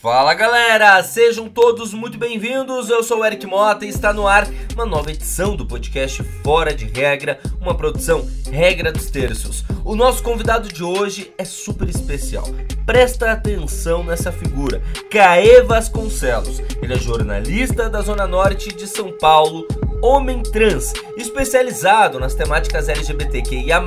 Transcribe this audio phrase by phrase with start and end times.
[0.00, 2.88] Fala galera, sejam todos muito bem-vindos.
[2.88, 6.72] Eu sou o Eric Mota e está no ar uma nova edição do podcast Fora
[6.72, 9.64] de Regra, uma produção Regra dos Terços.
[9.88, 12.44] O nosso convidado de hoje é super especial.
[12.84, 16.60] Presta atenção nessa figura, Caê Vasconcelos.
[16.82, 19.66] Ele é jornalista da Zona Norte de São Paulo,
[20.02, 23.82] homem trans, especializado nas temáticas LGBTQIA+,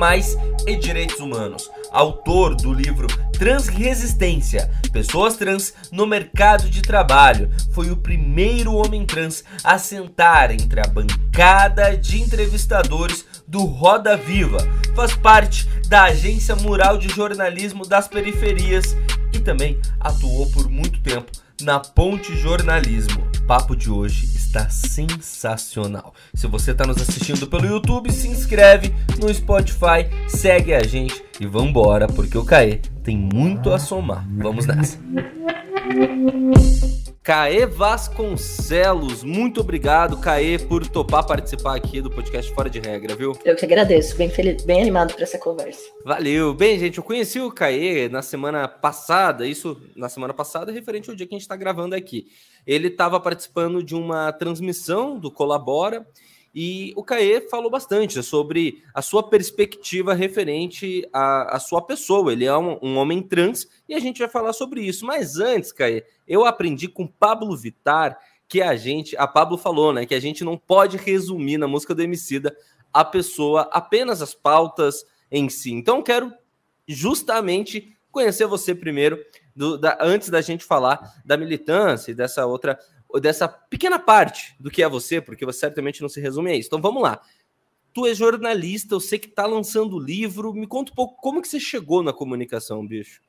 [0.66, 1.70] e direitos humanos.
[1.92, 7.50] Autor do livro Transresistência, Pessoas Trans no Mercado de Trabalho.
[7.72, 14.58] Foi o primeiro homem trans a sentar entre a bancada de entrevistadores do Roda Viva.
[14.94, 18.96] Faz parte da Agência Mural de Jornalismo das Periferias
[19.32, 23.26] e também atuou por muito tempo na Ponte Jornalismo.
[23.36, 26.14] O papo de hoje está sensacional.
[26.34, 31.46] Se você está nos assistindo pelo YouTube, se inscreve no Spotify, segue a gente e
[31.46, 34.26] vambora, porque o Caê tem muito a somar.
[34.36, 34.98] Vamos nessa.
[37.22, 43.38] Caê Vasconcelos, muito obrigado, Caê, por topar participar aqui do podcast Fora de Regra, viu?
[43.44, 45.82] Eu que agradeço, bem feliz, bem animado para essa conversa.
[46.04, 46.52] Valeu.
[46.52, 51.14] Bem, gente, eu conheci o Caê na semana passada, isso na semana passada, referente ao
[51.14, 52.26] dia que a gente está gravando aqui.
[52.66, 56.04] Ele estava participando de uma transmissão do Colabora
[56.54, 62.32] e o Caê falou bastante sobre a sua perspectiva referente à, à sua pessoa.
[62.32, 65.06] Ele é um, um, homem trans e a gente vai falar sobre isso.
[65.06, 70.04] Mas antes, Caê, eu aprendi com Pablo Vitar que a gente, a Pablo falou, né,
[70.04, 72.54] que a gente não pode resumir na música do Emicida
[72.92, 75.72] a pessoa apenas as pautas em si.
[75.72, 76.30] Então quero
[76.86, 79.18] justamente conhecer você primeiro,
[79.56, 82.78] do, da, antes da gente falar da militância e dessa outra
[83.20, 86.68] dessa pequena parte do que é você, porque você certamente não se resume a isso.
[86.68, 87.20] Então vamos lá.
[87.92, 90.54] Tu é jornalista, eu sei que tá lançando livro.
[90.54, 93.20] Me conta um pouco como que você chegou na comunicação, bicho.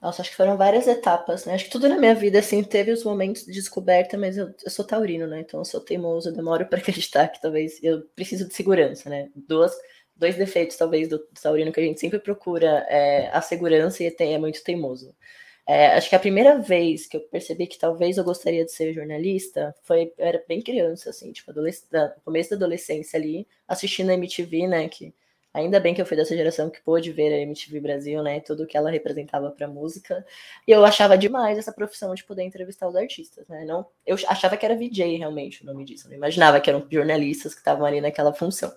[0.00, 1.54] Nossa, acho que foram várias etapas, né?
[1.54, 4.70] Acho que tudo na minha vida, assim, teve os momentos de descoberta, mas eu, eu
[4.70, 5.40] sou taurino, né?
[5.40, 9.30] Então eu sou teimoso, eu demoro para acreditar que talvez eu preciso de segurança, né?
[9.36, 9.72] Duas,
[10.16, 14.14] dois defeitos, talvez, do, do taurino que a gente sempre procura é a segurança e
[14.18, 15.14] é muito teimoso.
[15.74, 18.92] É, acho que a primeira vez que eu percebi que talvez eu gostaria de ser
[18.92, 21.50] jornalista foi, eu era bem criança, assim, tipo,
[22.26, 25.14] começo da adolescência ali, assistindo a MTV, né, que
[25.54, 28.66] ainda bem que eu fui dessa geração que pôde ver a MTV Brasil, né, tudo
[28.66, 30.22] que ela representava para música,
[30.68, 34.58] e eu achava demais essa profissão de poder entrevistar os artistas, né, não, eu achava
[34.58, 37.98] que era VJ realmente o nome disso, não imaginava que eram jornalistas que estavam ali
[38.02, 38.70] naquela função.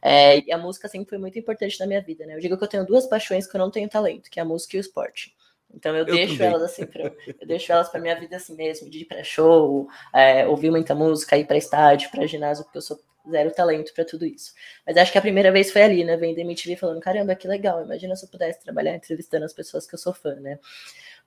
[0.00, 2.64] É, e a música sempre foi muito importante na minha vida, né, eu digo que
[2.64, 4.80] eu tenho duas paixões que eu não tenho talento, que é a música e o
[4.80, 5.36] esporte.
[5.74, 6.46] Então eu, eu deixo também.
[6.48, 9.88] elas assim para eu deixo elas para minha vida assim mesmo, de ir para show,
[10.14, 12.98] é, ouvir muita música, ir para estádio, para ginásio, porque eu sou
[13.30, 14.54] zero talento para tudo isso.
[14.86, 17.84] Mas acho que a primeira vez foi ali, né, vendo MTV falando, caramba, que legal,
[17.84, 20.58] imagina se eu pudesse trabalhar entrevistando as pessoas que eu sou fã, né?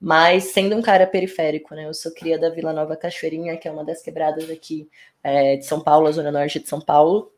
[0.00, 1.86] Mas sendo um cara periférico, né?
[1.86, 4.88] Eu sou cria da Vila Nova Cachoeirinha, que é uma das quebradas aqui
[5.22, 7.32] é, de São Paulo, a zona norte de São Paulo.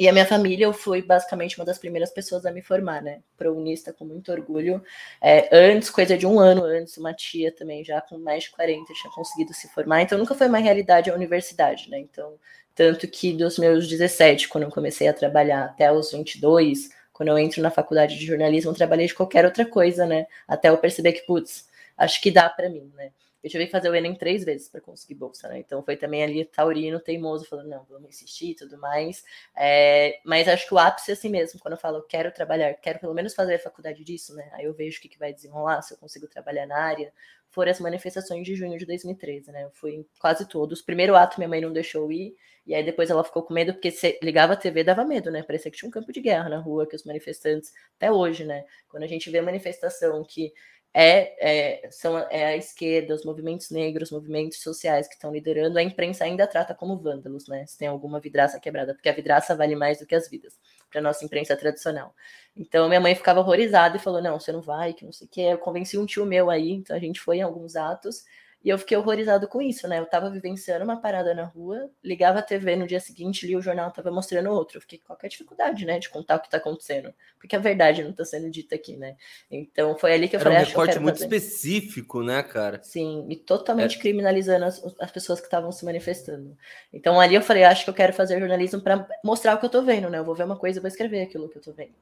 [0.00, 3.20] E a minha família, eu fui basicamente uma das primeiras pessoas a me formar, né?
[3.36, 4.82] Prounista com muito orgulho.
[5.20, 8.94] É, antes, coisa de um ano antes, uma tia também, já com mais de 40,
[8.94, 10.00] tinha conseguido se formar.
[10.00, 11.98] Então, nunca foi uma realidade a universidade, né?
[11.98, 12.38] Então,
[12.74, 17.38] tanto que dos meus 17, quando eu comecei a trabalhar, até os 22, quando eu
[17.38, 20.24] entro na faculdade de jornalismo, eu trabalhei de qualquer outra coisa, né?
[20.48, 23.10] Até eu perceber que, putz, acho que dá para mim, né?
[23.42, 25.58] Eu tive que fazer o Enem três vezes para conseguir bolsa, né?
[25.58, 29.24] Então foi também ali taurino, teimoso, falando, não, vamos insistir e tudo mais.
[29.56, 32.98] É, mas acho que o ápice é assim mesmo, quando eu falo, quero trabalhar, quero
[32.98, 34.50] pelo menos fazer a faculdade disso, né?
[34.52, 37.12] Aí eu vejo o que, que vai desenrolar, se eu consigo trabalhar na área.
[37.48, 39.64] Foram as manifestações de junho de 2013, né?
[39.64, 40.82] Eu fui em quase todos.
[40.82, 42.36] Primeiro ato, minha mãe não deixou ir,
[42.66, 45.42] e aí depois ela ficou com medo, porque se ligava a TV, dava medo, né?
[45.42, 48.64] Parecia que tinha um campo de guerra na rua, que os manifestantes, até hoje, né?
[48.88, 50.52] Quando a gente vê manifestação que
[50.92, 55.82] é, é, são, é a esquerda, os movimentos negros, movimentos sociais que estão liderando, a
[55.82, 57.64] imprensa ainda trata como vândalos, né?
[57.66, 60.58] Se tem alguma vidraça quebrada, porque a vidraça vale mais do que as vidas,
[60.90, 62.14] para nossa imprensa tradicional.
[62.56, 65.30] Então minha mãe ficava horrorizada e falou: não, você não vai, que não sei o
[65.30, 65.40] quê.
[65.42, 68.24] Eu convenci um tio meu aí, então a gente foi em alguns atos.
[68.62, 69.98] E eu fiquei horrorizado com isso, né?
[69.98, 73.62] Eu tava vivenciando uma parada na rua, ligava a TV no dia seguinte, li o
[73.62, 74.76] jornal, tava mostrando outro.
[74.76, 77.12] Eu fiquei com qualquer dificuldade, né, de contar o que tá acontecendo.
[77.38, 79.16] Porque a verdade não tá sendo dita aqui, né?
[79.50, 81.24] Então foi ali que eu Era falei, um recorte muito fazer.
[81.24, 82.82] específico, né, cara?
[82.82, 84.00] Sim, e totalmente é.
[84.00, 86.54] criminalizando as, as pessoas que estavam se manifestando.
[86.92, 89.70] Então ali eu falei, acho que eu quero fazer jornalismo para mostrar o que eu
[89.70, 90.18] tô vendo, né?
[90.18, 91.94] Eu vou ver uma coisa e vou escrever aquilo que eu tô vendo.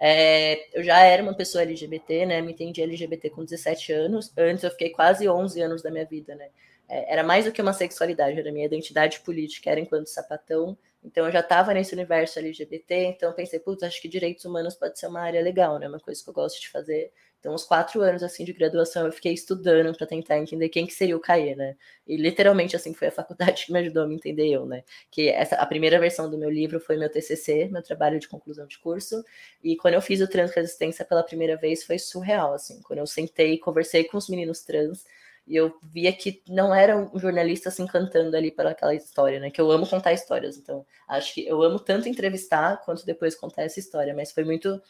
[0.00, 2.40] É, eu já era uma pessoa LGBT, né?
[2.40, 4.32] Me entendi LGBT com 17 anos.
[4.36, 6.48] Antes eu fiquei quase 11 anos da minha vida, né?
[6.88, 11.26] É, era mais do que uma sexualidade, era minha identidade política, era enquanto sapatão, Então
[11.26, 15.06] eu já estava nesse universo LGBT, então pensei, putz, acho que direitos humanos pode ser
[15.06, 15.88] uma área legal, né?
[15.88, 17.12] Uma coisa que eu gosto de fazer.
[17.40, 20.92] Então, uns quatro anos assim de graduação, eu fiquei estudando para tentar entender quem que
[20.92, 21.76] seria o CAE, né?
[22.06, 24.82] E literalmente assim foi a faculdade que me ajudou a me entender eu, né?
[25.10, 28.66] Que essa a primeira versão do meu livro foi meu TCC, meu trabalho de conclusão
[28.66, 29.24] de curso,
[29.62, 32.82] e quando eu fiz o transresistência pela primeira vez foi surreal, assim.
[32.82, 35.04] Quando eu sentei e conversei com os meninos trans,
[35.48, 39.50] e eu via que não era um jornalista se encantando ali pela aquela história, né?
[39.50, 43.62] Que eu amo contar histórias, então acho que eu amo tanto entrevistar quanto depois contar
[43.62, 44.80] essa história, mas foi muito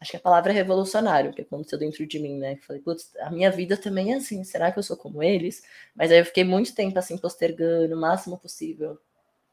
[0.00, 2.56] acho que a palavra é revolucionário, que aconteceu dentro de mim, né?
[2.66, 5.62] Falei, putz, a minha vida também é assim, será que eu sou como eles?
[5.94, 8.98] Mas aí eu fiquei muito tempo assim, postergando o máximo possível.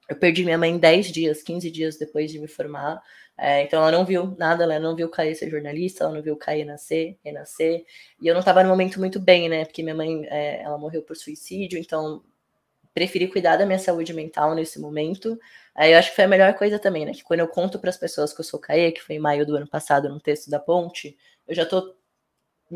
[0.07, 3.01] Eu perdi minha mãe 10 dias, 15 dias depois de me formar.
[3.37, 6.37] É, então ela não viu nada, ela não viu Caê ser jornalista, ela não viu
[6.37, 7.85] Caê nascer, renascer.
[8.21, 9.65] E eu não estava no momento muito bem, né?
[9.65, 12.23] Porque minha mãe, é, ela morreu por suicídio, então
[12.93, 15.37] preferi cuidar da minha saúde mental nesse momento.
[15.75, 17.11] Aí eu acho que foi a melhor coisa também, né?
[17.13, 19.45] Que quando eu conto para as pessoas que eu sou CAE, que foi em maio
[19.45, 21.17] do ano passado, no texto da Ponte,
[21.47, 21.94] eu já tô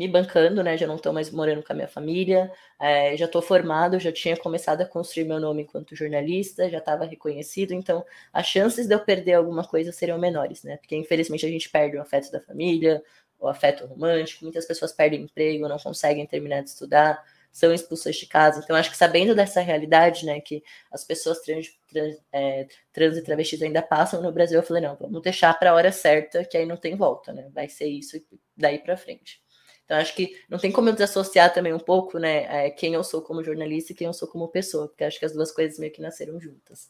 [0.00, 0.78] me bancando, né?
[0.78, 2.50] Já não estou mais morando com a minha família,
[2.80, 7.04] é, já estou formado, já tinha começado a construir meu nome enquanto jornalista, já estava
[7.04, 8.02] reconhecido, então
[8.32, 10.78] as chances de eu perder alguma coisa seriam menores, né?
[10.78, 13.02] Porque infelizmente a gente perde o afeto da família,
[13.38, 17.22] o afeto romântico, muitas pessoas perdem emprego, não conseguem terminar de estudar
[17.52, 18.60] são expulsas de casa.
[18.62, 23.22] Então, acho que sabendo dessa realidade, né, que as pessoas trans, trans, é, trans e
[23.24, 26.56] travestis ainda passam no Brasil, eu falei, não, vamos deixar para a hora certa, que
[26.56, 27.50] aí não tem volta, né?
[27.52, 28.16] Vai ser isso
[28.56, 29.42] daí para frente.
[29.90, 33.02] Então, acho que não tem como eu desassociar também um pouco, né, é, quem eu
[33.02, 35.80] sou como jornalista e quem eu sou como pessoa, porque acho que as duas coisas
[35.80, 36.88] meio que nasceram juntas.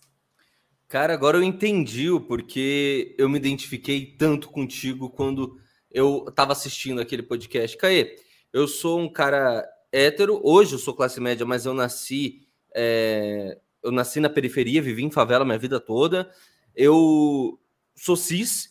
[0.86, 5.58] Cara, agora eu entendi o porquê eu me identifiquei tanto contigo quando
[5.90, 7.74] eu estava assistindo aquele podcast.
[7.78, 8.16] Caê,
[8.52, 10.38] eu sou um cara hétero.
[10.44, 12.46] Hoje eu sou classe média, mas eu nasci.
[12.74, 16.30] É, eu nasci na periferia, vivi em favela minha vida toda.
[16.76, 17.58] Eu
[17.96, 18.69] sou cis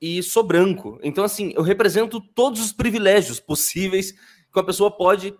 [0.00, 0.98] e sou branco.
[1.02, 5.34] Então, assim, eu represento todos os privilégios possíveis que uma pessoa pode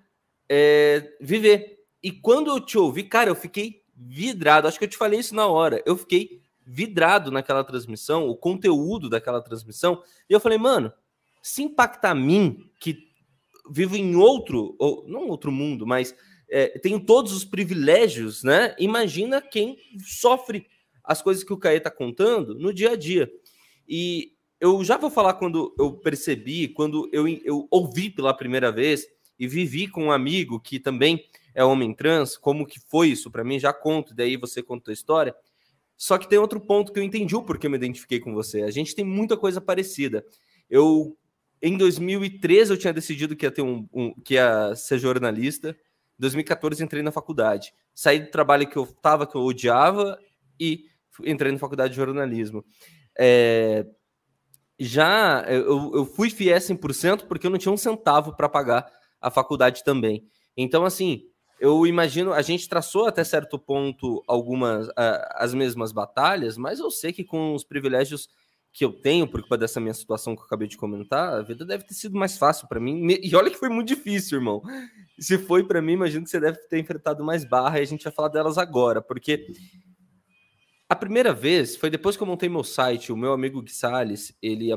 [0.49, 1.79] é, viver.
[2.03, 4.69] E quando eu te ouvi, cara, eu fiquei vidrado.
[4.69, 5.83] Acho que eu te falei isso na hora.
[5.87, 10.03] Eu fiquei vidrado naquela transmissão, o conteúdo daquela transmissão.
[10.29, 10.93] E eu falei, mano,
[11.43, 13.09] se impactar mim, que
[13.71, 16.15] vivo em outro, ou não outro mundo, mas
[16.51, 18.75] é, tenho todos os privilégios, né?
[18.79, 20.67] Imagina quem sofre
[21.03, 23.31] as coisas que o Caê está contando no dia a dia.
[23.89, 29.07] E eu já vou falar quando eu percebi, quando eu, eu ouvi pela primeira vez
[29.39, 31.25] e vivi com um amigo que também
[31.55, 34.95] é homem trans, como que foi isso para mim, já conto, daí você conta a
[34.95, 35.35] história.
[35.97, 38.63] Só que tem outro ponto que eu entendi o porquê eu me identifiquei com você.
[38.63, 40.25] A gente tem muita coisa parecida.
[40.69, 41.17] Eu
[41.63, 45.71] em 2013 eu tinha decidido que ia ter um, um que ia ser jornalista.
[45.71, 47.73] Em 2014 entrei na faculdade.
[47.95, 50.19] Saí do trabalho que eu estava, que eu odiava,
[50.59, 50.87] e
[51.25, 52.65] entrei na faculdade de jornalismo.
[53.19, 53.87] É,
[54.81, 58.91] já eu, eu fui fiel 100% porque eu não tinha um centavo para pagar
[59.21, 60.27] a faculdade também.
[60.57, 61.23] Então, assim,
[61.61, 67.13] eu imagino, a gente traçou até certo ponto algumas as mesmas batalhas, mas eu sei
[67.13, 68.29] que com os privilégios
[68.73, 71.65] que eu tenho por culpa dessa minha situação que eu acabei de comentar, a vida
[71.67, 73.07] deve ter sido mais fácil para mim.
[73.23, 74.63] E olha que foi muito difícil, irmão.
[75.19, 78.05] Se foi para mim, imagino que você deve ter enfrentado mais barra e a gente
[78.05, 79.49] vai falar delas agora, porque
[80.91, 83.13] a primeira vez foi depois que eu montei meu site.
[83.13, 84.75] O meu amigo Gui Salles, ele é,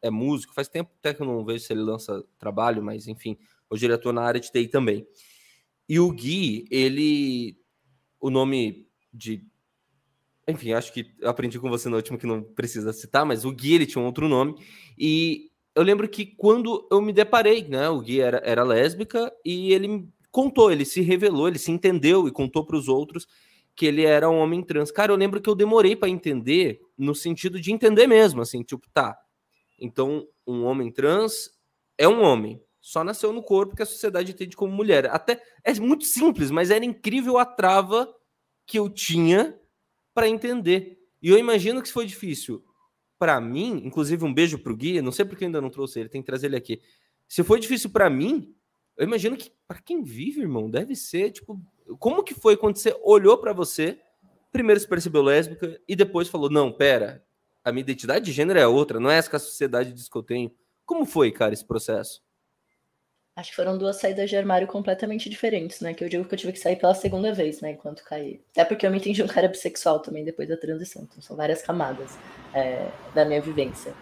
[0.00, 3.36] é músico, faz tempo até que eu não vejo se ele lança trabalho, mas enfim,
[3.68, 5.04] hoje ele atua na área de TI também.
[5.88, 7.58] E o Gui, ele.
[8.20, 9.44] O nome de
[10.48, 13.74] enfim, acho que aprendi com você no último que não precisa citar, mas o Gui
[13.74, 14.54] ele tinha um outro nome.
[14.96, 17.88] E eu lembro que quando eu me deparei, né?
[17.88, 22.30] O Gui era, era lésbica e ele contou, ele se revelou, ele se entendeu e
[22.30, 23.26] contou para os outros
[23.76, 24.90] que ele era um homem trans.
[24.90, 28.88] Cara, eu lembro que eu demorei para entender, no sentido de entender mesmo, assim, tipo,
[28.92, 29.16] tá.
[29.78, 31.50] Então, um homem trans
[31.98, 35.06] é um homem, só nasceu no corpo que a sociedade entende como mulher.
[35.10, 38.08] Até é muito simples, mas era incrível a trava
[38.66, 39.58] que eu tinha
[40.14, 40.98] para entender.
[41.20, 42.64] E eu imagino que isso foi difícil
[43.18, 46.22] para mim, inclusive um beijo pro Gui, não sei porque ainda não trouxe ele, tem
[46.22, 46.80] que trazer ele aqui.
[47.28, 48.54] Se foi difícil para mim,
[48.96, 51.60] eu imagino que para quem vive, irmão, deve ser tipo,
[51.98, 53.98] como que foi quando você olhou para você,
[54.52, 57.24] primeiro se percebeu lésbica e depois falou: "Não, pera,
[57.64, 60.16] a minha identidade de gênero é outra, não é essa que a sociedade diz que
[60.16, 60.50] eu tenho".
[60.84, 62.22] Como foi, cara, esse processo?
[63.36, 65.92] Acho que foram duas saídas de armário completamente diferentes, né?
[65.92, 67.72] Que eu digo que eu tive que sair pela segunda vez, né?
[67.72, 68.40] Enquanto caí.
[68.52, 71.02] Até porque eu me entendi um cara bissexual também depois da transição.
[71.02, 72.16] Então são várias camadas
[72.54, 73.92] é, da minha vivência.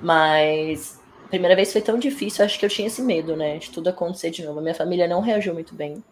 [0.00, 3.58] Mas a primeira vez foi tão difícil, acho que eu tinha esse medo, né?
[3.58, 4.60] De tudo acontecer de novo.
[4.60, 6.02] A minha família não reagiu muito bem.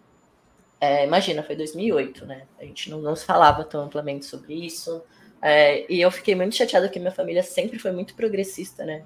[0.80, 2.47] É, imagina, foi 2008, né?
[2.59, 5.02] A gente não, não falava tão amplamente sobre isso.
[5.40, 9.04] É, e eu fiquei muito chateada que minha família sempre foi muito progressista, né?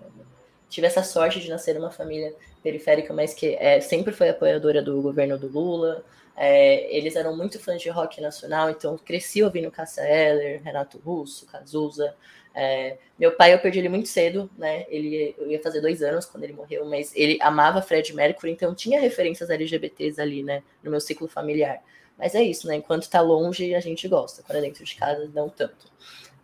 [0.68, 5.00] Tive essa sorte de nascer numa família periférica, mas que é, sempre foi apoiadora do
[5.02, 6.04] governo do Lula.
[6.36, 11.46] É, eles eram muito fãs de rock nacional, então cresci ouvindo Cássia Eller, Renato Russo,
[11.46, 12.14] Cazuza.
[12.54, 14.85] É, meu pai, eu perdi ele muito cedo, né?
[14.88, 18.75] Ele eu ia fazer dois anos quando ele morreu, mas ele amava Fred Mercury, então
[18.75, 20.62] tinha referências LGBTs ali, né?
[20.83, 21.83] No meu ciclo familiar.
[22.19, 22.76] Mas é isso, né?
[22.76, 24.42] Enquanto tá longe, a gente gosta.
[24.42, 25.90] Quando é dentro de casa, não tanto.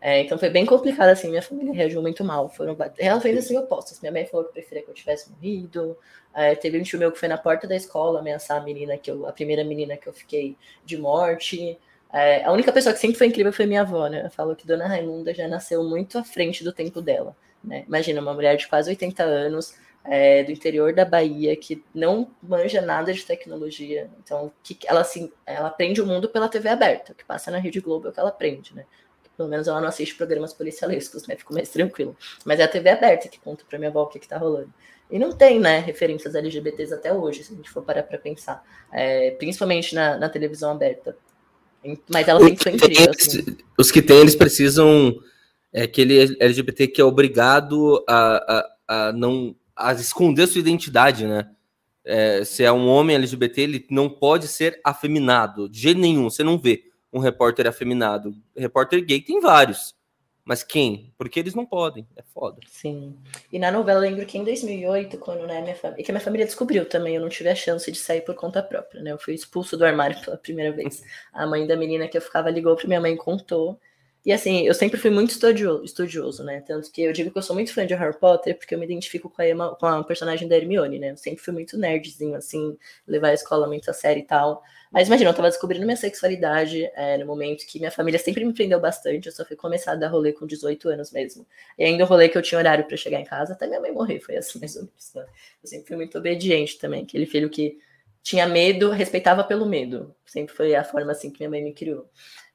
[0.00, 2.48] É, então foi bem complicado, assim, minha família reagiu muito mal.
[2.48, 4.00] Foram ela fez assim opostas.
[4.00, 5.96] Minha mãe falou que preferia que eu tivesse morrido.
[6.34, 9.10] É, teve um tio meu que foi na porta da escola ameaçar a menina que
[9.10, 11.78] eu, a primeira menina que eu fiquei de morte.
[12.16, 14.24] É, a única pessoa que sempre foi incrível foi minha avó, né?
[14.24, 17.36] Eu falo que Dona Raimunda já nasceu muito à frente do tempo dela.
[17.62, 17.84] Né?
[17.86, 22.80] Imagina, uma mulher de quase 80 anos, é, do interior da Bahia, que não manja
[22.80, 24.08] nada de tecnologia.
[24.24, 27.12] Então, que ela, assim, ela aprende o mundo pela TV aberta.
[27.12, 28.86] O que passa na Rede Globo é o que ela aprende, né?
[29.36, 31.36] Pelo menos ela não assiste programas policialescos, né?
[31.36, 32.16] Fico mais tranquilo.
[32.46, 34.72] Mas é a TV aberta que conta pra minha avó o que, que tá rolando.
[35.10, 38.64] E não tem, né, referências LGBTs até hoje, se a gente for parar pra pensar.
[38.90, 41.16] É, principalmente na, na, televisão aberta.
[42.08, 43.10] Mas ela sempre foi incrível.
[43.10, 43.56] Assim.
[43.78, 45.16] Os que tem, eles precisam.
[45.72, 51.50] É aquele LGBT que é obrigado a, a, a não a esconder sua identidade, né?
[52.04, 56.30] É, se é um homem LGBT, ele não pode ser afeminado, de jeito nenhum.
[56.30, 58.34] Você não vê um repórter afeminado.
[58.56, 59.95] Repórter gay tem vários.
[60.46, 61.12] Mas quem?
[61.18, 62.06] Porque eles não podem.
[62.14, 62.60] É foda.
[62.68, 63.18] Sim.
[63.50, 66.00] E na novela, lembro que em 2008, quando né, minha família.
[66.00, 68.36] E que a minha família descobriu também, eu não tive a chance de sair por
[68.36, 69.10] conta própria, né?
[69.10, 71.02] Eu fui expulso do armário pela primeira vez.
[71.32, 73.80] A mãe da menina que eu ficava ligou pra minha mãe e contou.
[74.26, 76.60] E assim, eu sempre fui muito estudioso, né?
[76.60, 78.84] Tanto que eu digo que eu sou muito fã de Harry Potter porque eu me
[78.84, 81.12] identifico com a, Emma, com a personagem da Hermione, né?
[81.12, 84.64] Eu sempre fui muito nerdzinho, assim, levar a escola muito a sério e tal.
[84.90, 88.52] Mas imagina, eu tava descobrindo minha sexualidade é, no momento que minha família sempre me
[88.52, 89.26] prendeu bastante.
[89.26, 91.46] Eu só fui começar a dar rolê com 18 anos mesmo.
[91.78, 93.92] E ainda o rolê que eu tinha horário para chegar em casa, até minha mãe
[93.92, 95.14] morrer, foi assim mais ou menos.
[95.14, 95.24] Né?
[95.62, 97.78] Eu sempre fui muito obediente também, aquele filho que
[98.24, 100.12] tinha medo, respeitava pelo medo.
[100.26, 102.10] Sempre foi a forma assim que minha mãe me criou.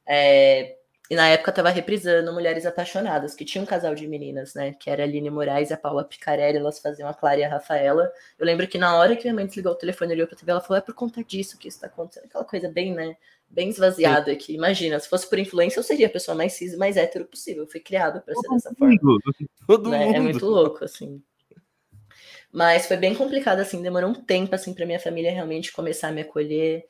[0.05, 4.73] É, e na época estava reprisando Mulheres Apaixonadas, que tinha um casal de meninas, né?
[4.79, 7.49] Que era a Aline Moraes e a Paula Picarelli, elas faziam a Clara e a
[7.49, 8.09] Rafaela.
[8.39, 10.51] Eu lembro que na hora que minha mãe desligou o telefone e olhou pra TV,
[10.51, 12.25] ela falou: é por conta disso que isso tá acontecendo.
[12.25, 13.17] Aquela coisa bem, né?
[13.49, 16.77] Bem esvaziada que, imagina, se fosse por influência, eu seria a pessoa mais cis e
[16.77, 17.63] mais hétero possível.
[17.63, 18.97] Eu fui criado para ser dessa forma.
[19.67, 20.05] Todo né?
[20.05, 20.15] mundo.
[20.15, 21.21] É muito louco, assim.
[22.49, 26.11] Mas foi bem complicado, assim, demorou um tempo, assim, pra minha família realmente começar a
[26.11, 26.85] me acolher.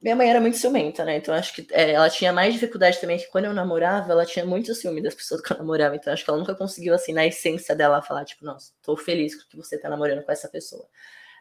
[0.00, 1.16] Minha mãe era muito ciumenta, né?
[1.16, 4.46] Então acho que é, ela tinha mais dificuldade também que quando eu namorava, ela tinha
[4.46, 5.96] muito ciúme das pessoas que eu namorava.
[5.96, 9.34] Então acho que ela nunca conseguiu, assim, na essência dela, falar, tipo, nossa, tô feliz
[9.44, 10.86] que você tá namorando com essa pessoa.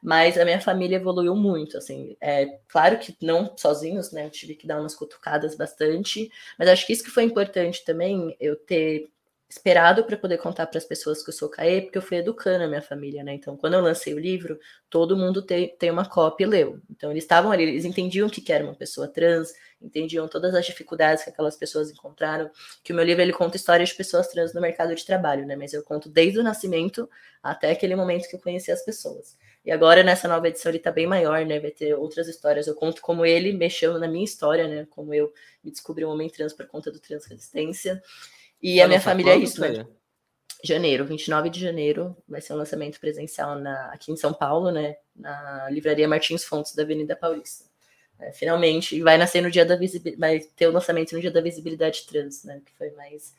[0.04, 2.18] Mas a minha família evoluiu muito, assim.
[2.22, 4.26] É claro que não sozinhos, né?
[4.26, 8.36] Eu tive que dar umas cutucadas bastante, mas acho que isso que foi importante também,
[8.40, 9.10] eu ter
[9.50, 12.66] esperado para poder contar para as pessoas que eu sou CAE, porque eu fui educando
[12.66, 13.34] a minha família, né?
[13.34, 16.82] Então, quando eu lancei o livro, todo mundo tem, tem uma cópia e leu.
[16.90, 20.66] Então, eles estavam ali, eles entendiam o que era uma pessoa trans, entendiam todas as
[20.66, 22.50] dificuldades que aquelas pessoas encontraram,
[22.84, 25.56] que o meu livro ele conta histórias de pessoas trans no mercado de trabalho, né?
[25.56, 27.10] Mas eu conto desde o nascimento
[27.42, 29.38] até aquele momento que eu conheci as pessoas.
[29.64, 31.60] E agora, nessa nova edição, ele tá bem maior, né?
[31.60, 32.68] Vai ter outras histórias.
[32.68, 34.88] Eu conto como ele mexeu na minha história, né?
[34.90, 35.32] Como eu
[35.64, 38.02] me descobri um homem trans por conta do transresistência.
[38.62, 39.86] E a minha família é isso, né?
[40.64, 44.96] Janeiro, 29 de janeiro, vai ser um lançamento presencial na, aqui em São Paulo, né?
[45.16, 47.66] Na livraria Martins Fontes, da Avenida Paulista.
[48.20, 51.42] É, finalmente, vai nascer no dia da visibilidade, vai ter o lançamento no dia da
[51.42, 52.62] visibilidade trans, né?
[52.66, 53.36] Que foi mais.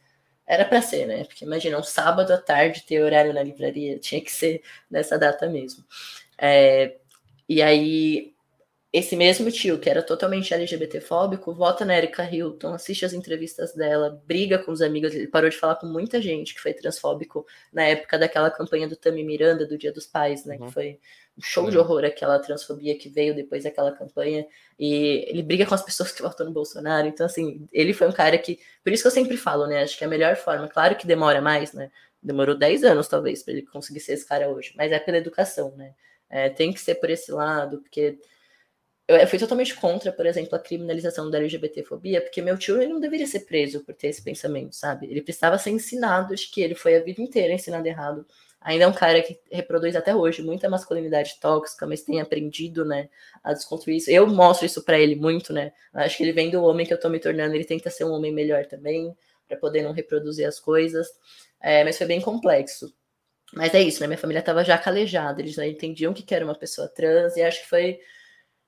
[0.46, 1.24] Era para ser, né?
[1.24, 5.48] Porque imagina, um sábado à tarde ter horário na livraria, tinha que ser nessa data
[5.48, 5.84] mesmo.
[6.38, 6.96] É,
[7.48, 8.32] e aí,
[8.90, 14.22] esse mesmo tio, que era totalmente LGBTfóbico, vota na Erika Hilton, assiste as entrevistas dela,
[14.26, 17.84] briga com os amigos, ele parou de falar com muita gente que foi transfóbico na
[17.84, 20.56] época daquela campanha do Tami Miranda, do Dia dos Pais, né?
[20.58, 20.66] Uhum.
[20.66, 20.98] Que foi
[21.36, 24.46] um show de horror aquela transfobia que veio depois daquela campanha.
[24.78, 27.06] E ele briga com as pessoas que votam no Bolsonaro.
[27.06, 28.58] Então, assim, ele foi um cara que.
[28.82, 29.82] Por isso que eu sempre falo, né?
[29.82, 30.66] Acho que é a melhor forma.
[30.66, 31.92] Claro que demora mais, né?
[32.20, 34.72] Demorou 10 anos, talvez, para ele conseguir ser esse cara hoje.
[34.76, 35.94] Mas é pela educação, né?
[36.28, 38.18] É, tem que ser por esse lado, porque
[39.08, 43.00] eu fui totalmente contra, por exemplo, a criminalização da LGBTfobia, porque meu tio ele não
[43.00, 45.06] deveria ser preso por ter esse pensamento, sabe?
[45.10, 48.26] Ele precisava ser ensinado, acho que ele foi a vida inteira ensinado errado.
[48.60, 53.08] Ainda é um cara que reproduz até hoje muita masculinidade tóxica, mas tem aprendido, né,
[53.42, 54.10] a desconstruir isso.
[54.10, 55.72] Eu mostro isso para ele muito, né?
[55.94, 58.12] Acho que ele vem do homem que eu tô me tornando, ele tenta ser um
[58.12, 61.08] homem melhor também, para poder não reproduzir as coisas.
[61.60, 62.92] É, mas foi bem complexo.
[63.54, 64.06] Mas é isso, né?
[64.06, 67.62] Minha família tava já calejada, eles já entendiam que era uma pessoa trans, e acho
[67.62, 67.98] que foi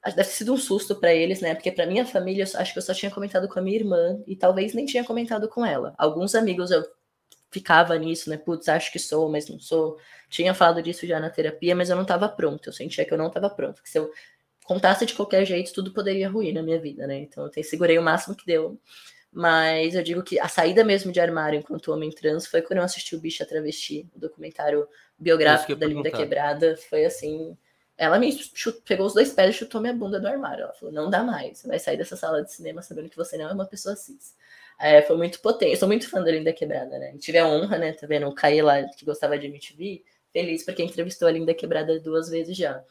[0.05, 1.55] deve ter sido um susto para eles, né?
[1.55, 4.35] Porque para minha família, acho que eu só tinha comentado com a minha irmã e
[4.35, 5.95] talvez nem tinha comentado com ela.
[5.99, 6.85] Alguns amigos eu
[7.51, 8.37] ficava nisso, né?
[8.37, 9.99] Putz, acho que sou, mas não sou.
[10.29, 12.69] Tinha falado disso já na terapia, mas eu não estava pronto.
[12.69, 13.83] Eu sentia que eu não estava pronto.
[13.83, 14.11] Que se eu
[14.65, 17.19] contasse de qualquer jeito, tudo poderia ruir na minha vida, né?
[17.19, 18.81] Então eu segurei o máximo que deu.
[19.33, 22.85] Mas eu digo que a saída mesmo de armário enquanto homem trans foi quando eu
[22.85, 24.89] assisti o Bicha Travesti, o documentário
[25.19, 26.77] biográfico da Linda Quebrada.
[26.89, 27.57] Foi assim.
[28.01, 30.63] Ela me chutou, pegou os dois pés e chutou minha bunda do armário.
[30.65, 33.37] Ela falou: não dá mais, você vai sair dessa sala de cinema sabendo que você
[33.37, 34.35] não é uma pessoa cis.
[34.81, 35.73] É, foi muito potente.
[35.73, 37.15] Eu sou muito fã da Linda Quebrada, né?
[37.19, 37.93] tive a honra, né?
[37.93, 38.27] Tá vendo?
[38.27, 40.03] O Caí lá, que gostava de MTV,
[40.33, 42.83] feliz porque entrevistou a Linda Quebrada duas vezes já.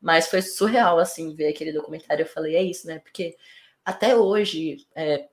[0.00, 2.22] Mas foi surreal, assim, ver aquele documentário.
[2.22, 3.00] Eu falei, é isso, né?
[3.00, 3.36] Porque
[3.84, 5.28] até hoje, é,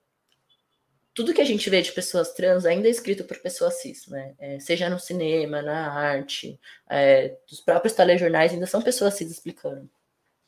[1.20, 4.36] tudo que a gente vê de pessoas trans ainda é escrito por pessoas cis, né?
[4.40, 6.58] É, seja no cinema, na arte,
[6.90, 9.90] é, os próprios telejornais ainda são pessoas cis explicando.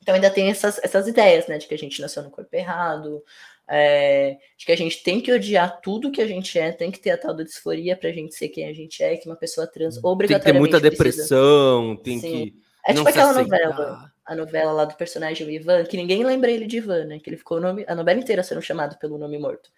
[0.02, 1.58] Então ainda tem essas, essas ideias, né?
[1.58, 3.22] De que a gente nasceu no corpo errado,
[3.68, 7.00] é, de que a gente tem que odiar tudo que a gente é, tem que
[7.00, 9.68] ter a tal da disforia pra gente ser quem a gente é, que uma pessoa
[9.68, 12.04] trans obrigatoriamente Tem que ter muita depressão, precisa.
[12.06, 12.46] tem Sim.
[12.46, 12.62] que.
[12.88, 16.78] É tipo aquela novela, a novela lá do personagem Ivan, que ninguém lembra ele de
[16.78, 17.20] Ivan, né?
[17.20, 19.70] Que ele ficou nome, a novela inteira sendo chamado pelo nome morto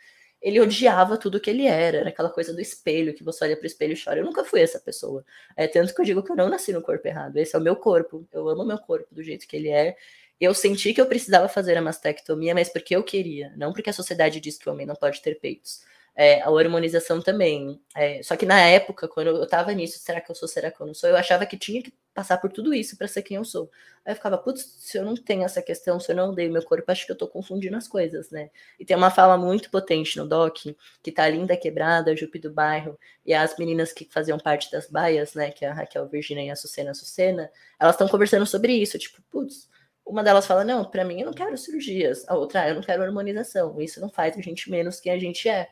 [0.44, 3.64] ele odiava tudo que ele era, era aquela coisa do espelho, que você olha para
[3.64, 4.20] o espelho e chora.
[4.20, 5.26] Eu nunca fui essa pessoa.
[5.56, 7.38] É tanto que eu digo que eu não nasci no corpo errado.
[7.38, 8.28] Esse é o meu corpo.
[8.32, 9.96] Eu amo meu corpo do jeito que ele é.
[10.40, 13.94] Eu senti que eu precisava fazer a mastectomia, mas porque eu queria, não porque a
[13.94, 15.82] sociedade diz que o homem não pode ter peitos
[16.16, 17.82] é, a hormonização também.
[17.96, 20.80] É, só que na época, quando eu tava nisso, será que eu sou, será que
[20.80, 21.10] eu não sou?
[21.10, 23.72] Eu achava que tinha que passar por tudo isso para ser quem eu sou.
[24.06, 26.64] Aí eu ficava, putz, se eu não tenho essa questão, se eu não dei meu
[26.64, 28.52] corpo, acho que eu tô confundindo as coisas, né?
[28.80, 30.58] E tem uma fala muito potente no doc,
[31.02, 35.34] que tá linda quebrada, Jupe do bairro, e as meninas que faziam parte das baias,
[35.34, 39.00] né, que é a Raquel Virginia e a Sucena Sucena, elas estão conversando sobre isso,
[39.00, 39.68] tipo, putz,
[40.06, 42.82] uma delas fala, não, para mim eu não quero cirurgias, a outra, ah, eu não
[42.82, 45.70] quero hormonização, isso não faz a gente menos quem a gente é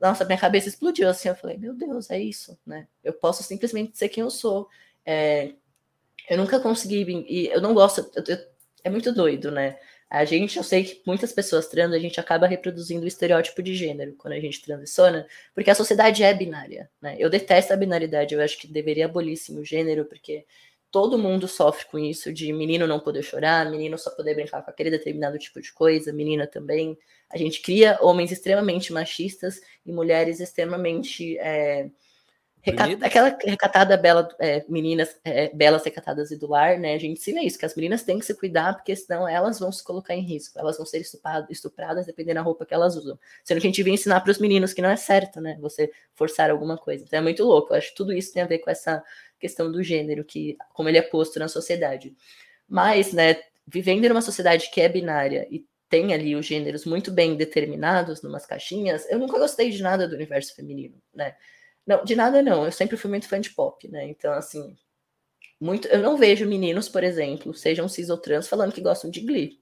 [0.00, 1.28] nossa, minha cabeça explodiu assim.
[1.28, 2.86] Eu falei, meu Deus, é isso, né?
[3.02, 4.68] Eu posso simplesmente ser quem eu sou.
[5.04, 5.52] É,
[6.28, 8.38] eu nunca consegui, e eu não gosto, eu, eu,
[8.84, 9.78] é muito doido, né?
[10.10, 13.74] A gente, eu sei que muitas pessoas trans, a gente acaba reproduzindo o estereótipo de
[13.74, 17.16] gênero quando a gente transiciona, porque a sociedade é binária, né?
[17.18, 20.46] Eu detesto a binaridade, eu acho que deveria abolir sim o gênero, porque
[20.90, 24.70] todo mundo sofre com isso de menino não poder chorar, menino só poder brincar com
[24.70, 26.96] aquele determinado tipo de coisa, menina também.
[27.30, 31.90] A gente cria homens extremamente machistas e mulheres extremamente é,
[32.62, 33.04] recat...
[33.04, 36.94] aquela recatada bela é, meninas é, belas recatadas e do lar, né?
[36.94, 39.70] A gente ensina isso que as meninas têm que se cuidar porque senão elas vão
[39.70, 41.04] se colocar em risco, elas vão ser
[41.50, 43.18] estupradas, dependendo da roupa que elas usam.
[43.44, 45.58] Sendo que a gente vem ensinar para os meninos que não é certo, né?
[45.60, 47.04] Você forçar alguma coisa.
[47.04, 47.72] Então é muito louco.
[47.72, 49.02] Eu acho que tudo isso tem a ver com essa
[49.38, 52.14] questão do gênero, que como ele é posto na sociedade.
[52.68, 57.36] Mas, né, vivendo numa sociedade que é binária e tem ali os gêneros muito bem
[57.36, 61.34] determinados, numas caixinhas, eu nunca gostei de nada do universo feminino, né?
[61.86, 64.06] Não, de nada não, eu sempre fui muito fã de pop, né?
[64.06, 64.76] Então, assim,
[65.58, 69.20] muito, eu não vejo meninos, por exemplo, sejam cis ou trans, falando que gostam de
[69.20, 69.58] Glee.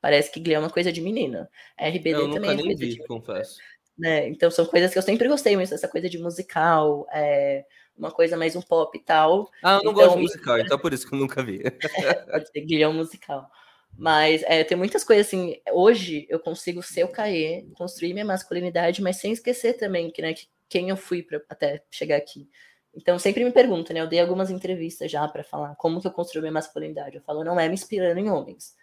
[0.00, 1.48] Parece que Glee é uma coisa de menina.
[1.78, 3.58] RBD também é nem vi, de confesso.
[3.96, 4.28] Né?
[4.28, 7.64] Então, são coisas que eu sempre gostei muito, essa coisa de musical, é,
[7.98, 9.50] uma coisa mais um pop e tal.
[9.62, 11.62] Ah, eu não então, gosto de musical, então é por isso que eu nunca vi.
[12.30, 13.50] pode ser um musical.
[13.96, 15.56] Mas é, tem muitas coisas assim.
[15.72, 20.32] Hoje eu consigo ser o Caê, construir minha masculinidade, mas sem esquecer também que, né,
[20.32, 22.48] que quem eu fui para até chegar aqui.
[22.94, 24.00] Então sempre me perguntam, né?
[24.00, 27.16] Eu dei algumas entrevistas já para falar como que eu construí minha masculinidade.
[27.16, 28.74] Eu falo, não é me inspirando em homens,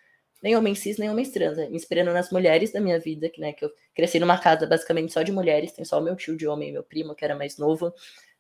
[0.44, 3.42] nem homens cis, nem homens trans, é me inspirando nas mulheres da minha vida, que,
[3.42, 6.38] né, que eu cresci numa casa basicamente só de mulheres, tem só o meu tio
[6.38, 7.94] de homem, meu primo, que era mais novo,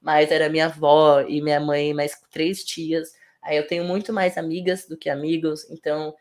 [0.05, 3.11] mas era minha avó e minha mãe, mais três tias.
[3.41, 6.13] Aí eu tenho muito mais amigas do que amigos, então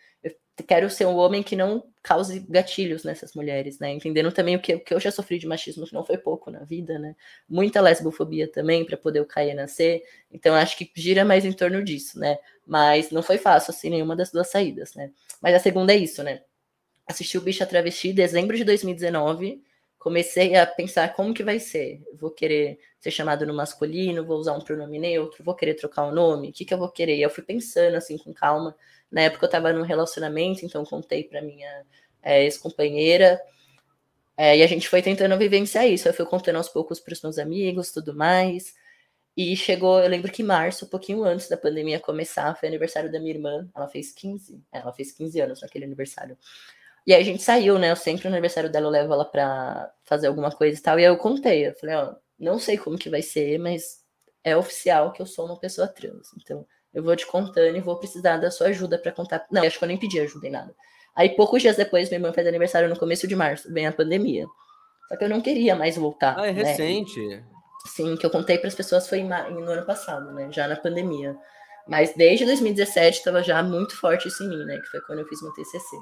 [0.63, 3.93] quero ser um homem que não cause gatilhos nessas mulheres, né?
[3.93, 6.51] Entendendo também o que, o que eu já sofri de machismo, que não foi pouco
[6.51, 7.15] na vida, né?
[7.47, 10.03] Muita lesbofobia também para poder o Caia nascer.
[10.31, 12.39] Então acho que gira mais em torno disso, né?
[12.67, 15.11] Mas não foi fácil assim nenhuma das duas saídas, né?
[15.43, 16.41] Mas a segunda é isso, né?
[17.07, 19.63] Assisti o Bicha Travesti em dezembro de 2019.
[20.05, 22.03] Comecei a pensar como que vai ser.
[22.21, 26.13] Vou querer ser chamado no masculino, vou usar um pronome neutro, vou querer trocar o
[26.13, 27.19] nome, o que, que eu vou querer?
[27.19, 28.77] Eu fui pensando assim com calma
[29.15, 31.87] na época eu estava num relacionamento, então contei para minha
[32.21, 33.41] é, ex-companheira.
[34.37, 36.09] É, e a gente foi tentando vivenciar isso.
[36.09, 38.75] Eu fui contando aos poucos para os meus amigos, tudo mais.
[39.37, 43.21] E chegou, eu lembro que março, um pouquinho antes da pandemia começar, foi aniversário da
[43.21, 43.69] minha irmã.
[43.75, 46.37] Ela fez 15, é, ela fez 15 anos naquele aniversário.
[47.07, 47.91] E aí a gente saiu, né?
[47.91, 50.99] Eu sempre no aniversário dela eu levo ela pra fazer alguma coisa e tal.
[50.99, 54.03] E aí eu contei, eu falei, ó, não sei como que vai ser, mas
[54.43, 56.29] é oficial que eu sou uma pessoa trans.
[56.41, 59.47] Então, eu vou te contando e vou precisar da sua ajuda para contar.
[59.51, 60.75] Não, acho que eu nem pedi ajuda em nada.
[61.15, 64.47] Aí, poucos dias depois, minha irmã fez aniversário no começo de março, vem a pandemia.
[65.09, 66.39] Só que eu não queria mais voltar.
[66.39, 66.63] Ah, é né?
[66.63, 67.21] recente.
[67.87, 70.49] Sim, que eu contei para as pessoas foi no ano passado, né?
[70.51, 71.37] Já na pandemia.
[71.87, 74.79] Mas desde 2017 estava já muito forte isso em mim, né?
[74.79, 75.97] Que foi quando eu fiz meu TCC.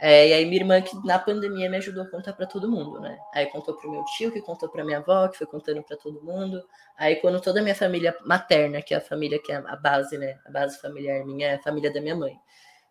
[0.00, 3.00] É, e aí minha irmã que na pandemia me ajudou a contar para todo mundo,
[3.00, 3.18] né?
[3.34, 5.96] Aí contou para o meu tio, que contou para minha avó, que foi contando para
[5.96, 6.62] todo mundo.
[6.96, 10.16] Aí quando toda a minha família materna, que é a família que é a base,
[10.16, 10.38] né?
[10.46, 12.38] A base familiar minha é a família da minha mãe.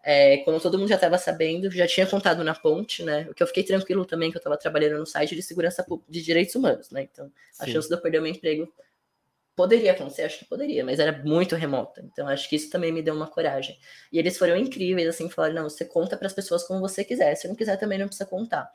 [0.03, 3.27] É, quando todo mundo já estava sabendo, já tinha contado na ponte, né?
[3.29, 6.21] O que eu fiquei tranquilo também, que eu estava trabalhando no site de segurança de
[6.21, 7.03] direitos humanos, né?
[7.11, 7.71] Então, a Sim.
[7.73, 8.71] chance de eu perder o meu emprego
[9.57, 11.99] Poderia acontecer, acho que poderia, mas era muito remota.
[12.05, 13.75] Então, acho que isso também me deu uma coragem.
[14.13, 17.33] E eles foram incríveis, assim, falaram: não, você conta para as pessoas como você quiser.
[17.33, 18.71] Se não quiser, também não precisa contar.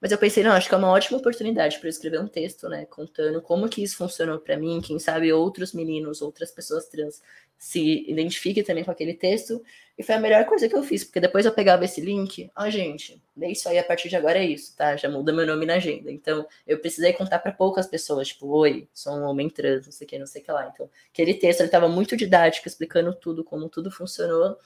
[0.00, 2.84] Mas eu pensei, não, acho que é uma ótima oportunidade para escrever um texto, né,
[2.84, 7.22] contando como que isso funcionou para mim, quem sabe outros meninos, outras pessoas trans
[7.58, 9.62] se identifiquem também com aquele texto.
[9.98, 12.66] E foi a melhor coisa que eu fiz, porque depois eu pegava esse link, ó,
[12.66, 14.94] oh, gente, é isso aí, a partir de agora é isso, tá?
[14.94, 16.12] Já muda meu nome na agenda.
[16.12, 20.06] Então, eu precisei contar para poucas pessoas, tipo, oi, sou um homem trans, não sei
[20.06, 20.70] o que, não sei o que lá.
[20.72, 24.58] Então, aquele texto, ele tava muito didático, explicando tudo, como tudo funcionou.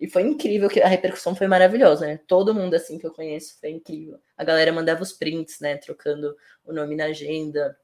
[0.00, 2.20] E foi incrível, que a repercussão foi maravilhosa, né?
[2.26, 4.18] Todo mundo, assim, que eu conheço, foi incrível.
[4.36, 5.76] A galera mandava os prints, né?
[5.76, 7.78] Trocando o nome na agenda.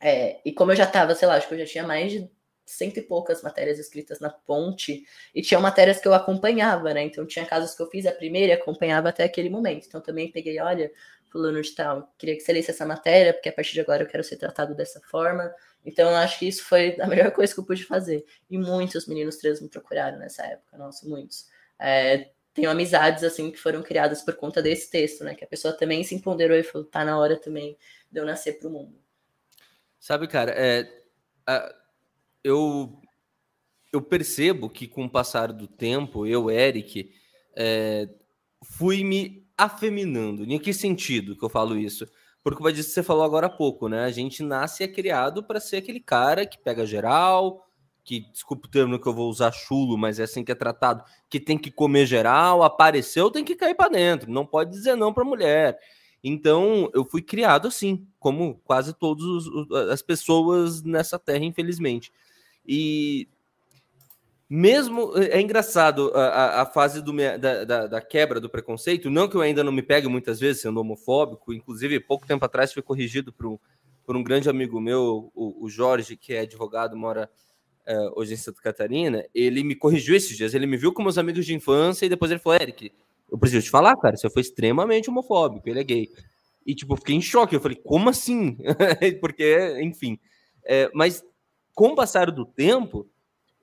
[0.00, 2.30] É, e como eu já tava, sei lá, acho que eu já tinha mais de
[2.66, 7.02] cento e poucas matérias escritas na ponte, e tinha matérias que eu acompanhava, né?
[7.04, 9.86] Então tinha casos que eu fiz a primeira e acompanhava até aquele momento.
[9.86, 10.90] Então também peguei, olha,
[11.30, 14.08] fulano de tal, queria que você lesse essa matéria, porque a partir de agora eu
[14.08, 15.52] quero ser tratado dessa forma.
[15.86, 18.26] Então eu acho que isso foi a melhor coisa que eu pude fazer.
[18.50, 21.46] E muitos meninos trans me procuraram nessa época, nossa, muitos.
[21.78, 25.34] É, tenho amizades assim que foram criadas por conta desse texto, né?
[25.34, 27.78] Que a pessoa também se empoderou e falou, tá na hora também
[28.10, 28.98] de eu nascer para o mundo.
[30.00, 30.90] Sabe, cara, é,
[31.46, 31.74] a,
[32.42, 33.00] eu
[33.92, 37.12] eu percebo que com o passar do tempo, eu, Eric,
[37.56, 38.08] é,
[38.62, 40.44] fui me afeminando.
[40.44, 42.06] Em que sentido que eu falo isso?
[42.46, 44.04] Porque vai dizer que você falou agora há pouco, né?
[44.04, 47.66] A gente nasce e é criado para ser aquele cara que pega geral,
[48.04, 51.02] que, desculpa o termo que eu vou usar chulo, mas é assim que é tratado,
[51.28, 55.12] que tem que comer geral, apareceu, tem que cair para dentro, não pode dizer não
[55.12, 55.76] para mulher.
[56.22, 59.44] Então, eu fui criado assim, como quase todas
[59.90, 62.12] as pessoas nessa terra, infelizmente.
[62.64, 63.28] E
[64.48, 69.36] mesmo é engraçado a, a fase do, da, da, da, quebra do preconceito, não que
[69.36, 73.32] eu ainda não me pegue muitas vezes sendo homofóbico, inclusive pouco tempo atrás fui corrigido
[73.32, 73.58] por um,
[74.04, 77.28] por um grande amigo meu, o, o Jorge, que é advogado, mora
[77.86, 80.54] uh, hoje em Santa Catarina, ele me corrigiu esses dias.
[80.54, 82.92] Ele me viu com meus amigos de infância e depois ele falou: Eric,
[83.30, 86.08] eu preciso te falar, cara, você foi extremamente homofóbico, ele é gay.
[86.64, 87.54] E, tipo, fiquei em choque.
[87.54, 88.58] Eu falei, como assim?
[89.20, 90.18] Porque, enfim.
[90.64, 91.24] É, mas,
[91.72, 93.08] com o passar do tempo,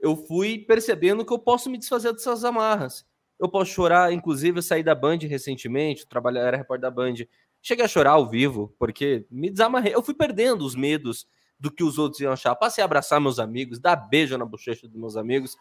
[0.04, 3.06] eu fui percebendo que eu posso me desfazer dessas amarras.
[3.40, 7.14] Eu posso chorar, inclusive, eu saí da Band recentemente, trabalhar, era repórter da Band.
[7.62, 9.96] Cheguei a chorar ao vivo, porque me desamarrei.
[9.96, 11.26] Eu fui perdendo os medos
[11.58, 12.54] do que os outros iam achar.
[12.54, 15.56] Passei a abraçar meus amigos, dar beijo na bochecha dos meus amigos.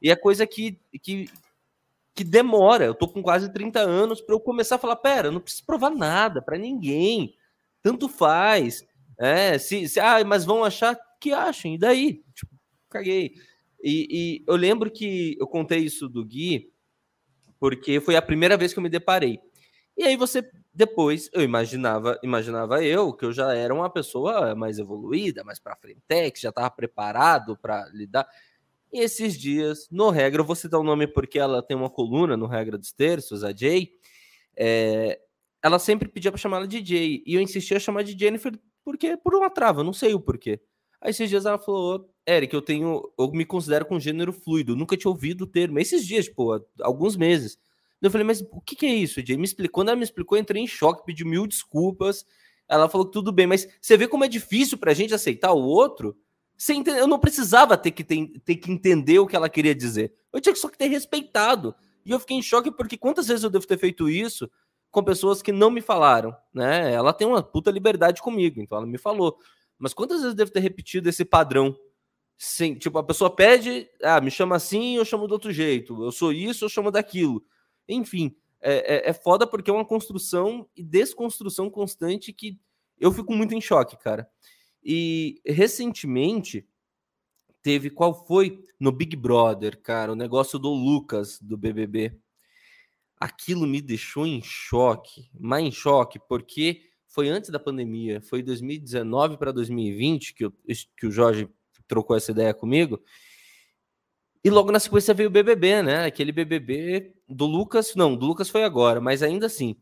[0.00, 1.28] E é coisa que, que,
[2.14, 2.84] que demora.
[2.84, 5.90] Eu tô com quase 30 anos para eu começar a falar: pera, não preciso provar
[5.90, 7.34] nada para ninguém.
[7.82, 8.86] Tanto faz.
[9.18, 12.22] É, se, se, ah, mas vão achar que achem, e daí?
[12.32, 12.54] Tipo,
[12.88, 13.34] caguei.
[13.82, 16.72] E, e eu lembro que eu contei isso do Gui,
[17.58, 19.40] porque foi a primeira vez que eu me deparei.
[19.96, 24.78] E aí você depois eu imaginava, imaginava eu que eu já era uma pessoa mais
[24.78, 28.28] evoluída, mais para frente, que já estava preparado para lidar.
[28.92, 32.36] E esses dias, no regra, eu vou citar o nome porque ela tem uma coluna
[32.36, 33.90] no regra dos terços, a Jay.
[34.56, 35.20] É,
[35.62, 38.52] ela sempre pedia para chamar ela de Jay e eu insistia a chamar de Jennifer
[38.84, 40.60] porque por uma trava, não sei o porquê.
[41.00, 44.96] Aí esses dias ela falou, Eric, eu tenho, eu me considero com gênero fluido, nunca
[44.96, 45.78] tinha ouvido o termo.
[45.78, 47.58] Esses dias, tipo, alguns meses.
[48.02, 49.36] Eu falei, mas o que, que é isso, Jay?
[49.36, 49.76] Me explicou.
[49.76, 52.24] Quando ela me explicou, eu entrei em choque, pedi mil desculpas.
[52.68, 55.62] Ela falou que tudo bem, mas você vê como é difícil pra gente aceitar o
[55.62, 56.16] outro?
[56.98, 60.12] Eu não precisava ter que, ter, ter que entender o que ela queria dizer.
[60.32, 61.74] Eu tinha só que ter respeitado.
[62.04, 64.50] E eu fiquei em choque porque quantas vezes eu devo ter feito isso
[64.90, 66.92] com pessoas que não me falaram, né?
[66.92, 69.38] Ela tem uma puta liberdade comigo, então ela me falou.
[69.78, 71.76] Mas quantas vezes eu devo ter repetido esse padrão?
[72.40, 76.04] Sim, tipo, a pessoa pede, ah, me chama assim, eu chamo do outro jeito.
[76.04, 77.44] Eu sou isso, eu chamo daquilo.
[77.88, 82.56] Enfim, é, é, é foda porque é uma construção e desconstrução constante que
[83.00, 84.28] eu fico muito em choque, cara.
[84.82, 86.64] E recentemente
[87.60, 92.16] teve qual foi no Big Brother, cara, o negócio do Lucas do BBB.
[93.18, 99.38] Aquilo me deixou em choque, mais em choque, porque foi antes da pandemia, foi 2019
[99.38, 100.52] para 2020 que, eu,
[100.96, 101.48] que o Jorge
[101.88, 103.02] trocou essa ideia comigo.
[104.44, 106.04] E logo na sequência veio o BBB, né?
[106.06, 109.76] Aquele BBB do Lucas, não, do Lucas foi agora, mas ainda assim.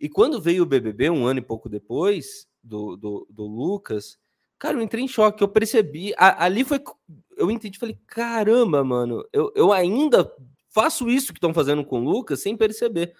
[0.00, 4.18] E quando veio o BBB, um ano e pouco depois do, do, do Lucas,
[4.58, 5.42] cara, eu entrei em choque.
[5.42, 6.82] Eu percebi, a, ali foi.
[7.36, 10.32] Eu entendi, falei, caramba, mano, eu, eu ainda
[10.70, 13.14] faço isso que estão fazendo com o Lucas sem perceber.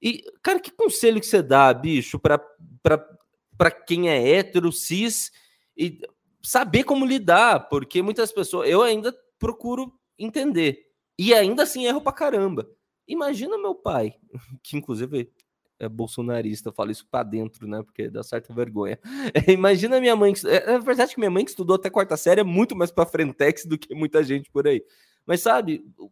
[0.00, 5.32] E, cara, que conselho que você dá, bicho, para quem é hétero, cis,
[5.76, 5.98] e
[6.44, 8.68] saber como lidar, porque muitas pessoas.
[8.68, 10.84] Eu ainda procuro entender.
[11.18, 12.68] E ainda assim erro pra caramba.
[13.08, 14.14] Imagina meu pai,
[14.62, 15.30] que inclusive
[15.78, 17.82] é bolsonarista, eu falo isso para dentro, né?
[17.82, 18.98] Porque dá certa vergonha.
[19.34, 22.16] É, imagina minha mãe, que, é, é verdade que minha mãe que estudou até quarta
[22.16, 24.84] série é muito mais para frentex do que muita gente por aí.
[25.26, 26.10] Mas sabe, o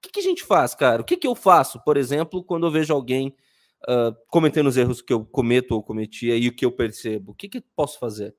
[0.00, 1.02] que, que, a gente faz, cara?
[1.02, 3.34] O que, que eu faço, por exemplo, quando eu vejo alguém
[3.88, 7.32] uh, cometendo os erros que eu cometo ou cometia e o que eu percebo?
[7.32, 8.34] O que, que posso fazer?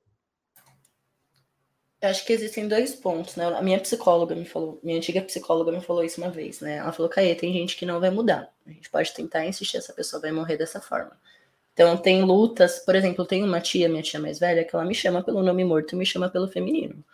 [2.00, 3.44] Eu acho que existem dois pontos, né?
[3.46, 6.76] A minha psicóloga me falou, minha antiga psicóloga me falou isso uma vez, né?
[6.76, 8.48] Ela falou, Caê, tem gente que não vai mudar.
[8.66, 11.12] A gente pode tentar insistir, essa pessoa vai morrer dessa forma.
[11.74, 14.94] Então tem lutas, por exemplo, tem uma tia, minha tia mais velha, que ela me
[14.94, 17.04] chama pelo nome morto e me chama pelo feminino.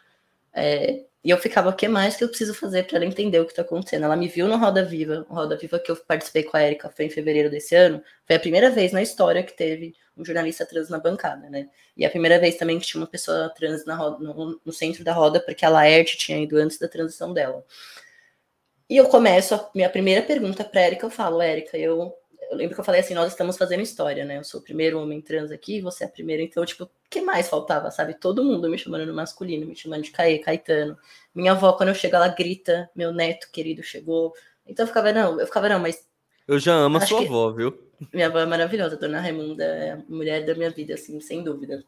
[0.53, 3.47] É, e eu ficava, o que mais que eu preciso fazer para ela entender o
[3.47, 4.05] que está acontecendo?
[4.05, 6.91] Ela me viu no Roda Viva, o Roda Viva que eu participei com a Erika
[6.91, 8.03] foi em fevereiro desse ano.
[8.27, 11.69] Foi a primeira vez na história que teve um jornalista trans na bancada, né?
[11.97, 15.03] E a primeira vez também que tinha uma pessoa trans na roda, no, no centro
[15.03, 17.65] da roda, porque a Laerte tinha ido antes da transição dela.
[18.89, 22.15] E eu começo, a minha primeira pergunta para Erika, eu falo, Erika, eu
[22.51, 24.39] eu lembro que eu falei assim, nós estamos fazendo história, né?
[24.39, 27.21] Eu sou o primeiro homem trans aqui, você é a primeira, então, tipo, o que
[27.21, 28.15] mais faltava, sabe?
[28.15, 30.97] Todo mundo me chamando no masculino, me chamando de Caê, Caetano.
[31.35, 34.33] Minha avó, quando eu chego, ela grita, meu neto querido chegou.
[34.67, 36.07] Então eu ficava, não, eu ficava, não, mas.
[36.47, 37.77] Eu já amo a sua avó, viu?
[38.13, 41.85] Minha avó é maravilhosa, dona Raimunda é a mulher da minha vida, assim, sem dúvida.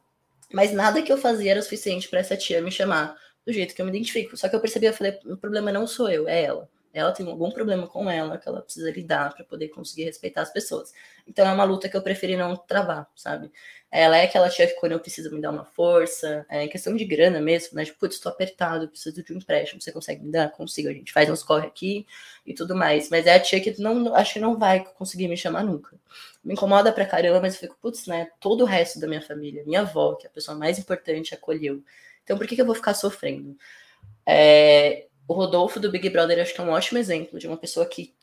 [0.53, 3.75] Mas nada que eu fazia era o suficiente para essa tia me chamar do jeito
[3.75, 4.37] que eu me identifico.
[4.37, 7.26] Só que eu percebi, eu falei, o problema não sou eu, é ela ela tem
[7.28, 10.94] algum problema com ela que ela precisa lidar para poder conseguir respeitar as pessoas.
[11.28, 13.52] Então é uma luta que eu preferi não travar, sabe?
[13.90, 17.04] Ela é aquela tia que quando eu preciso me dar uma força, é questão de
[17.04, 17.85] grana mesmo, né?
[17.85, 20.50] Tipo, putz, estou apertado, preciso de um empréstimo, você consegue me dar?
[20.52, 22.06] Consigo, a gente faz uns corre aqui
[22.46, 23.11] e tudo mais.
[23.11, 25.98] Mas é a tia que não, acho que não vai conseguir me chamar nunca.
[26.42, 28.30] Me incomoda pra caramba, mas eu fico, putz, né?
[28.40, 31.82] Todo o resto da minha família, minha avó, que é a pessoa mais importante, acolheu.
[32.24, 33.54] Então por que, que eu vou ficar sofrendo?
[34.24, 37.87] É, o Rodolfo do Big Brother acho que é um ótimo exemplo de uma pessoa
[37.87, 38.15] que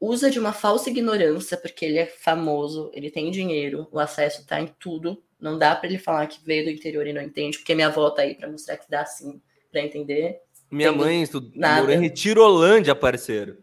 [0.00, 4.60] usa de uma falsa ignorância, porque ele é famoso, ele tem dinheiro, o acesso tá
[4.60, 5.22] em tudo.
[5.38, 8.10] Não dá para ele falar que veio do interior e não entende, porque minha avó
[8.10, 9.40] tá aí para mostrar que dá sim
[9.70, 10.40] para entender.
[10.70, 13.58] Minha tem mãe estudou em Retirolândia, parceiro.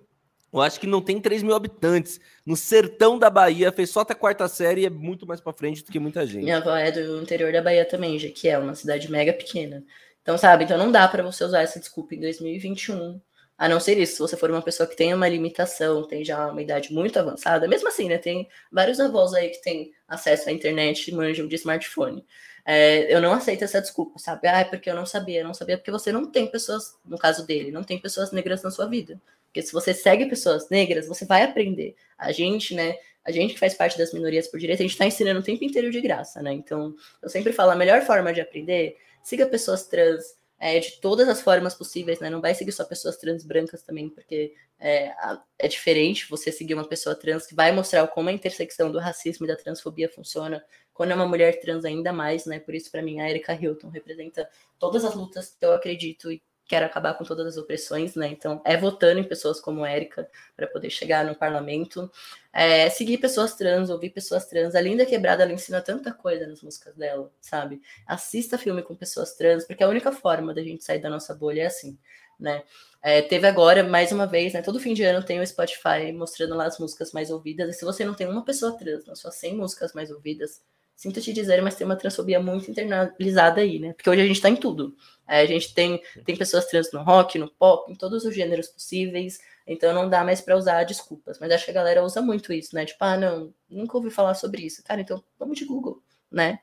[0.51, 2.19] Eu acho que não tem 3 mil habitantes.
[2.45, 5.53] No sertão da Bahia, fez só até a quarta série e é muito mais para
[5.53, 6.43] frente do que muita gente.
[6.43, 9.83] Minha avó é do interior da Bahia também, já que é uma cidade mega pequena.
[10.27, 10.65] Então, sabe?
[10.65, 13.17] Então não dá para você usar essa desculpa em 2021.
[13.57, 16.47] A não ser isso, se você for uma pessoa que tem uma limitação, tem já
[16.47, 18.17] uma idade muito avançada, mesmo assim, né?
[18.17, 22.25] Tem vários avós aí que têm acesso à internet e manjam de smartphone.
[22.65, 24.49] É, eu não aceito essa desculpa, sabe?
[24.49, 27.17] Ah, é porque eu não sabia, eu não sabia, porque você não tem pessoas, no
[27.17, 29.21] caso dele, não tem pessoas negras na sua vida.
[29.45, 31.95] Porque se você segue pessoas negras, você vai aprender.
[32.17, 32.97] A gente, né?
[33.23, 35.63] A gente que faz parte das minorias por direito, a gente está ensinando o tempo
[35.63, 36.51] inteiro de graça, né?
[36.51, 40.23] Então, eu sempre falo, a melhor forma de aprender siga pessoas trans
[40.57, 42.29] é, de todas as formas possíveis, né?
[42.29, 45.13] Não vai seguir só pessoas trans brancas também, porque é,
[45.59, 49.45] é diferente você seguir uma pessoa trans que vai mostrar como a intersecção do racismo
[49.45, 50.63] e da transfobia funciona.
[50.93, 52.57] Quando é uma mulher trans, ainda mais, né?
[52.57, 56.41] Por isso, para mim, a Erika Hilton representa todas as lutas que eu acredito e
[56.67, 58.27] quero acabar com todas as opressões, né?
[58.27, 62.11] Então, é votando em pessoas como Érica para poder chegar no parlamento.
[62.51, 64.75] É, seguir pessoas trans, ouvir pessoas trans.
[64.75, 67.81] A Linda Quebrada, ela ensina tanta coisa nas músicas dela, sabe?
[68.05, 71.61] Assista filme com pessoas trans, porque a única forma da gente sair da nossa bolha
[71.61, 71.97] é assim,
[72.39, 72.63] né?
[73.01, 74.61] É, teve agora, mais uma vez, né?
[74.61, 77.75] Todo fim de ano tem o Spotify mostrando lá as músicas mais ouvidas.
[77.75, 80.61] E se você não tem uma pessoa trans nas suas 100 músicas mais ouvidas,
[80.97, 83.93] sinto te dizer, mas tem uma transfobia muito internalizada aí, né?
[83.93, 84.97] Porque hoje a gente tá em tudo.
[85.27, 88.67] É, a gente tem, tem pessoas trans no rock, no pop, em todos os gêneros
[88.67, 91.37] possíveis, então não dá mais para usar desculpas.
[91.39, 92.83] Mas acho que a galera usa muito isso, né?
[92.83, 94.83] Tipo, ah, não, nunca ouvi falar sobre isso.
[94.83, 96.59] Cara, então vamos de Google, né?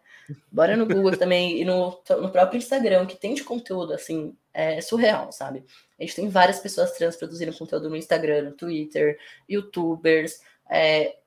[0.51, 4.81] Bora no Google também e no, no próprio Instagram, que tem de conteúdo, assim, é
[4.81, 5.65] surreal, sabe?
[5.99, 9.17] A gente tem várias pessoas trans produzindo conteúdo no Instagram, no Twitter,
[9.49, 11.19] youtubers, é,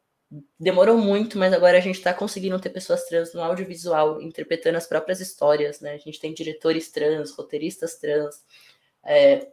[0.59, 4.87] demorou muito, mas agora a gente está conseguindo ter pessoas trans no audiovisual, interpretando as
[4.87, 5.93] próprias histórias, né?
[5.93, 8.43] A gente tem diretores trans, roteiristas trans,
[9.05, 9.47] é,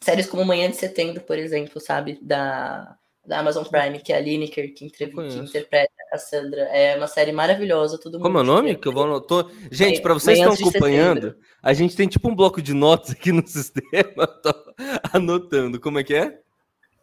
[0.00, 2.18] séries como Manhã de Setembro, por exemplo, sabe?
[2.22, 6.62] Da, da Amazon Prime, que é a Lineker, que, que interpreta a Cassandra.
[6.62, 8.22] É uma série maravilhosa, todo mundo.
[8.22, 8.76] Como é o nome?
[8.76, 9.46] Que eu vou anotar.
[9.70, 13.30] Gente, para vocês que estão acompanhando, a gente tem tipo um bloco de notas aqui
[13.30, 14.26] no sistema.
[14.42, 14.52] Tô
[15.12, 15.78] anotando.
[15.78, 16.40] Como é que é?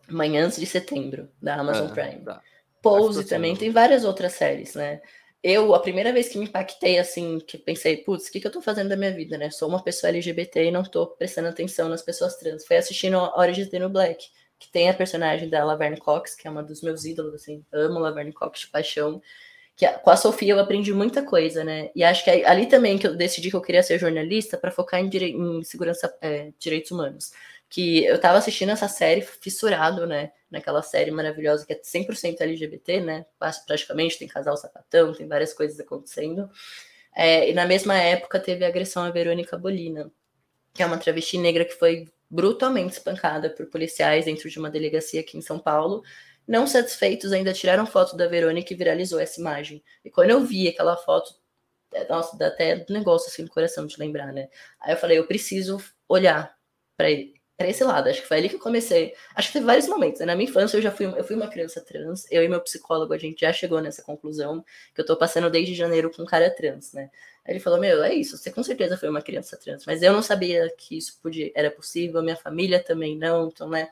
[0.10, 2.26] Manhãs de Setembro, da Amazon ah, Prime.
[2.26, 2.42] Tá.
[2.82, 5.02] Pose também, tem várias outras séries, né?
[5.44, 8.52] Eu, a primeira vez que me impactei, assim, que pensei, putz, o que, que eu
[8.52, 9.50] tô fazendo da minha vida, né?
[9.50, 12.66] Sou uma pessoa LGBT e não tô prestando atenção nas pessoas trans.
[12.66, 13.18] Foi assistindo
[13.58, 14.30] is the New Black
[14.62, 17.98] que tem a personagem da Laverne Cox, que é uma dos meus ídolos, assim, amo
[17.98, 19.20] Laverne Cox de paixão.
[19.76, 21.90] Que com a Sofia eu aprendi muita coisa, né?
[21.96, 25.00] E acho que ali também que eu decidi que eu queria ser jornalista para focar
[25.00, 27.32] em, direi em segurança, é, direitos humanos.
[27.68, 30.32] Que eu tava assistindo essa série fissurado, né?
[30.52, 33.26] Naquela série maravilhosa que é 100% LGBT, né?
[33.66, 36.50] Praticamente tem casal sapatão, tem várias coisas acontecendo.
[37.16, 40.12] É, e na mesma época teve a agressão à Verônica Bolina,
[40.74, 45.22] que é uma travesti negra que foi brutalmente espancada por policiais dentro de uma delegacia
[45.22, 46.04] aqui em São Paulo.
[46.48, 49.84] Não satisfeitos, ainda tiraram foto da Verônica e viralizou essa imagem.
[50.04, 51.34] E quando eu vi aquela foto,
[51.94, 54.50] é, nossa, dá até negócio assim no coração de lembrar, né?
[54.80, 56.56] Aí eu falei, eu preciso olhar
[56.98, 57.10] para
[57.70, 58.10] esse lado.
[58.10, 59.14] Acho que foi ali que eu comecei.
[59.36, 60.20] Acho que teve vários momentos.
[60.20, 60.26] Né?
[60.26, 62.26] Na minha infância eu já fui, eu fui uma criança trans.
[62.32, 65.74] Eu e meu psicólogo a gente já chegou nessa conclusão que eu tô passando desde
[65.76, 67.10] janeiro com um cara trans, né?
[67.46, 70.14] Aí ele falou: Meu, é isso, você com certeza foi uma criança trans, mas eu
[70.14, 73.90] não sabia que isso podia, era possível, minha família também não, então, né?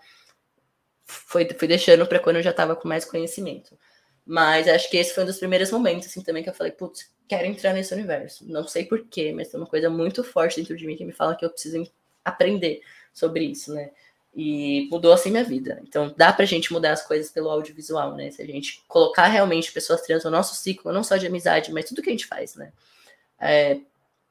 [1.06, 3.78] Foi, fui deixando para quando eu já estava com mais conhecimento.
[4.26, 7.12] Mas acho que esse foi um dos primeiros momentos, assim, também que eu falei: Putz,
[7.28, 8.48] quero entrar nesse universo.
[8.48, 11.36] Não sei porquê, mas tem uma coisa muito forte dentro de mim que me fala
[11.36, 11.84] que eu preciso
[12.24, 12.82] aprender
[13.14, 13.92] sobre isso, né?
[14.36, 15.82] E mudou assim minha vida.
[15.88, 18.32] Então dá pra gente mudar as coisas pelo audiovisual, né?
[18.32, 21.86] Se a gente colocar realmente pessoas trans no nosso ciclo, não só de amizade, mas
[21.86, 22.72] tudo que a gente faz, né?
[23.40, 23.80] É,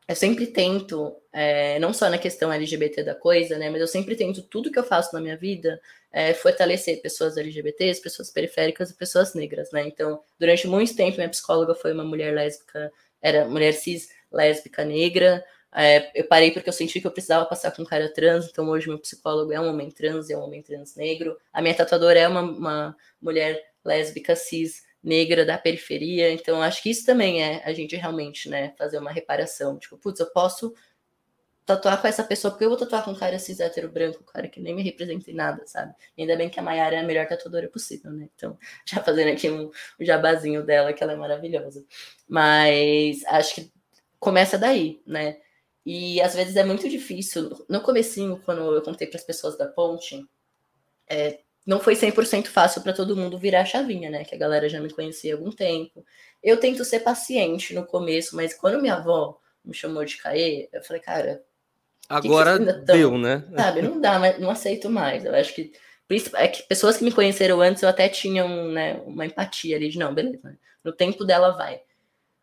[0.06, 4.16] eu sempre tento, é, não só na questão LGBT da coisa, né, mas eu sempre
[4.16, 5.78] tento tudo que eu faço na minha vida
[6.10, 9.86] é, fortalecer pessoas LGBTs, pessoas periféricas e pessoas negras, né?
[9.86, 15.44] Então, durante muito tempo, minha psicóloga foi uma mulher lésbica, era mulher cis lésbica negra.
[15.74, 18.68] É, eu parei porque eu senti que eu precisava passar com um cara trans, então
[18.68, 21.36] hoje meu psicólogo é um homem trans, é um homem trans negro.
[21.52, 26.32] A minha tatuadora é uma, uma mulher lésbica cis negra da periferia.
[26.32, 29.78] Então, acho que isso também é a gente realmente, né, fazer uma reparação.
[29.78, 30.74] Tipo, putz, eu posso
[31.64, 34.32] tatuar com essa pessoa, porque eu vou tatuar com um cara cis hétero branco, um
[34.32, 35.94] cara que nem me representa em nada, sabe?
[36.18, 38.28] ainda bem que a Mayara é a melhor tatuadora possível, né?
[38.34, 41.84] Então, já fazendo aqui um, um jabazinho dela, que ela é maravilhosa.
[42.26, 43.72] Mas acho que
[44.18, 45.36] começa daí, né?
[45.90, 47.64] E às vezes é muito difícil.
[47.66, 50.22] No comecinho, quando eu contei para as pessoas da ponte,
[51.08, 54.22] é, não foi 100% fácil para todo mundo virar a chavinha, né?
[54.22, 56.04] Que a galera já me conhecia há algum tempo.
[56.42, 60.82] Eu tento ser paciente no começo, mas quando minha avó me chamou de Caê, eu
[60.82, 61.42] falei, cara.
[62.06, 63.42] Agora que deu, né?
[63.56, 65.24] Sabe, não dá, mas não aceito mais.
[65.24, 65.72] Eu acho que.
[66.34, 69.98] É que pessoas que me conheceram antes eu até tinham né, uma empatia ali de
[69.98, 71.80] não, beleza, no tempo dela vai.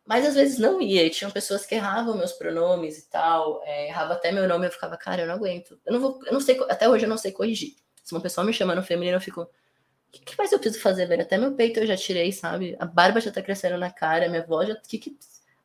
[0.06, 3.88] Mas às vezes não ia, e tinham pessoas que erravam meus pronomes e tal, é,
[3.88, 5.78] errava até meu nome, eu ficava, cara, eu não aguento.
[5.84, 7.74] Eu não vou, eu não sei, até hoje eu não sei corrigir.
[8.04, 9.42] Se uma pessoa me chama no feminino, eu fico.
[9.42, 9.48] O
[10.12, 11.22] que, que mais eu preciso fazer, velho?
[11.22, 12.76] Até meu peito eu já tirei, sabe?
[12.78, 14.74] A barba já tá crescendo na cara, minha voz já.
[14.74, 15.18] O que, que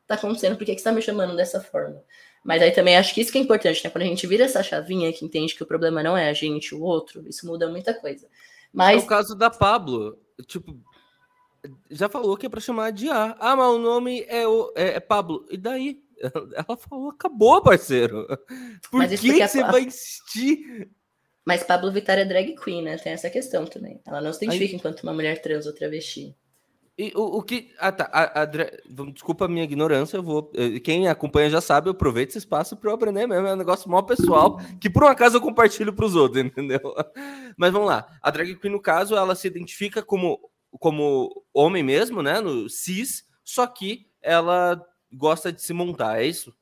[0.08, 0.56] tá acontecendo?
[0.56, 2.02] Por que, que você tá me chamando dessa forma?
[2.42, 3.90] Mas aí também acho que isso que é importante, né?
[3.90, 6.74] Quando a gente vira essa chavinha que entende que o problema não é a gente,
[6.74, 8.26] o outro, isso muda muita coisa.
[8.72, 9.00] Mas...
[9.00, 10.18] É o caso da Pablo.
[10.46, 10.76] Tipo,
[11.90, 13.36] já falou que é para chamar de A.
[13.38, 15.46] Ah, mas o nome é, o, é, é Pablo.
[15.50, 16.02] E daí?
[16.22, 18.26] Ela falou, acabou, parceiro.
[18.90, 20.90] Por que, que você vai insistir?
[21.44, 22.96] Mas Pablo Vittar é drag queen, né?
[22.96, 24.00] Tem essa questão também.
[24.06, 24.76] Ela não se identifica Aí...
[24.76, 26.36] enquanto uma mulher trans ou travesti.
[26.96, 27.70] E o, o que.
[27.78, 28.08] Ah, tá.
[28.12, 30.52] A, a, desculpa a minha ignorância, eu vou.
[30.54, 33.46] Eh, quem acompanha já sabe, eu aproveito esse espaço para eu aprender mesmo.
[33.46, 36.80] É um negócio mal pessoal que por um acaso eu compartilho para os outros, entendeu?
[37.56, 38.06] Mas vamos lá.
[38.20, 40.38] A drag queen, no caso, ela se identifica como,
[40.78, 42.40] como homem mesmo, né?
[42.40, 44.80] No cis, só que ela
[45.12, 46.54] gosta de se montar, é isso?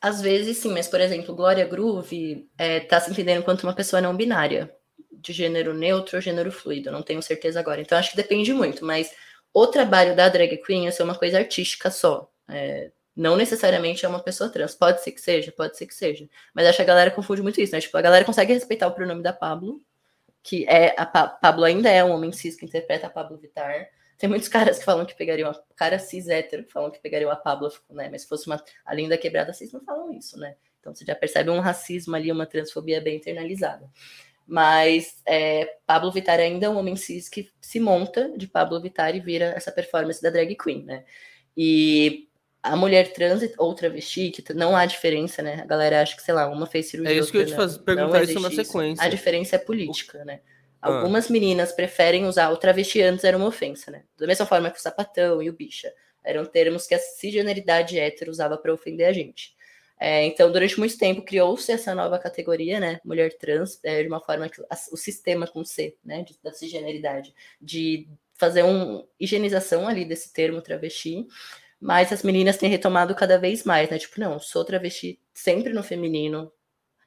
[0.00, 4.02] Às vezes sim, mas por exemplo, Glória Groove é, tá se entendendo enquanto uma pessoa
[4.02, 4.74] não binária,
[5.10, 7.80] de gênero neutro ou gênero fluido, não tenho certeza agora.
[7.80, 9.12] Então acho que depende muito, mas
[9.54, 12.28] o trabalho da drag queen é ser uma coisa artística só.
[12.48, 14.74] É, não necessariamente é uma pessoa trans.
[14.74, 16.28] Pode ser que seja, pode ser que seja.
[16.54, 17.80] Mas acho que a galera confunde muito isso, né?
[17.80, 19.80] Tipo, a galera consegue respeitar o pronome da Pablo,
[20.42, 23.88] que é a pa Pablo ainda é um homem cis que interpreta a Pablo Vittar.
[24.18, 27.30] Tem muitos caras que falam que pegariam a cara cis hétero, que falam que pegariam
[27.30, 28.08] a Pablo, né?
[28.10, 30.56] Mas se fosse uma a linda quebrada cis, não falam isso, né?
[30.80, 33.88] Então você já percebe um racismo ali, uma transfobia bem internalizada.
[34.46, 39.14] Mas é, Pablo Vittar ainda é um homem cis que se monta de Pablo Vittar
[39.14, 41.04] e vira essa performance da drag queen, né?
[41.56, 42.28] E
[42.62, 45.60] a mulher trans ou travesti, que não há diferença, né?
[45.62, 47.14] A galera acha que, sei lá, uma fez cirurgia.
[47.14, 49.04] É isso que eu ia te fazer, perguntar isso na sequência.
[49.04, 50.40] A diferença é política, né?
[50.80, 50.94] Ah.
[50.94, 51.32] Algumas ah.
[51.32, 54.04] meninas preferem usar o travesti antes era uma ofensa, né?
[54.16, 55.92] Da mesma forma que o sapatão e o bicha.
[56.22, 59.56] Eram termos que a cisgeneridade hétero usava para ofender a gente.
[59.98, 63.00] É, então, durante muito tempo, criou-se essa nova categoria, né?
[63.04, 66.22] Mulher trans, é, de uma forma que a, o sistema com C, né?
[66.22, 71.26] De, da cisgeneridade, de fazer uma higienização ali desse termo travesti.
[71.82, 73.98] Mas as meninas têm retomado cada vez mais, né?
[73.98, 76.52] Tipo, não, sou travesti sempre no feminino,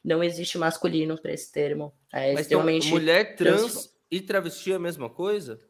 [0.03, 1.93] não existe masculino para esse termo.
[2.11, 5.61] É Mas extremamente mulher trans, trans e travesti é a mesma coisa?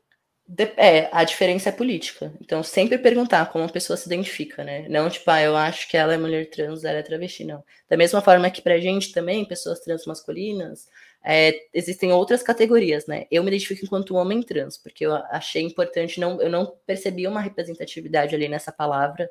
[0.76, 2.34] É, a diferença é política.
[2.42, 4.88] Então, sempre perguntar como a pessoa se identifica, né?
[4.90, 7.64] Não, tipo, ah, eu acho que ela é mulher trans, ela é travesti, não.
[7.88, 10.88] Da mesma forma que pra gente também, pessoas trans masculinas,
[11.28, 13.26] é, existem outras categorias, né?
[13.32, 17.42] Eu me identifico enquanto homem trans, porque eu achei importante, não, eu não percebi uma
[17.42, 19.28] representatividade ali nessa palavra.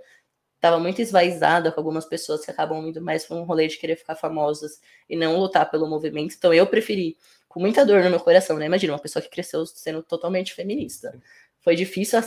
[0.57, 3.95] Estava muito esvaizada com algumas pessoas que acabam indo mais para um rolê de querer
[3.95, 6.34] ficar famosas e não lutar pelo movimento.
[6.36, 7.16] Então, eu preferi
[7.49, 8.66] com muita dor no meu coração, né?
[8.66, 11.16] Imagina, uma pessoa que cresceu sendo totalmente feminista.
[11.61, 12.18] Foi difícil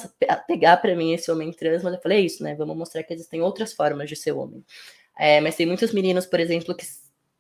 [0.48, 2.56] pegar para mim esse homem trans, mas eu falei, é isso, né?
[2.56, 4.64] Vamos mostrar que existem outras formas de ser homem.
[5.20, 6.86] É, mas tem muitos meninos, por exemplo, que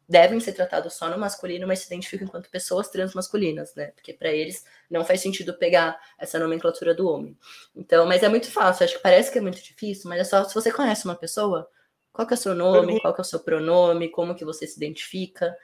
[0.08, 3.88] devem ser tratados só no masculino, mas se identificam enquanto pessoas transmasculinas, né?
[3.88, 7.38] Porque para eles não faz sentido pegar essa nomenclatura do homem.
[7.76, 10.44] Então, mas é muito fácil, acho que parece que é muito difícil, mas é só
[10.46, 11.70] se você conhece uma pessoa,
[12.14, 14.66] qual que é o seu nome, qual que é o seu pronome, como que você
[14.66, 15.56] se identifica,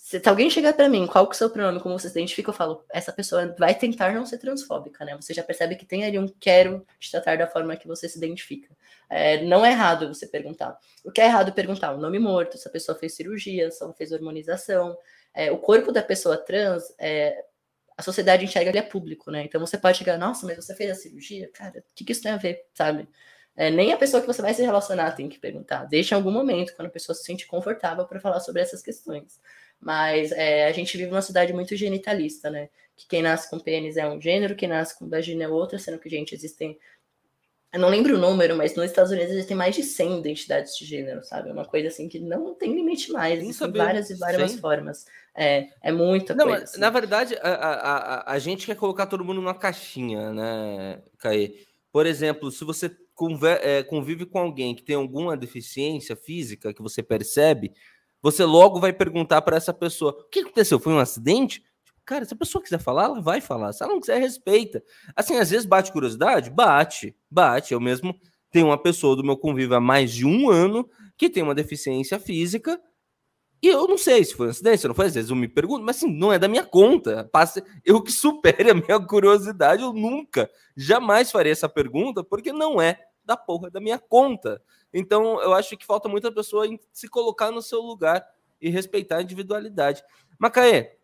[0.00, 2.18] se, se alguém chegar para mim, qual que é o seu pronome, como você se
[2.18, 5.14] identifica, eu falo, essa pessoa vai tentar não ser transfóbica, né?
[5.16, 8.16] Você já percebe que tem ali um quero te tratar da forma que você se
[8.16, 8.74] identifica.
[9.10, 10.78] É, não é errado você perguntar.
[11.04, 11.92] O que é errado perguntar?
[11.92, 14.96] O nome morto, se a pessoa fez cirurgia, se ela fez hormonização.
[15.34, 17.44] É, o corpo da pessoa trans, é,
[17.96, 19.42] a sociedade enxerga ele é público, né?
[19.44, 21.50] Então você pode chegar, nossa, mas você fez a cirurgia?
[21.52, 23.08] Cara, o que, que isso tem a ver, sabe?
[23.58, 25.84] É, nem a pessoa que você vai se relacionar tem que perguntar.
[25.86, 29.40] Deixa em algum momento, quando a pessoa se sente confortável para falar sobre essas questões.
[29.80, 32.68] Mas é, a gente vive uma cidade muito genitalista, né?
[32.96, 35.98] Que quem nasce com pênis é um gênero, quem nasce com vagina é outra, sendo
[35.98, 36.76] que, gente, existem.
[37.72, 40.86] Eu não lembro o número, mas nos Estados Unidos existem mais de 100 identidades de
[40.86, 41.50] gênero, sabe?
[41.50, 43.40] É uma coisa assim que não tem limite mais.
[43.40, 44.60] Existem várias e várias 100?
[44.60, 45.06] formas.
[45.36, 46.64] É, é muita não, coisa.
[46.64, 46.80] Assim.
[46.80, 51.54] Na verdade, a, a, a, a, gente quer colocar todo mundo numa caixinha, né, Caê?
[51.92, 52.90] Por exemplo, se você
[53.62, 57.72] é, convive com alguém que tem alguma deficiência física que você percebe,
[58.22, 60.78] você logo vai perguntar para essa pessoa: o que aconteceu?
[60.78, 61.62] Foi um acidente?
[61.84, 63.72] Tipo, cara, se a pessoa quiser falar, ela vai falar.
[63.72, 64.82] Se ela não quiser, respeita.
[65.14, 66.50] Assim, às vezes bate curiosidade?
[66.50, 67.72] Bate, bate.
[67.72, 68.14] Eu mesmo
[68.50, 72.18] tenho uma pessoa do meu convívio há mais de um ano que tem uma deficiência
[72.18, 72.80] física
[73.60, 75.06] e eu não sei se foi um acidente, não foi.
[75.06, 77.28] Às vezes eu me pergunto, mas assim, não é da minha conta.
[77.32, 82.80] Passe, eu que supere a minha curiosidade, eu nunca, jamais farei essa pergunta, porque não
[82.80, 84.62] é da porra da minha conta.
[84.92, 88.24] Então, eu acho que falta muita pessoa se colocar no seu lugar
[88.60, 90.02] e respeitar a individualidade.
[90.38, 90.96] Macaé,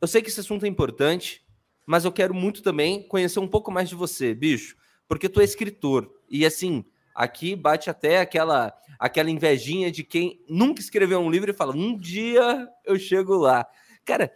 [0.00, 1.44] eu sei que esse assunto é importante,
[1.86, 5.44] mas eu quero muito também conhecer um pouco mais de você, bicho, porque tu é
[5.44, 6.10] escritor.
[6.28, 11.54] E assim, aqui bate até aquela aquela invejinha de quem nunca escreveu um livro e
[11.54, 13.66] fala: "Um dia eu chego lá".
[14.04, 14.32] Cara,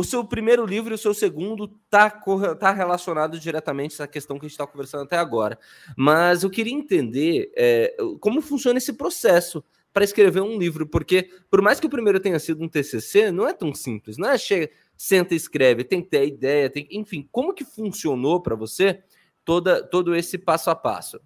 [0.00, 2.10] o seu primeiro livro e o seu segundo tá,
[2.58, 5.58] tá relacionado diretamente essa questão que a gente está conversando até agora.
[5.96, 11.60] Mas eu queria entender é, como funciona esse processo para escrever um livro, porque por
[11.60, 14.70] mais que o primeiro tenha sido um TCC, não é tão simples, não é chega,
[14.96, 19.02] senta e escreve, tem que ter a ideia, tem, enfim, como que funcionou para você
[19.44, 21.20] toda, todo esse passo a passo?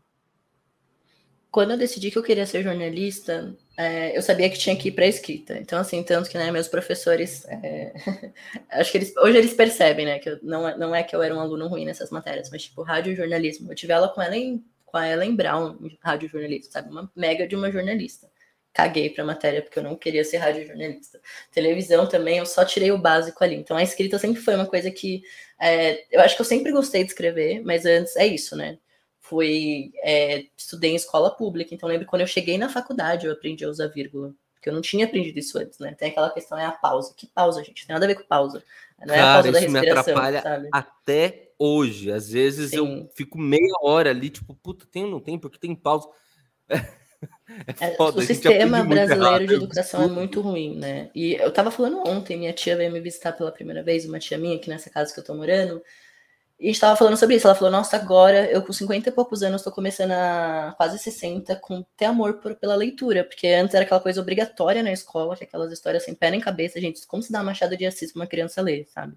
[1.54, 4.92] quando eu decidi que eu queria ser jornalista, é, eu sabia que tinha que ir
[4.92, 5.58] para escrita.
[5.58, 7.92] Então, assim, tanto que né, meus professores, é,
[8.70, 11.22] acho que eles, hoje eles percebem, né, que eu, não, é, não é que eu
[11.22, 13.70] era um aluno ruim nessas matérias, mas tipo, rádio e jornalismo.
[13.70, 16.90] Eu tive aula com ela em, com a Ellen Brown, rádio jornalista, sabe?
[16.90, 18.30] Uma mega de uma jornalista.
[18.72, 21.20] Caguei para a matéria porque eu não queria ser rádio jornalista.
[21.52, 23.56] Televisão também, eu só tirei o básico ali.
[23.56, 25.22] Então, a escrita sempre foi uma coisa que
[25.60, 28.78] é, eu acho que eu sempre gostei de escrever, mas antes é isso, né?
[29.24, 33.64] Fui é, estudei em escola pública, então lembro quando eu cheguei na faculdade eu aprendi
[33.64, 35.94] a usar vírgula, porque eu não tinha aprendido isso antes, né?
[35.98, 37.14] Tem aquela questão é a pausa.
[37.16, 37.86] Que pausa, gente?
[37.86, 38.62] Tem nada a ver com pausa.
[39.04, 40.68] Não é Cara, a pausa da respiração, me atrapalha sabe?
[40.70, 42.12] até hoje.
[42.12, 42.76] Às vezes Sim.
[42.76, 45.38] eu fico meia hora ali, tipo, puta, tem ou não tem?
[45.38, 46.08] Porque tem pausa.
[47.80, 51.10] É, é foda, o sistema brasileiro de educação é muito ruim, né?
[51.14, 54.36] E eu tava falando ontem, minha tia veio me visitar pela primeira vez, uma tia
[54.36, 55.82] minha aqui nessa casa que eu tô morando,
[56.64, 57.46] e estava falando sobre isso.
[57.46, 61.56] Ela falou: Nossa, agora eu com 50 e poucos anos estou começando a quase 60
[61.56, 65.44] com ter amor por, pela leitura, porque antes era aquela coisa obrigatória na escola, que
[65.44, 67.06] aquelas histórias sem pé nem cabeça, gente.
[67.06, 69.14] Como se dá Machado de Assis para uma criança ler, sabe?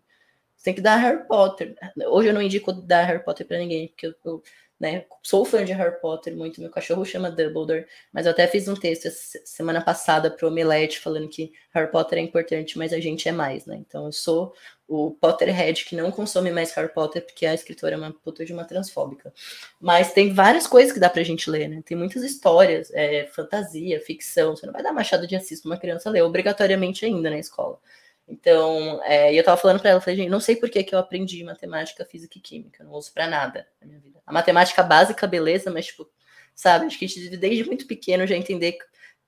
[0.58, 1.76] Você tem que dar Harry Potter.
[2.10, 4.44] Hoje eu não indico dar Harry Potter para ninguém, porque eu, eu
[4.80, 5.06] né?
[5.24, 8.76] Sou fã de Harry Potter muito, meu cachorro chama Dumbledore, mas eu até fiz um
[8.76, 9.10] texto
[9.46, 13.66] semana passada pro Omelete falando que Harry Potter é importante, mas a gente é mais,
[13.66, 13.78] né?
[13.78, 14.54] Então eu sou
[14.88, 18.54] o Potterhead que não consome mais Harry Potter porque a escritora é uma puta de
[18.54, 19.34] uma transfóbica.
[19.80, 21.84] Mas tem várias coisas que dá pra gente ler, né?
[21.86, 24.56] Tem muitas histórias, é, fantasia, ficção.
[24.56, 27.80] Você não vai dar Machado de Assis pra uma criança ler obrigatoriamente ainda na escola.
[28.28, 30.94] Então, é, e eu tava falando para ela, falei, gente, não sei por que, que
[30.94, 34.20] eu aprendi matemática, física e química, não uso para nada na minha vida.
[34.26, 36.10] A matemática básica, beleza, mas, tipo,
[36.54, 38.78] sabe, acho que a gente desde muito pequeno já entender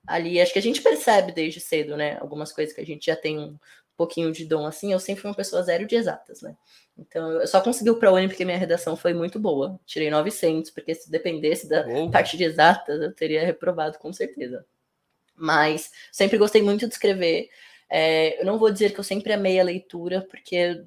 [0.06, 3.16] ali, acho que a gente percebe desde cedo, né, algumas coisas que a gente já
[3.16, 3.56] tem um
[4.00, 6.56] pouquinho de dom assim, eu sempre fui uma pessoa zero de exatas, né.
[6.96, 9.78] Então, eu só consegui o ProUni porque minha redação foi muito boa.
[9.84, 14.64] Tirei 900, porque se dependesse da parte de exatas, eu teria reprovado com certeza.
[15.36, 17.48] Mas sempre gostei muito de escrever.
[17.90, 20.82] É, eu não vou dizer que eu sempre amei a leitura, porque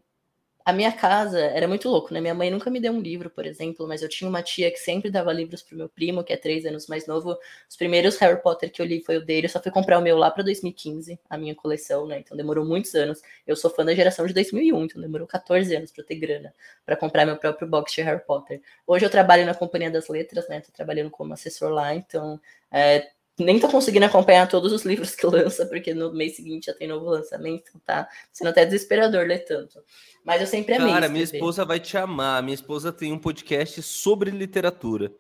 [0.66, 2.22] a minha casa era muito louco, né?
[2.22, 4.78] Minha mãe nunca me deu um livro, por exemplo, mas eu tinha uma tia que
[4.78, 7.38] sempre dava livros pro meu primo, que é três anos mais novo.
[7.70, 10.02] Os primeiros Harry Potter que eu li foi o dele, eu só fui comprar o
[10.02, 12.20] meu lá para 2015, a minha coleção, né?
[12.20, 13.22] Então demorou muitos anos.
[13.46, 16.54] Eu sou fã da geração de 2001, então demorou 14 anos para ter grana
[16.86, 18.62] para comprar meu próprio box de Harry Potter.
[18.88, 20.62] Hoje eu trabalho na Companhia das Letras, né?
[20.62, 22.40] Tô trabalhando como assessor lá, então
[22.72, 23.10] é,
[23.40, 26.88] nem tô conseguindo acompanhar todos os livros que lança, porque no mês seguinte já tem
[26.88, 29.84] novo lançamento, tá sendo até desesperador ler tanto.
[30.24, 30.94] Mas eu sempre amei.
[30.94, 32.42] Cara, minha esposa vai te amar.
[32.44, 35.12] Minha esposa tem um podcast sobre literatura.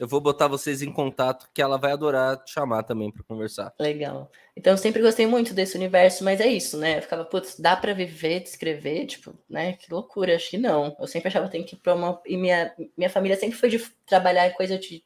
[0.00, 3.74] Eu vou botar vocês em contato, que ela vai adorar te chamar também para conversar.
[3.78, 4.32] Legal.
[4.56, 6.96] Então eu sempre gostei muito desse universo, mas é isso, né?
[6.96, 9.74] Eu ficava, putz, dá para viver, escrever, tipo, né?
[9.74, 10.96] Que loucura, acho que não.
[10.98, 12.18] Eu sempre achava que tem que ir pra uma.
[12.24, 15.04] E minha, minha família sempre foi de trabalhar coisa de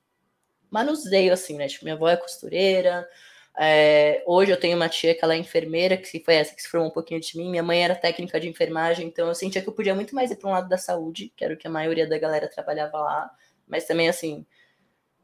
[0.71, 1.69] manuseio, assim, né?
[1.69, 3.09] Tipo, minha avó é costureira.
[3.57, 6.69] É, hoje eu tenho uma tia que ela é enfermeira, que foi essa que se
[6.69, 7.51] formou um pouquinho de mim.
[7.51, 10.37] Minha mãe era técnica de enfermagem, então eu sentia que eu podia muito mais ir
[10.37, 13.31] para um lado da saúde, que era o que a maioria da galera trabalhava lá.
[13.67, 14.45] Mas também, assim,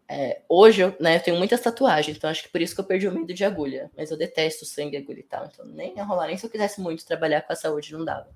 [0.08, 2.84] é, hoje eu, né, eu tenho muitas tatuagens, então acho que por isso que eu
[2.84, 3.90] perdi o medo de agulha.
[3.96, 6.80] Mas eu detesto sangue, agulha e tal, então nem ia rolar, nem se eu quisesse
[6.80, 8.28] muito trabalhar com a saúde, não dava.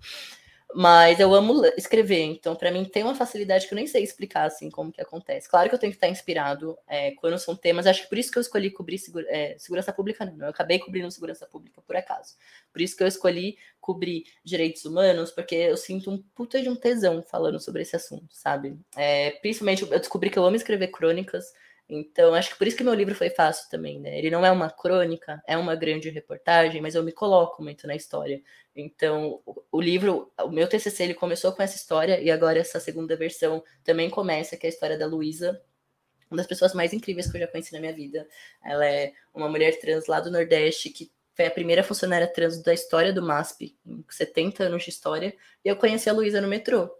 [0.76, 4.44] Mas eu amo escrever, então para mim tem uma facilidade que eu nem sei explicar
[4.44, 5.48] assim como que acontece.
[5.48, 8.32] Claro que eu tenho que estar inspirado é, quando são temas, acho que por isso
[8.32, 10.46] que eu escolhi cobrir segura, é, segurança pública, não.
[10.46, 12.34] Eu acabei cobrindo segurança pública por acaso.
[12.72, 16.74] Por isso que eu escolhi cobrir direitos humanos, porque eu sinto um puta de um
[16.74, 18.76] tesão falando sobre esse assunto, sabe?
[18.96, 21.52] É, principalmente eu descobri que eu amo escrever crônicas.
[21.94, 24.18] Então, acho que por isso que meu livro foi fácil também, né?
[24.18, 27.94] Ele não é uma crônica, é uma grande reportagem, mas eu me coloco muito na
[27.94, 28.42] história.
[28.74, 29.40] Então,
[29.70, 33.62] o livro, o meu TCC, ele começou com essa história e agora essa segunda versão
[33.84, 35.62] também começa, que é a história da Luísa,
[36.30, 38.26] uma das pessoas mais incríveis que eu já conheci na minha vida.
[38.64, 42.72] Ela é uma mulher trans lá do Nordeste que foi a primeira funcionária trans da
[42.74, 45.34] história do MASP, em 70 anos de história,
[45.64, 46.90] e eu conheci a Luísa no metrô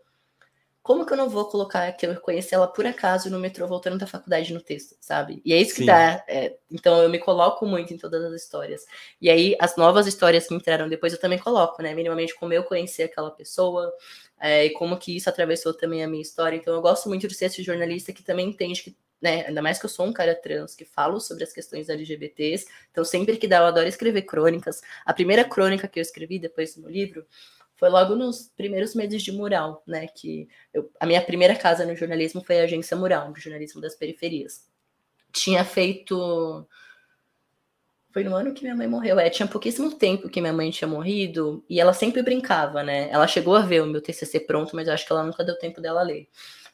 [0.84, 3.96] como que eu não vou colocar que eu conheci ela por acaso no metrô voltando
[3.96, 5.40] da faculdade no texto, sabe?
[5.42, 5.86] E é isso que Sim.
[5.86, 6.22] dá.
[6.28, 8.84] É, então eu me coloco muito em todas as histórias.
[9.18, 11.94] E aí as novas histórias que entraram depois eu também coloco, né?
[11.94, 13.90] Minimamente como eu conheci aquela pessoa
[14.38, 16.54] é, e como que isso atravessou também a minha história.
[16.54, 19.78] Então eu gosto muito de ser esse jornalista que também entende que né, ainda mais
[19.78, 23.48] que eu sou um cara trans que falo sobre as questões LGBTs, então sempre que
[23.48, 24.82] dá, eu adoro escrever crônicas.
[25.02, 27.24] A primeira crônica que eu escrevi depois no livro
[27.76, 30.06] foi logo nos primeiros meses de mural, né?
[30.06, 33.94] Que eu, a minha primeira casa no jornalismo foi a agência Mural, de jornalismo das
[33.96, 34.68] periferias.
[35.32, 36.66] Tinha feito.
[38.12, 39.18] Foi no ano que minha mãe morreu.
[39.18, 43.10] É, tinha pouquíssimo tempo que minha mãe tinha morrido e ela sempre brincava, né?
[43.10, 45.58] Ela chegou a ver o meu TCC pronto, mas eu acho que ela nunca deu
[45.58, 46.28] tempo dela ler.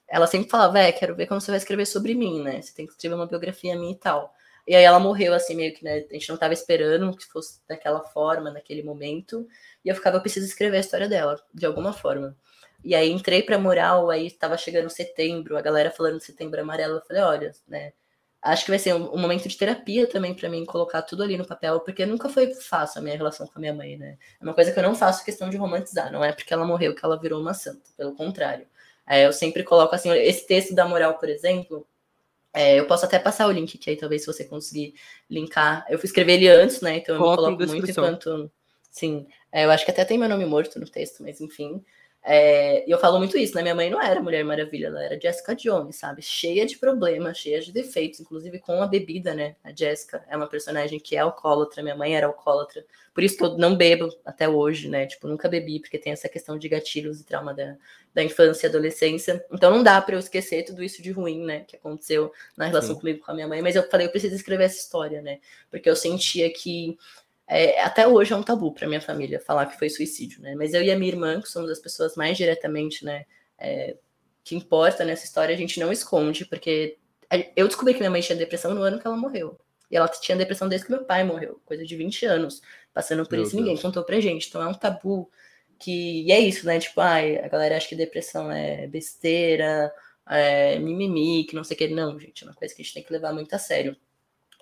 [0.07, 2.61] Ela sempre falava, é, quero ver como você vai escrever sobre mim, né?
[2.61, 4.35] Você tem que escrever uma biografia minha e tal.
[4.71, 6.05] E aí ela morreu, assim, meio que, né?
[6.09, 9.45] A gente não estava esperando que fosse daquela forma, naquele momento.
[9.85, 12.37] E eu ficava, eu preciso escrever a história dela, de alguma forma.
[12.85, 16.99] E aí entrei pra mural, aí estava chegando setembro, a galera falando de setembro amarelo.
[16.99, 17.93] Eu falei, olha, né?
[18.41, 21.37] Acho que vai ser um, um momento de terapia também para mim colocar tudo ali
[21.37, 24.19] no papel, porque nunca foi fácil a minha relação com a minha mãe, né?
[24.41, 26.95] É uma coisa que eu não faço questão de romantizar, não é porque ela morreu
[26.95, 28.69] que ela virou uma santa, pelo contrário.
[29.05, 31.85] É, eu sempre coloco assim, esse texto da moral, por exemplo,
[32.53, 34.95] é, eu posso até passar o link, que aí talvez se você conseguir
[35.29, 35.85] linkar.
[35.89, 36.99] Eu fui escrever ele antes, né?
[36.99, 38.51] Então eu me coloco muito enquanto.
[38.91, 41.85] Sim, é, eu acho que até tem meu nome morto no texto, mas enfim.
[42.23, 43.63] É, e eu falo muito isso, né?
[43.63, 46.21] Minha mãe não era Mulher Maravilha, ela era Jessica Jones, sabe?
[46.21, 49.57] Cheia de problemas, cheia de defeitos, inclusive com a bebida, né?
[49.65, 53.45] A Jessica é uma personagem que é alcoólatra, minha mãe era alcoólatra, por isso que
[53.45, 55.07] eu não bebo até hoje, né?
[55.07, 57.77] Tipo, nunca bebi, porque tem essa questão de gatilhos e trauma da,
[58.15, 59.45] da infância e adolescência.
[59.51, 61.61] Então não dá para eu esquecer tudo isso de ruim, né?
[61.61, 63.01] Que aconteceu na relação Sim.
[63.01, 65.39] comigo com a minha mãe, mas eu falei, eu preciso escrever essa história, né?
[65.71, 66.99] Porque eu sentia que
[67.51, 70.55] é, até hoje é um tabu para minha família falar que foi suicídio, né?
[70.55, 73.25] Mas eu e a minha irmã, que somos as pessoas mais diretamente, né,
[73.59, 73.97] é,
[74.45, 76.97] que importa nessa história a gente não esconde, porque
[77.57, 79.59] eu descobri que minha mãe tinha depressão no ano que ela morreu.
[79.91, 82.63] E ela tinha depressão desde que meu pai morreu, coisa de 20 anos,
[82.95, 83.57] passando por meu isso.
[83.57, 83.65] Deus.
[83.65, 84.49] Ninguém contou pra gente.
[84.49, 85.29] Então é um tabu
[85.79, 86.25] que.
[86.25, 86.79] E é isso, né?
[86.79, 89.93] Tipo, ai, a galera acha que depressão é besteira,
[90.29, 91.89] é mimimi, que não sei o que.
[91.89, 93.97] Não, gente, é uma coisa que a gente tem que levar muito a sério.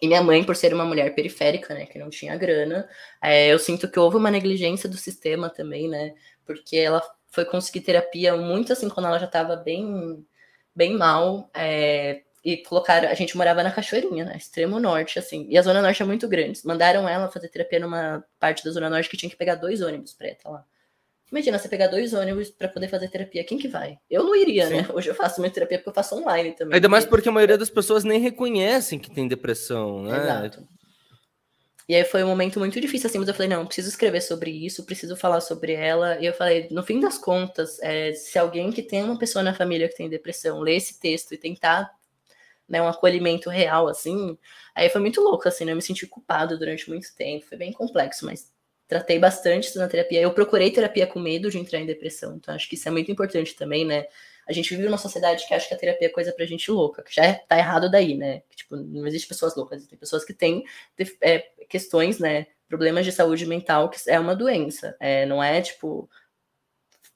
[0.00, 2.88] E minha mãe, por ser uma mulher periférica, né, que não tinha grana,
[3.22, 6.14] é, eu sinto que houve uma negligência do sistema também, né,
[6.46, 10.24] porque ela foi conseguir terapia muito assim quando ela já estava bem,
[10.74, 15.58] bem mal, é, e colocaram, a gente morava na Cachoeirinha, né, extremo norte, assim, e
[15.58, 19.08] a Zona Norte é muito grande, mandaram ela fazer terapia numa parte da Zona Norte
[19.08, 20.64] que tinha que pegar dois ônibus pra ir lá.
[21.30, 23.44] Imagina você pegar dois ônibus para poder fazer terapia.
[23.44, 23.98] Quem que vai?
[24.10, 24.76] Eu não iria, Sim.
[24.76, 24.88] né?
[24.92, 26.74] Hoje eu faço minha terapia porque eu faço online também.
[26.74, 30.16] Ainda mais porque a maioria das pessoas nem reconhecem que tem depressão, né?
[30.16, 30.66] Exato.
[31.86, 34.50] E aí foi um momento muito difícil, assim, mas eu falei, não, preciso escrever sobre
[34.50, 36.18] isso, preciso falar sobre ela.
[36.20, 39.54] E eu falei, no fim das contas, é, se alguém que tem uma pessoa na
[39.54, 41.90] família que tem depressão ler esse texto e tentar
[42.68, 44.36] né, um acolhimento real, assim,
[44.74, 45.72] aí foi muito louco, assim, né?
[45.72, 48.52] Eu me senti culpado durante muito tempo, foi bem complexo, mas
[48.88, 50.20] tratei bastante isso na terapia.
[50.20, 53.12] Eu procurei terapia com medo de entrar em depressão, então acho que isso é muito
[53.12, 54.06] importante também, né?
[54.48, 57.02] A gente vive numa sociedade que acha que a terapia é coisa pra gente louca,
[57.02, 58.40] que já é, tá errado daí, né?
[58.48, 60.64] Que, tipo, não existe pessoas loucas, tem pessoas que têm
[61.20, 62.46] é, questões, né?
[62.66, 64.96] Problemas de saúde mental, que é uma doença.
[64.98, 66.08] É, não é, tipo,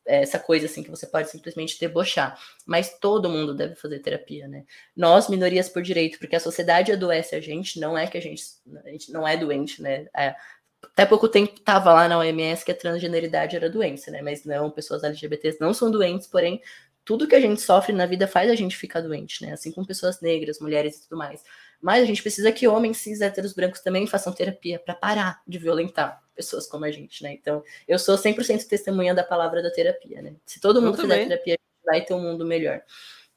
[0.04, 2.38] essa coisa assim que você pode simplesmente debochar.
[2.66, 4.64] Mas todo mundo deve fazer terapia, né?
[4.94, 8.42] Nós, minorias por direito, porque a sociedade adoece a gente, não é que a gente,
[8.84, 10.06] a gente não é doente, né?
[10.14, 10.34] É,
[10.82, 14.20] até pouco tempo estava lá na OMS que a transgeneridade era doença, né?
[14.22, 16.60] Mas não, pessoas LGBTs não são doentes, porém,
[17.04, 19.52] tudo que a gente sofre na vida faz a gente ficar doente, né?
[19.52, 21.42] Assim como pessoas negras, mulheres e tudo mais.
[21.80, 25.58] Mas a gente precisa que homens cis héteros brancos também façam terapia para parar de
[25.58, 27.32] violentar pessoas como a gente, né?
[27.32, 30.34] Então, eu sou 100% testemunha da palavra da terapia, né?
[30.46, 32.80] Se todo mundo fizer terapia, vai ter um mundo melhor.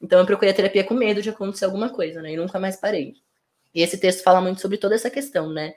[0.00, 2.32] Então, eu procurei a terapia com medo de acontecer alguma coisa, né?
[2.32, 3.14] E nunca mais parei.
[3.74, 5.74] E esse texto fala muito sobre toda essa questão, né?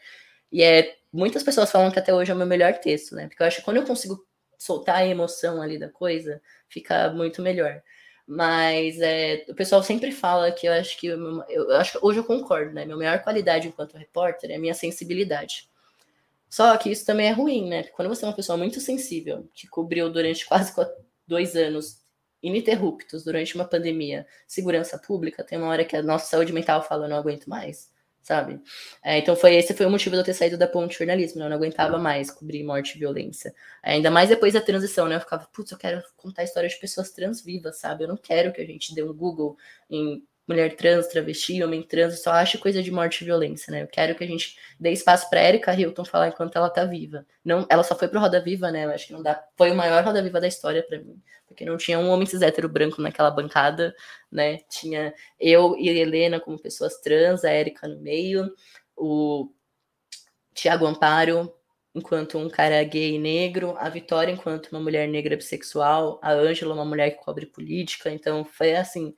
[0.52, 3.28] E é muitas pessoas falam que até hoje é o meu melhor texto, né?
[3.28, 4.26] Porque eu acho que quando eu consigo
[4.58, 7.82] soltar a emoção ali da coisa, fica muito melhor.
[8.28, 12.20] Mas é, o pessoal sempre fala que eu acho que eu, eu, acho que hoje
[12.20, 12.86] eu concordo, né?
[12.86, 15.68] Minha maior qualidade enquanto repórter é a minha sensibilidade.
[16.50, 17.84] Só que isso também é ruim, né?
[17.84, 20.74] Quando você é uma pessoa muito sensível, que cobriu durante quase
[21.28, 22.00] dois anos
[22.42, 27.06] ininterruptos durante uma pandemia, segurança pública, tem uma hora que a nossa saúde mental fala,
[27.06, 27.90] eu não aguento mais
[28.22, 28.62] sabe?
[29.04, 31.40] É, então foi esse foi o motivo de eu ter saído da ponte de jornalismo,
[31.40, 31.46] né?
[31.46, 33.54] eu não aguentava mais cobrir morte e violência.
[33.84, 35.16] É, ainda mais depois da transição, né?
[35.16, 38.04] Eu ficava, putz, eu quero contar a história de pessoas trans vivas, sabe?
[38.04, 39.58] Eu não quero que a gente dê um Google
[39.90, 43.84] em mulher trans, travesti, homem trans, só ache coisa de morte e violência, né?
[43.84, 47.24] Eu quero que a gente dê espaço para Erika Hilton falar enquanto ela tá viva.
[47.46, 48.86] Não, ela só foi pro Roda Viva, né?
[48.86, 49.44] Eu acho que não dá.
[49.56, 52.42] Foi o maior Roda Viva da história para mim, porque não tinha um homem cis
[52.42, 53.96] hétero branco naquela bancada,
[54.32, 54.58] né?
[54.72, 58.52] Tinha eu e Helena como pessoas trans, a Erika no meio,
[58.98, 59.52] o
[60.56, 61.54] Tiago Amparo
[61.94, 66.74] enquanto um cara gay e negro, a Vitória enquanto uma mulher negra bissexual, a Ângela
[66.74, 69.14] uma mulher que cobre política, então foi assim,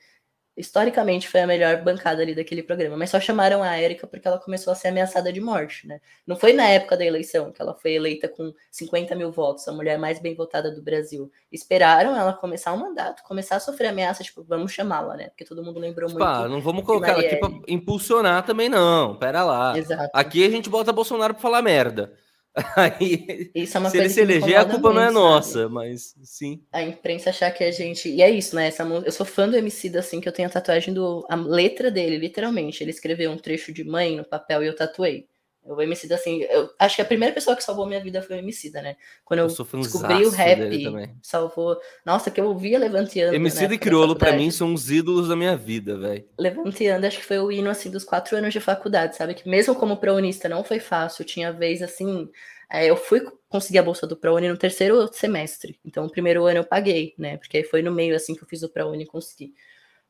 [0.56, 4.38] historicamente foi a melhor bancada ali daquele programa, mas só chamaram a Érica porque ela
[4.38, 6.00] começou a ser ameaçada de morte, né?
[6.28, 9.72] Não foi na época da eleição que ela foi eleita com 50 mil votos, a
[9.72, 11.32] mulher mais bem votada do Brasil.
[11.52, 15.30] Esperaram ela começar o mandato, começar a sofrer ameaça, tipo, vamos chamá-la, né?
[15.30, 16.24] Porque todo mundo lembrou muito.
[16.24, 19.16] Pá, não vamos colocar ela aqui pra impulsionar também, não.
[19.16, 19.78] Pera lá.
[19.78, 20.10] Exato.
[20.14, 22.14] Aqui a gente bota Bolsonaro pra falar merda.
[22.76, 26.62] Aí, isso é uma se ele se eleger, a culpa não é nossa, mas sim.
[26.72, 28.10] A imprensa achar que a gente.
[28.10, 28.68] E é isso, né?
[28.68, 31.26] Essa, eu sou fã do MC assim, que eu tenho a tatuagem do.
[31.30, 32.84] A letra dele, literalmente.
[32.84, 35.28] Ele escreveu um trecho de mãe no papel e eu tatuei.
[35.64, 38.40] O Emicida, assim, eu acho que a primeira pessoa que salvou minha vida foi o
[38.40, 38.96] Emicida, né?
[39.24, 41.78] Quando eu, eu descobri o rap, salvou.
[42.04, 43.36] Nossa, que eu ouvia Levanteando.
[43.36, 46.26] Emicida né, e Criolo, para mim, são os ídolos da minha vida, velho.
[46.38, 49.36] Levanteando, acho que foi o hino, assim, dos quatro anos de faculdade, sabe?
[49.36, 52.28] Que mesmo como prounista não foi fácil, tinha vez, assim.
[52.70, 55.80] É, eu fui conseguir a bolsa do ProUni no terceiro semestre.
[55.86, 57.38] Então, o primeiro ano eu paguei, né?
[57.38, 59.54] Porque foi no meio, assim, que eu fiz o ProUni e consegui.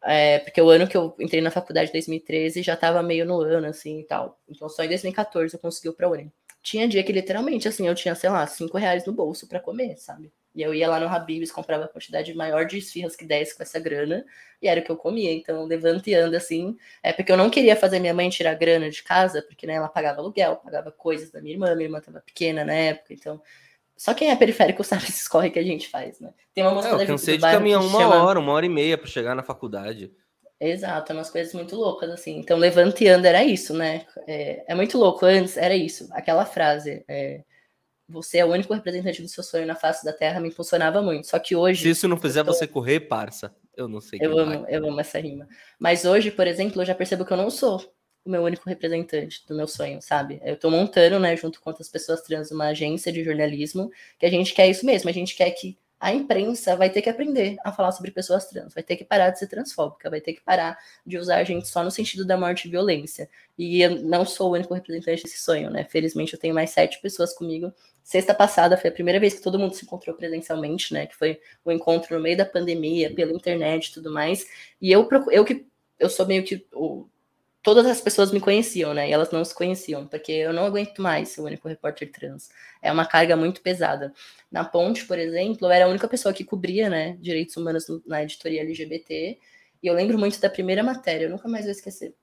[0.04, 3.68] É, porque o ano que eu entrei na faculdade, 2013, já tava meio no ano,
[3.68, 4.40] assim, e tal.
[4.50, 6.32] Então, só em 2014 eu consegui o ProUni.
[6.64, 9.98] Tinha dia que, literalmente, assim, eu tinha, sei lá, 5 reais no bolso para comer,
[9.98, 10.32] sabe?
[10.54, 13.64] E eu ia lá no Habib's, comprava a quantidade maior de esfirras que 10 com
[13.64, 14.26] essa grana,
[14.62, 15.32] e era o que eu comia.
[15.32, 16.76] Então, levanta e anda, assim.
[17.02, 19.88] É porque eu não queria fazer minha mãe tirar grana de casa, porque, né, ela
[19.88, 23.42] pagava aluguel, pagava coisas da minha irmã, minha irmã tava pequena na época, então
[24.02, 26.34] só quem é periférico sabe esses corre que a gente faz, né?
[26.56, 28.24] Tem uma música é, eu cansei de caminhar uma chama...
[28.24, 30.12] hora, uma hora e meia para chegar na faculdade.
[30.60, 32.40] Exato, é umas coisas muito loucas, assim.
[32.40, 34.08] Então, levante e anda era isso, né?
[34.28, 35.24] É, é muito louco.
[35.24, 37.06] Antes era isso, aquela frase.
[37.08, 37.44] É,
[38.10, 41.28] você é o único representante do seu sonho na face da Terra me impulsionava muito.
[41.28, 41.84] Só que hoje.
[41.84, 42.52] Se isso não fizer tô...
[42.52, 43.56] você correr, parça.
[43.78, 44.18] Eu não sei.
[44.20, 44.76] Eu amo, vai.
[44.76, 45.48] eu amo essa rima.
[45.80, 47.94] Mas hoje, por exemplo, eu já percebo que eu não sou
[48.26, 50.40] o meu único representante do meu sonho, sabe?
[50.44, 54.30] Eu tô montando, né, junto com outras pessoas trans, uma agência de jornalismo, que a
[54.30, 57.72] gente quer isso mesmo, a gente quer que a imprensa vai ter que aprender a
[57.72, 60.76] falar sobre pessoas trans, vai ter que parar de ser transfóbica, vai ter que parar
[61.06, 63.30] de usar a gente só no sentido da morte e violência.
[63.56, 65.84] E eu não sou o único representante desse sonho, né?
[65.84, 67.72] Felizmente eu tenho mais sete pessoas comigo.
[68.04, 71.06] Sexta passada foi a primeira vez que todo mundo se encontrou presencialmente, né?
[71.06, 74.48] Que foi o encontro no meio da pandemia, pela internet e tudo mais.
[74.82, 75.68] E eu, eu que
[76.00, 77.08] eu sou meio que o
[77.64, 79.10] todas as pessoas me conheciam, né?
[79.10, 82.50] E elas não se conheciam, porque eu não aguento mais ser o único repórter trans.
[82.82, 84.14] É uma carga muito pesada.
[84.52, 88.24] Na Ponte, por exemplo, eu era a única pessoa que cobria, né, direitos humanos na
[88.24, 89.38] editoria LGBT.
[89.84, 92.16] E eu lembro muito da primeira matéria, eu nunca mais vou esquecer.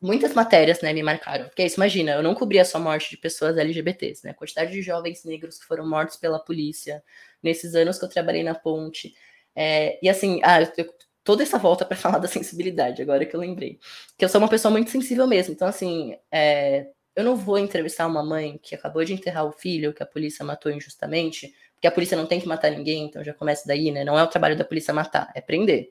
[0.00, 1.46] Muitas matérias, né, me marcaram.
[1.46, 4.32] Porque é isso, imagina, eu não cobria só a morte de pessoas LGBTs, né?
[4.32, 7.02] A quantidade de jovens negros que foram mortos pela polícia
[7.42, 9.14] nesses anos que eu trabalhei na Ponte.
[9.54, 10.92] É, e assim, ah, eu
[11.24, 13.78] toda essa volta para falar da sensibilidade, agora que eu lembrei.
[14.16, 15.54] Que eu sou uma pessoa muito sensível mesmo.
[15.54, 19.92] Então, assim, é, eu não vou entrevistar uma mãe que acabou de enterrar o filho,
[19.92, 23.34] que a polícia matou injustamente, porque a polícia não tem que matar ninguém, então já
[23.34, 24.04] começa daí, né?
[24.04, 25.90] Não é o trabalho da polícia matar, é prender.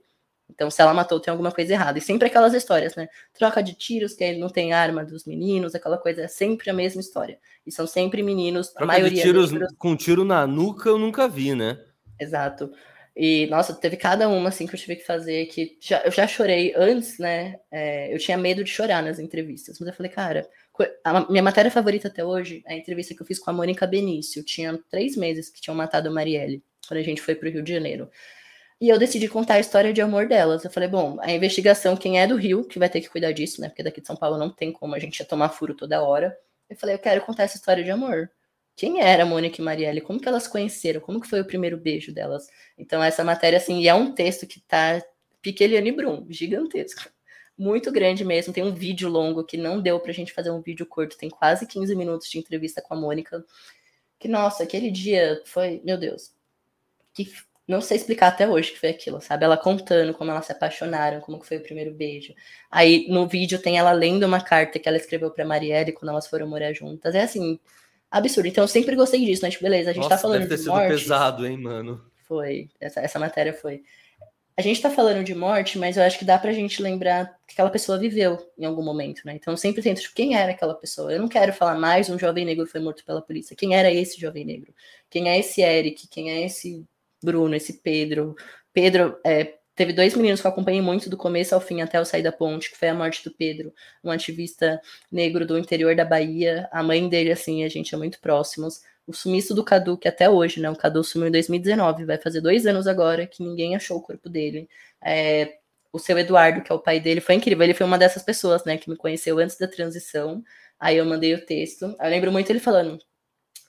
[0.50, 1.98] Então, se ela matou, tem alguma coisa errada.
[1.98, 3.08] E sempre aquelas histórias, né?
[3.34, 7.00] Troca de tiros, que não tem arma dos meninos, aquela coisa, é sempre a mesma
[7.00, 7.40] história.
[7.66, 9.16] E são sempre meninos, Troca a maioria.
[9.16, 11.80] De tiros com tiro na nuca eu nunca vi, né?
[12.20, 12.72] Exato.
[13.16, 16.26] E, nossa, teve cada uma, assim, que eu tive que fazer, que já, eu já
[16.28, 17.60] chorei antes, né?
[17.70, 20.50] É, eu tinha medo de chorar nas entrevistas, mas eu falei, cara,
[21.04, 23.86] a minha matéria favorita até hoje é a entrevista que eu fiz com a Mônica
[23.86, 24.44] Benício.
[24.44, 27.64] Tinha três meses que tinham matado a Marielle, quando a gente foi para o Rio
[27.64, 28.10] de Janeiro.
[28.80, 30.64] E eu decidi contar a história de amor delas.
[30.64, 33.62] Eu falei, bom, a investigação, quem é do Rio, que vai ter que cuidar disso,
[33.62, 33.70] né?
[33.70, 36.36] Porque daqui de São Paulo não tem como a gente tomar furo toda hora.
[36.70, 38.32] Eu falei, eu quero contar essa história de amor
[38.76, 42.14] quem era Mônica e Marielle, como que elas conheceram, como que foi o primeiro beijo
[42.14, 42.48] delas.
[42.78, 45.02] Então essa matéria assim, é um texto que tá
[45.42, 47.10] Piqueliane Brum, gigantesco.
[47.58, 50.86] Muito grande mesmo, tem um vídeo longo que não deu pra gente fazer um vídeo
[50.86, 53.46] curto, tem quase 15 minutos de entrevista com a Mônica.
[54.18, 56.32] Que nossa, aquele dia foi, meu Deus.
[57.14, 57.32] Que
[57.68, 59.46] não sei explicar até hoje que foi aquilo, sabe?
[59.46, 62.34] Ela contando como elas se apaixonaram, como que foi o primeiro beijo.
[62.70, 66.28] Aí no vídeo tem ela lendo uma carta que ela escreveu para Marielle quando elas
[66.28, 67.16] foram morar juntas.
[67.16, 67.60] É assim,
[68.12, 68.48] absurdo.
[68.48, 69.50] Então eu sempre gostei disso, né?
[69.50, 70.88] Tipo, beleza, a gente tá Nossa, tá falando deve ter de sido morte.
[70.90, 72.04] pesado, hein, mano?
[72.28, 72.70] Foi.
[72.80, 73.82] Essa, essa matéria foi.
[74.58, 77.54] A gente tá falando de morte, mas eu acho que dá pra gente lembrar que
[77.54, 79.34] aquela pessoa viveu em algum momento, né?
[79.34, 81.12] Então eu sempre tento, tipo, quem era aquela pessoa?
[81.12, 83.56] Eu não quero falar mais um jovem negro foi morto pela polícia.
[83.56, 84.74] Quem era esse jovem negro?
[85.10, 86.08] Quem é esse Eric?
[86.10, 86.86] Quem é esse
[87.24, 88.36] Bruno, esse Pedro?
[88.74, 92.06] Pedro é, Teve dois meninos que eu acompanhei muito do começo ao fim até eu
[92.06, 96.04] sair da ponte, que foi a morte do Pedro, um ativista negro do interior da
[96.06, 96.68] Bahia.
[96.72, 98.82] A mãe dele, assim, a gente é muito próximos.
[99.08, 100.70] O sumiço do Cadu, que até hoje, né?
[100.70, 104.30] O Cadu sumiu em 2019, vai fazer dois anos agora que ninguém achou o corpo
[104.30, 104.70] dele.
[105.04, 105.58] É,
[105.92, 107.64] o seu Eduardo, que é o pai dele, foi incrível.
[107.64, 110.44] Ele foi uma dessas pessoas, né, que me conheceu antes da transição.
[110.80, 111.96] Aí eu mandei o texto.
[112.00, 113.00] Eu lembro muito ele falando: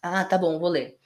[0.03, 0.99] Ah, tá bom, vou ler.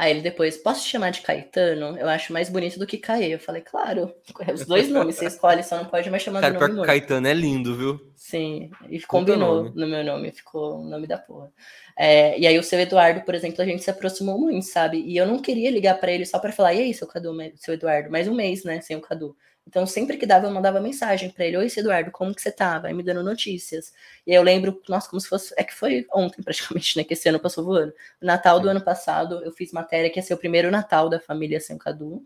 [0.00, 1.94] Aí ele depois, posso te chamar de Caetano?
[1.98, 3.34] Eu acho mais bonito do que Caê.
[3.34, 4.10] Eu falei, claro,
[4.50, 7.34] os dois nomes, você escolhe, só não pode mais chamar Cara, do nome Caetano é
[7.34, 8.00] lindo, viu?
[8.16, 11.52] Sim, e combinou no meu nome, ficou o nome da porra.
[11.98, 15.02] É, e aí o seu Eduardo, por exemplo, a gente se aproximou muito, sabe?
[15.02, 17.74] E eu não queria ligar para ele só para falar, e aí, seu Cadu, seu
[17.74, 19.36] Eduardo, mais um mês, né, sem o Cadu.
[19.70, 22.80] Então, sempre que dava, eu mandava mensagem para ele: Oi, Eduardo, como que você tá?
[22.80, 23.92] Vai me dando notícias.
[24.26, 25.54] E aí eu lembro, nossa, como se fosse.
[25.56, 27.04] É que foi ontem, praticamente, né?
[27.04, 27.94] Que esse ano passou voando.
[28.20, 31.60] Natal do ano passado, eu fiz matéria que ia ser o primeiro Natal da família
[31.60, 32.24] Sem Cadu.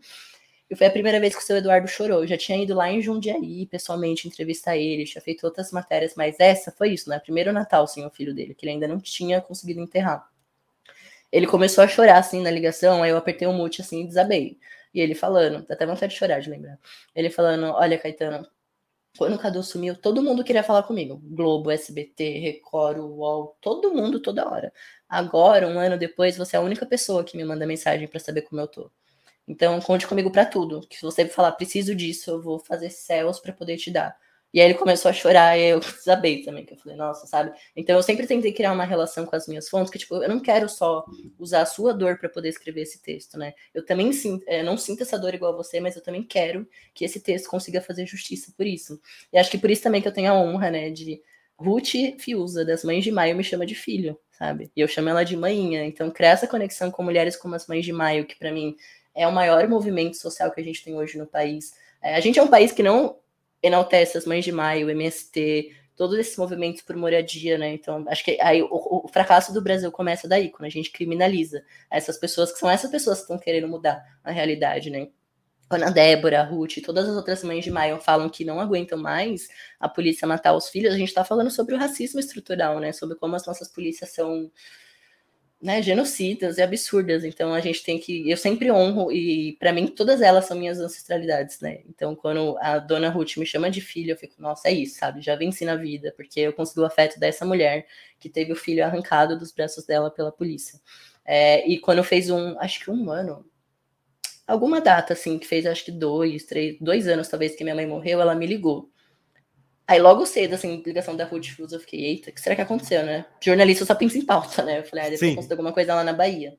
[0.67, 2.23] E foi a primeira vez que o seu Eduardo chorou.
[2.23, 6.39] Eu já tinha ido lá em Jundiaí, pessoalmente, entrevistar ele, tinha feito outras matérias, mas
[6.39, 7.19] essa foi isso, né?
[7.19, 10.27] Primeiro Natal sem o filho dele, que ele ainda não tinha conseguido enterrar.
[11.31, 14.07] Ele começou a chorar, assim, na ligação, aí eu apertei o um mute, assim, e
[14.07, 14.57] desabei.
[14.95, 16.79] E ele falando, dá até vontade de chorar de lembrar.
[17.13, 18.47] Ele falando: Olha, Caetano,
[19.17, 21.17] quando o Cadu sumiu, todo mundo queria falar comigo.
[21.23, 24.73] Globo, SBT, Record, UOL, todo mundo, toda hora.
[25.09, 28.43] Agora, um ano depois, você é a única pessoa que me manda mensagem para saber
[28.43, 28.89] como eu tô.
[29.47, 30.81] Então, conte comigo para tudo.
[30.87, 34.17] Que se você falar, preciso disso, eu vou fazer céus para poder te dar.
[34.55, 37.51] E aí ele começou a chorar e eu desabei também, que eu falei, nossa, sabe?
[37.75, 40.39] Então eu sempre tentei criar uma relação com as minhas fontes, que tipo, eu não
[40.39, 41.03] quero só
[41.37, 43.53] usar a sua dor para poder escrever esse texto, né?
[43.73, 46.65] Eu também sinto, é, não sinto essa dor igual a você, mas eu também quero
[46.93, 48.97] que esse texto consiga fazer justiça por isso.
[49.33, 51.21] E acho que por isso também que eu tenho a honra, né, de
[51.57, 54.71] Ruth Fiuza, das Mães de Maio, me chama de filho, sabe?
[54.73, 55.83] E eu chamo ela de manhinha.
[55.83, 58.73] Então, criar essa conexão com mulheres como as Mães de Maio, que para mim
[59.13, 61.73] é o maior movimento social que a gente tem hoje no país.
[62.01, 63.17] É, a gente é um país que não
[63.65, 67.73] enaltece as mães de maio, MST, todos esses movimentos por moradia, né?
[67.73, 71.63] Então, acho que aí o, o, fracasso do Brasil começa daí, quando a gente criminaliza
[71.89, 75.07] essas pessoas que são essas pessoas que estão querendo mudar a realidade, né?
[75.67, 78.97] quando a Débora, a Ruth todas as outras mães de Maio falam que não aguentam
[78.97, 79.47] mais
[79.79, 82.91] a polícia matar os filhos, a gente está falando sobre o racismo estrutural, né?
[82.91, 84.51] Sobre como as nossas polícias são
[85.65, 87.23] né, genocidas e absurdas.
[87.23, 88.29] Então a gente tem que.
[88.29, 91.79] Eu sempre honro, e para mim todas elas são minhas ancestralidades, né?
[91.89, 95.21] Então quando a dona Ruth me chama de filha, eu fico, nossa, é isso, sabe?
[95.21, 97.87] Já venci na vida, porque eu consegui o afeto dessa mulher
[98.19, 100.79] que teve o filho arrancado dos braços dela pela polícia.
[101.25, 103.43] É, e quando fez um, acho que um ano,
[104.45, 107.87] alguma data, assim, que fez acho que dois, três, dois anos talvez que minha mãe
[107.87, 108.91] morreu, ela me ligou.
[109.87, 112.61] Aí logo cedo, assim, ligação da Ruth Cruz, eu fiquei, eita, o que será que
[112.61, 113.25] aconteceu, né?
[113.39, 114.79] Jornalista só pensa em pauta, né?
[114.79, 116.57] Eu falei, ah, deve ter alguma coisa lá na Bahia.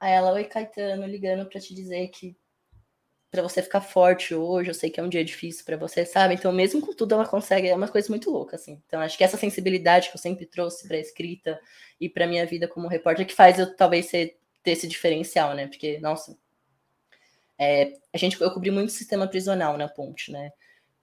[0.00, 2.36] Aí ela, oi, Caetano, ligando para te dizer que
[3.30, 6.34] para você ficar forte hoje, eu sei que é um dia difícil para você, sabe?
[6.34, 8.82] Então, mesmo com tudo, ela consegue, é uma coisa muito louca, assim.
[8.86, 11.60] Então, acho que essa sensibilidade que eu sempre trouxe para escrita
[12.00, 15.66] e para minha vida como repórter que faz eu talvez ser, ter esse diferencial, né?
[15.66, 16.38] Porque, nossa,
[17.58, 20.50] é, a gente, eu cobri muito sistema prisional na ponte, né?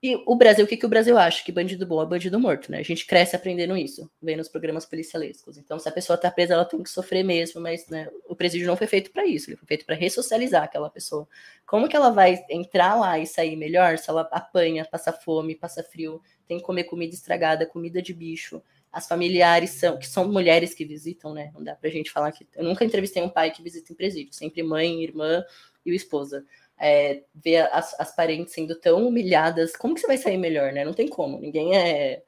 [0.05, 1.43] E o Brasil, o que, que o Brasil acha?
[1.43, 2.77] Que bandido bom é bandido morto, né?
[2.77, 5.57] A gente cresce aprendendo isso, vendo os programas policialescos.
[5.57, 8.67] Então, se a pessoa tá presa, ela tem que sofrer mesmo, mas né, o presídio
[8.67, 11.27] não foi feito para isso, ele foi feito para ressocializar aquela pessoa.
[11.65, 15.81] Como que ela vai entrar lá e sair melhor se ela apanha, passa fome, passa
[15.81, 18.61] frio, tem que comer comida estragada, comida de bicho?
[18.91, 21.49] As familiares são, que são mulheres que visitam, né?
[21.51, 22.47] Não dá pra gente falar que.
[22.55, 25.43] Eu nunca entrevistei um pai que visita em presídio, sempre mãe, irmã
[25.83, 26.45] e esposa.
[26.79, 30.83] É, ver as, as parentes sendo tão humilhadas, como que você vai sair melhor, né?
[30.83, 32.21] Não tem como, ninguém é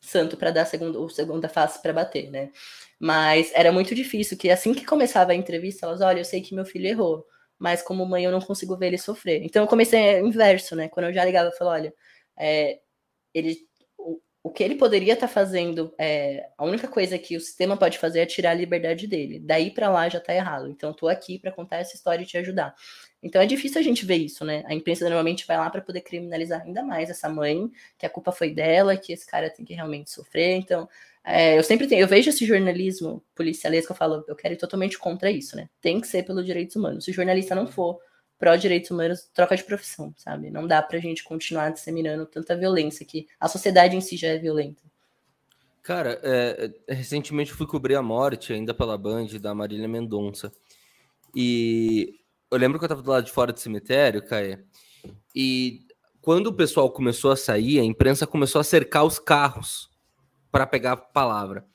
[0.00, 2.50] santo para dar segunda, o segunda face para bater, né?
[2.98, 6.54] Mas era muito difícil que assim que começava a entrevista, elas, olha, eu sei que
[6.54, 7.26] meu filho errou,
[7.58, 9.42] mas como mãe eu não consigo ver ele sofrer.
[9.44, 10.88] Então eu comecei inverso, né?
[10.88, 11.94] Quando eu já ligava, eu falava, olha,
[12.38, 12.80] é,
[13.34, 13.56] ele
[14.44, 17.98] o que ele poderia estar tá fazendo, é, a única coisa que o sistema pode
[17.98, 19.38] fazer é tirar a liberdade dele.
[19.38, 20.68] Daí para lá já está errado.
[20.68, 22.74] Então, estou aqui para contar essa história e te ajudar.
[23.22, 24.64] Então, é difícil a gente ver isso, né?
[24.66, 28.32] A imprensa normalmente vai lá para poder criminalizar ainda mais essa mãe, que a culpa
[28.32, 30.56] foi dela, que esse cara tem que realmente sofrer.
[30.56, 30.88] Então,
[31.24, 34.98] é, eu sempre tenho, eu vejo esse jornalismo policialesco, eu falo, eu quero ir totalmente
[34.98, 35.68] contra isso, né?
[35.80, 37.04] Tem que ser pelos direitos humanos.
[37.04, 38.00] Se o jornalista não for
[38.38, 40.50] pró-direitos humanos, troca de profissão, sabe?
[40.50, 44.38] Não dá pra gente continuar disseminando tanta violência que a sociedade em si já é
[44.38, 44.82] violenta.
[45.82, 50.52] Cara, é, é recentemente fui cobrir a morte, ainda pela Band, da Marília Mendonça.
[51.34, 52.20] E
[52.50, 54.58] eu lembro que eu tava do lado de fora do cemitério, Caê,
[55.34, 55.86] e
[56.20, 59.90] quando o pessoal começou a sair, a imprensa começou a cercar os carros
[60.50, 61.66] para pegar a palavra.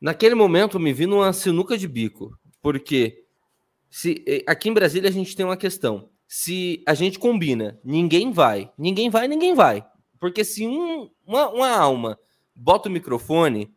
[0.00, 3.23] Naquele momento, eu me vi numa sinuca de bico, porque
[3.94, 6.10] se, eh, aqui em Brasília a gente tem uma questão.
[6.26, 9.86] Se a gente combina, ninguém vai, ninguém vai, ninguém vai.
[10.18, 12.18] Porque se um, uma, uma alma
[12.56, 13.72] bota o microfone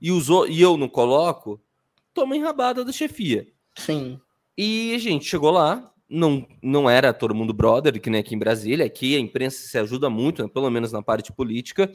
[0.00, 1.60] e, usou, e eu não coloco,
[2.14, 3.46] toma enrabada da chefia.
[3.76, 4.18] Sim.
[4.56, 8.38] E a gente chegou lá, não, não era todo mundo brother, que nem aqui em
[8.38, 11.92] Brasília, aqui a imprensa se ajuda muito, né, pelo menos na parte política.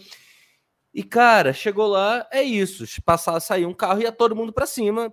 [0.93, 2.85] E, cara, chegou lá, é isso.
[3.03, 5.11] Passar, sair um carro e ia todo mundo para cima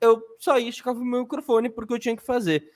[0.00, 2.70] eu saí, esticava o meu microfone porque eu tinha que fazer.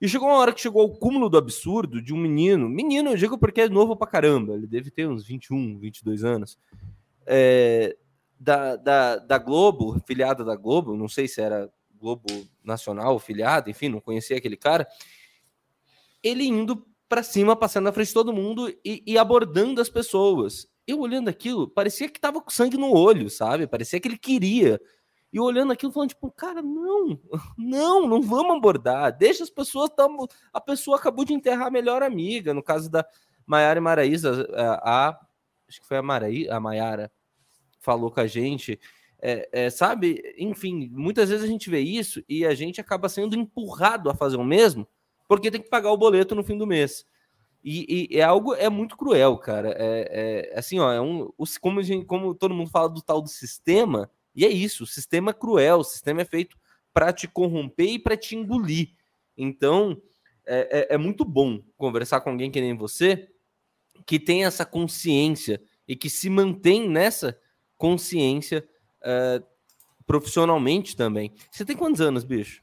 [0.00, 3.16] E chegou uma hora que chegou ao cúmulo do absurdo de um menino, menino, eu
[3.16, 6.58] digo porque é novo pra caramba, ele deve ter uns 21, 22 anos,
[7.26, 7.94] é,
[8.38, 12.26] da, da, da Globo, filiada da Globo, não sei se era Globo
[12.64, 14.88] Nacional, filiada, enfim, não conhecia aquele cara,
[16.22, 20.66] ele indo para cima, passando na frente de todo mundo e, e abordando as pessoas.
[20.86, 23.66] Eu olhando aquilo, parecia que tava com sangue no olho, sabe?
[23.66, 24.80] Parecia que ele queria
[25.32, 27.18] e olhando aquilo, falando, tipo, cara, não,
[27.56, 32.02] não, não vamos abordar, deixa as pessoas, tamo, a pessoa acabou de enterrar a melhor
[32.02, 33.06] amiga, no caso da
[33.46, 35.20] Maiara e Maraísa, a, a,
[35.68, 37.10] acho que foi a, Maraí, a Maiara,
[37.78, 38.78] falou com a gente,
[39.22, 43.36] é, é, sabe, enfim, muitas vezes a gente vê isso e a gente acaba sendo
[43.36, 44.86] empurrado a fazer o mesmo,
[45.28, 47.04] porque tem que pagar o boleto no fim do mês.
[47.62, 49.74] E, e é algo, é muito cruel, cara.
[49.78, 53.28] É, é assim, ó, é um, como, gente, como todo mundo fala do tal do
[53.28, 56.56] sistema, e é isso, o sistema é cruel, o sistema é feito
[56.92, 58.90] para te corromper e para te engolir.
[59.36, 60.00] Então,
[60.46, 63.28] é, é, é, muito bom conversar com alguém que nem você,
[64.06, 67.38] que tem essa consciência e que se mantém nessa
[67.76, 68.66] consciência
[69.02, 69.44] uh,
[70.06, 71.32] profissionalmente também.
[71.50, 72.62] Você tem quantos anos, bicho?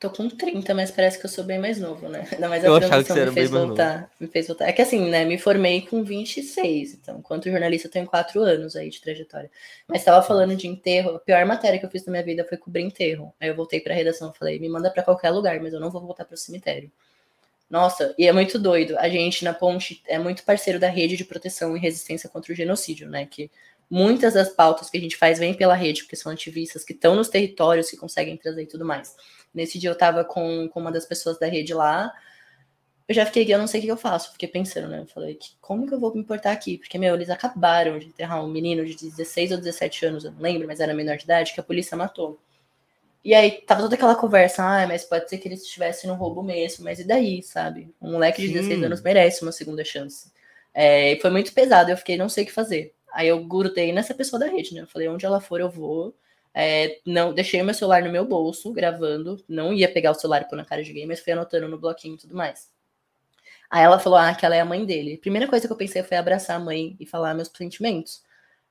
[0.00, 2.26] Tô com 30, mas parece que eu sou bem mais novo, né?
[2.32, 4.08] Ainda mais a eu transição me fez voltar.
[4.20, 4.68] Me fez voltar.
[4.68, 5.24] É que assim, né?
[5.24, 9.50] Me formei com 26, então, enquanto jornalista, eu tenho 4 anos aí de trajetória.
[9.88, 12.56] Mas estava falando de enterro, a pior matéria que eu fiz na minha vida foi
[12.56, 13.34] cobrir enterro.
[13.40, 16.00] Aí eu voltei pra redação falei, me manda para qualquer lugar, mas eu não vou
[16.00, 16.92] voltar pro cemitério.
[17.68, 18.96] Nossa, e é muito doido.
[18.98, 22.56] A gente na ponte é muito parceiro da rede de proteção e resistência contra o
[22.56, 23.26] genocídio, né?
[23.26, 23.50] Que
[23.90, 27.16] muitas das pautas que a gente faz vêm pela rede, porque são ativistas que estão
[27.16, 29.14] nos territórios, que conseguem trazer e tudo mais.
[29.54, 32.12] Nesse dia eu estava com, com uma das pessoas da rede lá,
[33.08, 35.00] eu já fiquei, eu não sei o que eu faço, fiquei pensando, né?
[35.00, 36.76] Eu falei, como que eu vou me importar aqui?
[36.76, 40.40] Porque, meu, eles acabaram de enterrar um menino de 16 ou 17 anos, eu não
[40.40, 42.38] lembro, mas era menor de idade, que a polícia matou.
[43.24, 46.42] E aí tava toda aquela conversa, ah, mas pode ser que eles estivessem no roubo
[46.42, 47.92] mesmo, mas e daí, sabe?
[48.00, 50.30] Um moleque de 16 anos merece uma segunda chance.
[50.74, 52.94] É, foi muito pesado, eu fiquei, não sei o que fazer.
[53.12, 54.82] Aí eu grudei nessa pessoa da rede, né?
[54.82, 56.14] Eu falei, onde ela for, eu vou.
[56.60, 59.40] É, não Deixei meu celular no meu bolso, gravando.
[59.48, 61.78] Não ia pegar o celular e pôr na cara de ninguém, mas fui anotando no
[61.78, 62.68] bloquinho e tudo mais.
[63.70, 65.18] Aí ela falou, ah, que ela é a mãe dele.
[65.18, 68.24] Primeira coisa que eu pensei foi abraçar a mãe e falar meus sentimentos.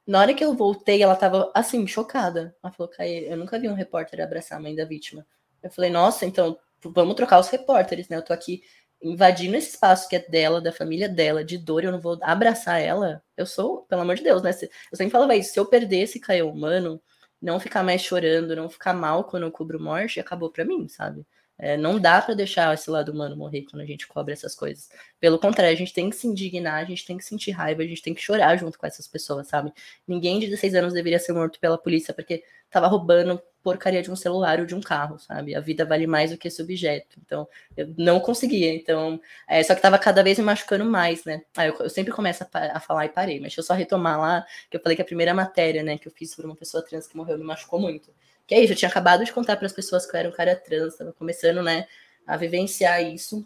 [0.05, 2.53] Na hora que eu voltei, ela tava, assim, chocada.
[2.61, 5.25] Ela falou, Caê, eu nunca vi um repórter abraçar a mãe da vítima.
[5.63, 8.17] Eu falei, nossa, então vamos trocar os repórteres, né?
[8.17, 8.63] Eu tô aqui
[9.01, 12.81] invadindo esse espaço que é dela, da família dela, de dor, eu não vou abraçar
[12.81, 13.23] ela.
[13.37, 14.51] Eu sou, pelo amor de Deus, né?
[14.91, 17.01] Eu sempre falava isso, se eu perder esse Caê humano,
[17.41, 21.25] não ficar mais chorando, não ficar mal quando eu cubro morte, acabou para mim, sabe?
[21.59, 24.89] É, não dá para deixar esse lado humano morrer quando a gente cobra essas coisas.
[25.19, 27.87] Pelo contrário, a gente tem que se indignar, a gente tem que sentir raiva, a
[27.87, 29.73] gente tem que chorar junto com essas pessoas, sabe?
[30.07, 34.15] Ninguém de 16 anos deveria ser morto pela polícia porque tava roubando porcaria de um
[34.15, 35.53] celular ou de um carro, sabe?
[35.53, 37.17] A vida vale mais do que esse objeto.
[37.25, 38.73] Então, eu não conseguia.
[38.73, 41.41] Então, é, só que tava cada vez me machucando mais, né?
[41.57, 44.19] Aí eu, eu sempre começo a, a, falar e parei, mas deixa eu só retomar
[44.19, 46.81] lá, que eu falei que a primeira matéria, né, que eu fiz sobre uma pessoa
[46.81, 48.09] trans que morreu me machucou muito.
[48.47, 50.31] Que é isso, eu tinha acabado de contar para as pessoas que eu era um
[50.31, 51.85] cara trans, estava começando, né,
[52.25, 53.45] a vivenciar isso.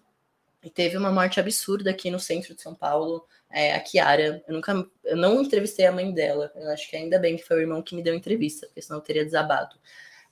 [0.63, 4.43] E teve uma morte absurda aqui no centro de São Paulo, é, a Kiara.
[4.47, 6.51] Eu nunca, eu não entrevistei a mãe dela.
[6.55, 8.99] Eu acho que ainda bem que foi o irmão que me deu entrevista, porque senão
[8.99, 9.75] eu teria desabado.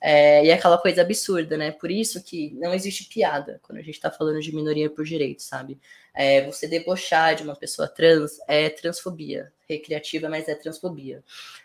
[0.00, 1.72] É, e é aquela coisa absurda, né?
[1.72, 5.42] Por isso que não existe piada quando a gente está falando de minoria por direito,
[5.42, 5.78] sabe?
[6.14, 9.52] É, você debochar de uma pessoa trans é transfobia.
[9.68, 11.22] Recreativa, mas é transfobia.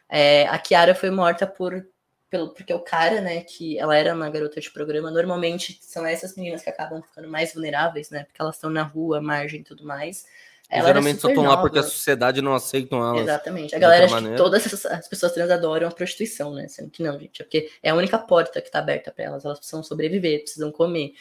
[0.10, 1.88] É, a Kiara foi morta por
[2.30, 6.36] pelo, porque o cara, né, que ela era uma garota de programa, normalmente são essas
[6.36, 9.86] meninas que acabam ficando mais vulneráveis, né, porque elas estão na rua, margem e tudo
[9.86, 10.26] mais.
[10.70, 13.22] Ela geralmente só estão lá porque a sociedade não aceita elas.
[13.22, 13.76] Exatamente.
[13.76, 16.68] A galera, acha que todas essas as pessoas trans adoram a prostituição, né?
[16.68, 17.42] Sendo que não, gente.
[17.42, 19.46] É porque é a única porta que está aberta para elas.
[19.46, 21.14] Elas precisam sobreviver, precisam comer.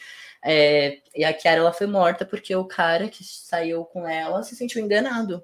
[0.43, 4.55] É, e a Kiara, ela foi morta porque o cara que saiu com ela se
[4.55, 5.43] sentiu enganado.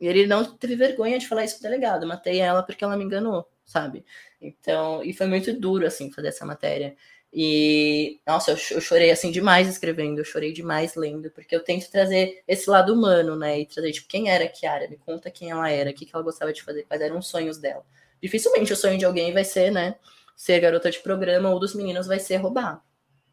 [0.00, 2.06] E ele não teve vergonha de falar isso pro delegado.
[2.06, 4.04] Matei ela porque ela me enganou, sabe?
[4.40, 6.96] Então, e foi muito duro, assim, fazer essa matéria.
[7.32, 12.42] E, nossa, eu, chorei, assim, demais escrevendo, eu chorei demais lendo, porque eu tento trazer
[12.48, 13.60] esse lado humano, né?
[13.60, 14.88] E trazer, tipo, quem era a Kiara?
[14.88, 17.28] Me conta quem ela era, o que, que ela gostava de fazer, quais eram os
[17.28, 17.84] sonhos dela.
[18.20, 19.96] Dificilmente o sonho de alguém vai ser, né?
[20.36, 22.82] Ser garota de programa ou dos meninos vai ser roubar,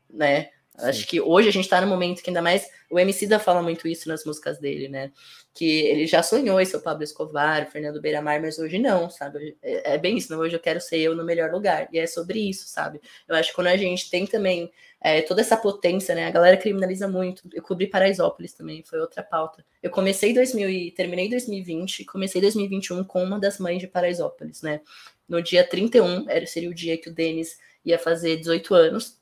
[0.09, 0.51] né?
[0.77, 0.85] Sim.
[0.85, 3.61] Acho que hoje a gente tá no momento que ainda mais o MC da fala
[3.61, 5.11] muito isso nas músicas dele, né?
[5.53, 9.09] Que ele já sonhou em ser o Pablo Escobar, o Fernando Beiramar, mas hoje não,
[9.09, 9.57] sabe?
[9.61, 10.39] É, é, bem isso, não?
[10.39, 11.89] Hoje eu quero ser eu no melhor lugar.
[11.91, 13.01] E é sobre isso, sabe?
[13.27, 14.71] Eu acho que quando a gente tem também
[15.01, 16.27] é, toda essa potência, né?
[16.27, 17.49] A galera criminaliza muito.
[17.53, 19.65] Eu cobri Paraisópolis também, foi outra pauta.
[19.81, 24.81] Eu comecei 2000 e terminei 2020, comecei 2021 com uma das mães de Paraisópolis, né?
[25.27, 29.16] No dia 31, era, seria o dia que o Denis ia fazer 18 anos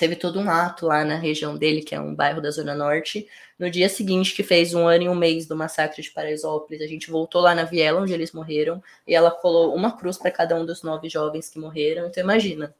[0.00, 3.28] teve todo um ato lá na região dele, que é um bairro da Zona Norte.
[3.58, 6.86] No dia seguinte, que fez um ano e um mês do massacre de Paraisópolis, a
[6.86, 10.56] gente voltou lá na viela onde eles morreram, e ela colou uma cruz para cada
[10.56, 12.06] um dos nove jovens que morreram.
[12.06, 12.74] Então, imagina.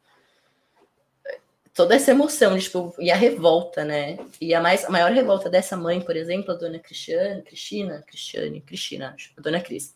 [1.74, 4.18] Toda essa emoção, tipo, e a revolta, né?
[4.40, 8.62] E a, mais, a maior revolta dessa mãe, por exemplo, a dona Cristiane, Cristina, Cristiane,
[8.62, 9.94] Cristina, acho, a dona Cris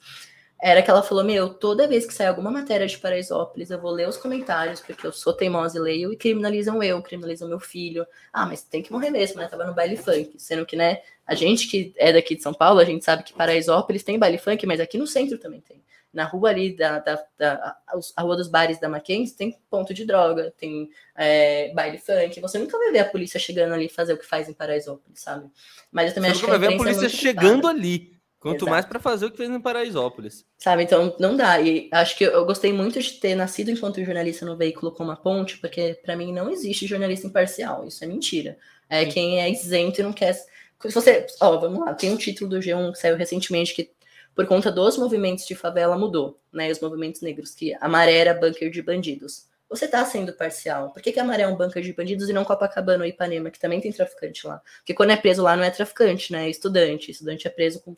[0.61, 3.91] era que ela falou: Meu, toda vez que sai alguma matéria de Paraisópolis, eu vou
[3.91, 8.07] ler os comentários, porque eu sou teimosa e leio, e criminalizam eu, criminalizam meu filho.
[8.33, 9.49] Ah, mas tem que morrer mesmo, né?
[9.49, 10.35] Tava no baile funk.
[10.39, 13.33] Sendo que, né, a gente que é daqui de São Paulo, a gente sabe que
[13.33, 15.83] Paraisópolis tem baile funk, mas aqui no centro também tem.
[16.13, 17.77] Na rua ali, da, da, da
[18.17, 22.41] a rua dos bares da Mackenzie, tem ponto de droga, tem é, baile funk.
[22.41, 25.51] Você nunca vai ver a polícia chegando ali fazer o que faz em Paraisópolis, sabe?
[25.91, 28.14] Mas eu também Você acho que a, vai ver a polícia é chegando ali.
[28.45, 28.71] Quanto Exato.
[28.71, 30.45] mais para fazer o que fez em Paraisópolis.
[30.59, 31.59] Sabe, então não dá.
[31.63, 35.17] E acho que eu gostei muito de ter nascido enquanto jornalista no veículo como a
[35.17, 37.87] ponte, porque para mim não existe jornalista imparcial.
[37.87, 38.59] Isso é mentira.
[38.87, 39.11] É Sim.
[39.13, 40.35] quem é isento e não quer.
[40.35, 41.27] Se você.
[41.41, 43.91] Ó, vamos lá, tem um título do G1 que saiu recentemente que,
[44.35, 46.71] por conta dos movimentos de favela, mudou, né?
[46.71, 49.47] Os movimentos negros, que a maré era bunker de bandidos.
[49.71, 50.91] Você tá sendo parcial.
[50.91, 53.51] Por que, que a maré é um bunker de bandidos e não Copacabana ou Ipanema,
[53.51, 54.61] que também tem traficante lá?
[54.81, 56.47] Porque quando é preso lá não é traficante, né?
[56.47, 57.11] É estudante.
[57.11, 57.97] Estudante é preso com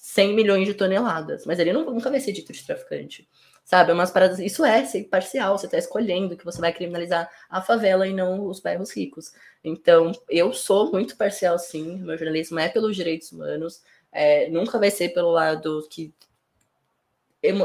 [0.00, 3.28] 100 milhões de toneladas, mas ele não, nunca vai ser dito de traficante.
[3.64, 4.38] Sabe, umas paradas.
[4.38, 8.46] Isso é ser parcial, você está escolhendo que você vai criminalizar a favela e não
[8.46, 9.32] os bairros ricos.
[9.62, 11.98] Então, eu sou muito parcial, sim.
[12.02, 13.82] Meu jornalismo é pelos direitos humanos,
[14.12, 16.12] é, nunca vai ser pelo lado que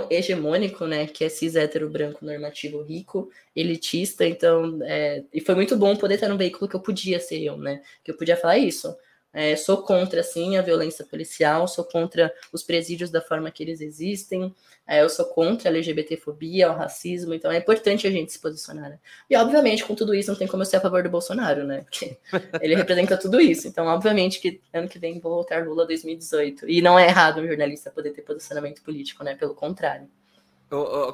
[0.09, 5.77] hegemônico, né, que é cis hétero branco normativo rico, elitista, então, é, e foi muito
[5.77, 8.57] bom poder estar num veículo que eu podia ser eu, né, que eu podia falar
[8.57, 8.93] isso,
[9.31, 13.79] É, sou contra, sim, a violência policial, sou contra os presídios da forma que eles
[13.79, 14.53] existem,
[14.87, 18.89] é, eu sou contra a LGBTfobia, o racismo, então é importante a gente se posicionar.
[18.89, 18.99] Né?
[19.29, 21.81] E, obviamente, com tudo isso, não tem como eu ser a favor do Bolsonaro, né?
[21.81, 22.17] Porque
[22.59, 23.67] ele representa tudo isso.
[23.67, 26.67] Então, obviamente, que ano que vem vou voltar Lula 2018.
[26.67, 29.35] E não é errado um jornalista poder ter posicionamento político, né?
[29.35, 30.09] Pelo contrário.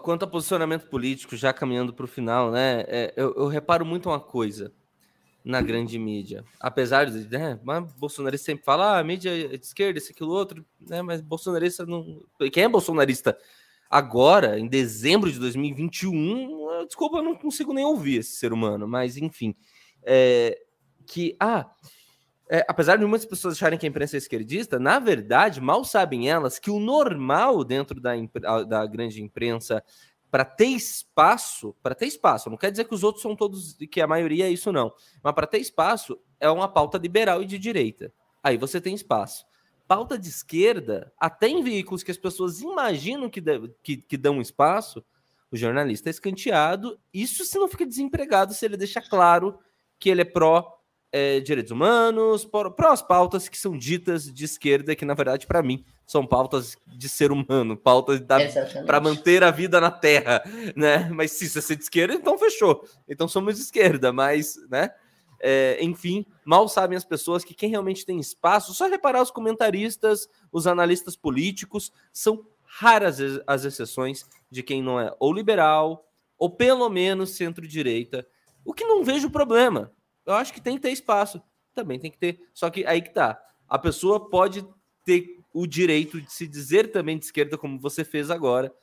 [0.03, 2.85] Quanto a posicionamento político, já caminhando para o final, né?
[2.87, 4.71] É, eu, eu reparo muito uma coisa
[5.45, 6.43] na grande mídia.
[6.59, 10.31] Apesar de, né, mas bolsonarista sempre fala, ah, a mídia é de esquerda, esse, aquilo,
[10.31, 12.23] outro, né, mas bolsonarista não...
[12.51, 13.37] Quem é bolsonarista
[13.87, 19.17] agora, em dezembro de 2021, desculpa, eu não consigo nem ouvir esse ser humano, mas
[19.17, 19.55] enfim,
[20.01, 20.59] é,
[21.05, 21.69] que, ah,
[22.49, 26.27] é, apesar de muitas pessoas acharem que a imprensa é esquerdista, na verdade, mal sabem
[26.27, 28.13] elas que o normal dentro da,
[28.67, 29.83] da grande imprensa
[30.35, 34.01] para ter espaço, para ter espaço, não quer dizer que os outros são todos, que
[34.01, 37.57] a maioria é isso não, mas para ter espaço é uma pauta liberal e de
[37.57, 38.11] direita.
[38.43, 39.45] Aí você tem espaço.
[39.87, 44.41] Pauta de esquerda, até em veículos que as pessoas imaginam que, deve, que, que dão
[44.41, 45.05] espaço,
[45.49, 46.99] o jornalista é escanteado.
[47.13, 49.57] Isso se não fica desempregado, se ele deixa claro
[49.97, 50.69] que ele é pró
[51.13, 55.47] é, direitos humanos, pró, pró as pautas que são ditas de esquerda, que na verdade,
[55.47, 58.21] para mim, são pautas de ser humano, pautas
[58.85, 60.43] para manter a vida na Terra,
[60.75, 61.09] né?
[61.09, 62.87] Mas se você é de esquerda, então fechou.
[63.07, 64.91] Então somos de esquerda, mas, né?
[65.39, 70.29] É, enfim, mal sabem as pessoas que quem realmente tem espaço, só reparar os comentaristas,
[70.51, 76.89] os analistas políticos, são raras as exceções de quem não é ou liberal, ou pelo
[76.89, 78.27] menos centro-direita,
[78.63, 79.91] o que não vejo problema.
[80.25, 81.41] Eu acho que tem que ter espaço,
[81.73, 82.41] também tem que ter.
[82.53, 83.39] Só que aí que tá.
[83.67, 84.67] A pessoa pode
[85.03, 88.73] ter o direito de se dizer também de esquerda, como você fez agora,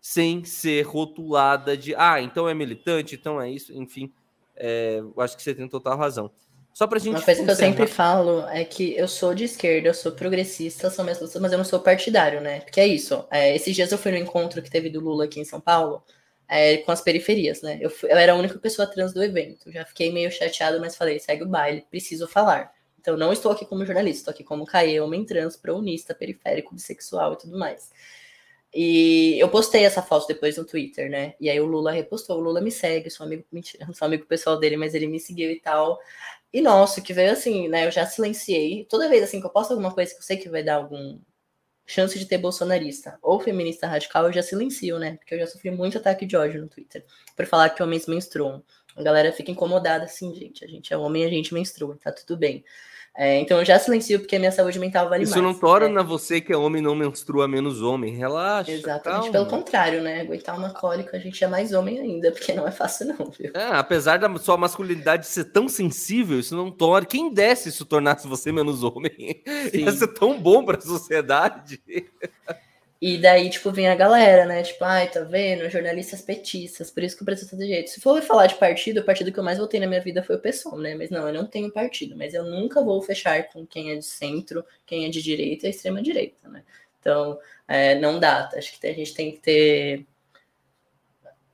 [0.00, 4.10] sem ser rotulada de ah, então é militante, então é isso, enfim.
[4.56, 6.30] É, eu acho que você tem total razão.
[6.72, 7.16] Só pra gente.
[7.16, 10.88] Uma coisa que eu sempre falo é que eu sou de esquerda, eu sou progressista,
[10.88, 12.60] sou minhas mas eu não sou partidário, né?
[12.60, 13.26] Porque é isso.
[13.30, 16.02] É, esses dias eu fui no encontro que teve do Lula aqui em São Paulo,
[16.48, 17.78] é, com as periferias, né?
[17.82, 19.70] Eu, fui, eu era a única pessoa trans do evento.
[19.70, 22.72] Já fiquei meio chateado, mas falei, segue o baile, preciso falar.
[23.04, 27.34] Então, não estou aqui como jornalista, estou aqui como Caê, homem trans, prounista, periférico, bissexual
[27.34, 27.90] e tudo mais.
[28.72, 31.34] E eu postei essa foto depois no Twitter, né?
[31.38, 32.38] E aí o Lula repostou.
[32.38, 35.20] O Lula me segue, sou amigo, mentira, não sou amigo pessoal dele, mas ele me
[35.20, 36.00] seguiu e tal.
[36.50, 37.86] E nossa, que veio assim, né?
[37.86, 38.86] Eu já silenciei.
[38.86, 41.20] Toda vez assim que eu posto alguma coisa que eu sei que vai dar algum
[41.86, 45.16] chance de ter bolsonarista ou feminista radical, eu já silencio, né?
[45.18, 47.04] Porque eu já sofri muito ataque de ódio no Twitter
[47.36, 48.64] por falar que homens menstruam.
[48.96, 50.64] A galera fica incomodada assim, gente.
[50.64, 52.64] A gente é homem, a gente menstrua, tá tudo bem.
[53.16, 55.44] É, então eu já silencio porque a minha saúde mental vale Isso mais.
[55.44, 56.08] Isso não torna né?
[56.08, 58.16] você que é homem não menstrua menos homem.
[58.16, 58.72] Relaxa.
[58.72, 59.04] Exatamente.
[59.04, 59.30] Calma.
[59.30, 60.22] Pelo contrário, né?
[60.22, 63.52] Aguentar uma cólica a gente é mais homem ainda, porque não é fácil, não, viu?
[63.54, 67.06] É, apesar da sua masculinidade ser tão sensível, isso não torna.
[67.06, 69.12] Quem desse isso tornasse você menos homem?
[69.70, 69.84] Sim.
[69.84, 71.80] Ia ser tão bom para a sociedade.
[73.06, 74.62] E daí, tipo, vem a galera, né?
[74.62, 75.68] Tipo, ai, tá vendo?
[75.68, 77.90] Jornalistas petistas, por isso que o Brasil tá de jeito.
[77.90, 80.36] Se for falar de partido, o partido que eu mais votei na minha vida foi
[80.36, 80.94] o PSOL, né?
[80.94, 84.06] Mas não, eu não tenho partido, mas eu nunca vou fechar com quem é de
[84.06, 86.64] centro, quem é de direita e extrema-direita, né?
[86.98, 87.38] Então,
[87.68, 88.48] é, não dá.
[88.56, 90.06] Acho que a gente tem que ter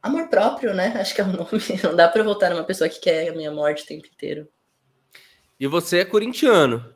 [0.00, 0.94] amor próprio, né?
[1.00, 1.48] Acho que é o nome.
[1.82, 4.46] Não dá pra votar numa pessoa que quer a minha morte o tempo inteiro.
[5.58, 6.94] E você é corintiano.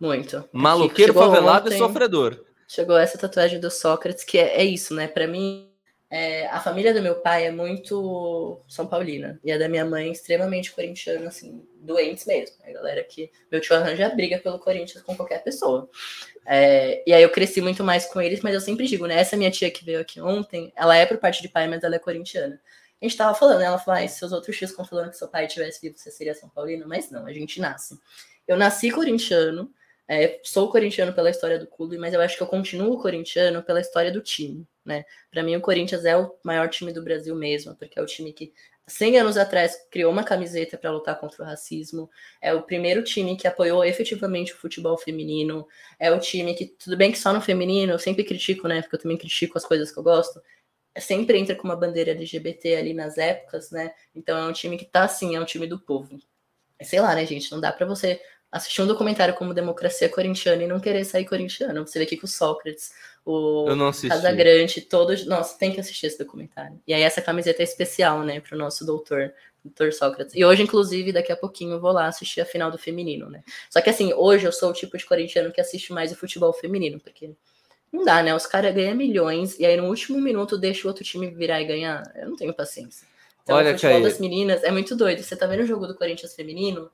[0.00, 0.44] Muito.
[0.50, 1.76] Maloqueiro, favelado ontem...
[1.76, 5.06] e sofredor chegou essa tatuagem do Sócrates, que é, é isso, né?
[5.06, 5.70] Para mim,
[6.08, 10.10] é, a família do meu pai é muito São Paulina e a da minha mãe
[10.10, 12.56] extremamente corintiana, assim, doentes mesmo.
[12.64, 15.86] A galera que meu tio arranja briga pelo Corinthians com qualquer pessoa.
[16.46, 19.18] É, e aí eu cresci muito mais com eles, mas eu sempre digo, né?
[19.18, 21.96] Essa minha tia que veio aqui ontem, ela é por parte de pai, mas ela
[21.96, 22.58] é corintiana.
[23.00, 25.28] A gente tava falando, ela falou, ah, se os outros tios estão falando que seu
[25.28, 27.98] pai tivesse vivo, você seria São Paulino, mas não, a gente nasce.
[28.48, 29.70] Eu nasci corintiano,
[30.08, 33.80] é, sou corintiano pela história do clube, mas eu acho que eu continuo corintiano pela
[33.80, 35.04] história do time, né?
[35.30, 38.32] Para mim, o Corinthians é o maior time do Brasil mesmo, porque é o time
[38.32, 38.52] que
[38.86, 42.10] 100 anos atrás criou uma camiseta para lutar contra o racismo,
[42.40, 45.66] é o primeiro time que apoiou efetivamente o futebol feminino,
[45.98, 48.82] é o time que, tudo bem que só no feminino, eu sempre critico, né?
[48.82, 50.42] Porque eu também critico as coisas que eu gosto,
[50.98, 53.94] sempre entra com uma bandeira LGBT ali nas épocas, né?
[54.14, 56.18] Então é um time que tá assim, é um time do povo.
[56.82, 57.50] Sei lá, né, gente?
[57.52, 58.20] Não dá para você
[58.52, 61.86] assistir um documentário como Democracia Corintiana e não querer sair corintiano.
[61.86, 62.92] Você vê aqui com o Sócrates,
[63.24, 63.64] o
[64.06, 65.24] Casagrande, todos.
[65.24, 66.78] Nossa, tem que assistir esse documentário.
[66.86, 69.32] E aí essa camiseta é especial, né, para o nosso doutor,
[69.64, 70.34] doutor Sócrates.
[70.34, 73.42] E hoje, inclusive, daqui a pouquinho eu vou lá assistir a final do feminino, né?
[73.70, 76.52] Só que assim, hoje eu sou o tipo de corintiano que assiste mais o futebol
[76.52, 77.30] feminino, porque
[77.90, 78.34] não dá, né?
[78.34, 81.64] Os caras ganham milhões e aí no último minuto deixa o outro time virar e
[81.64, 82.02] ganhar.
[82.16, 83.06] Eu não tenho paciência.
[83.42, 85.22] Então, Olha, o futebol das meninas é muito doido.
[85.22, 86.90] Você tá vendo o jogo do Corinthians feminino?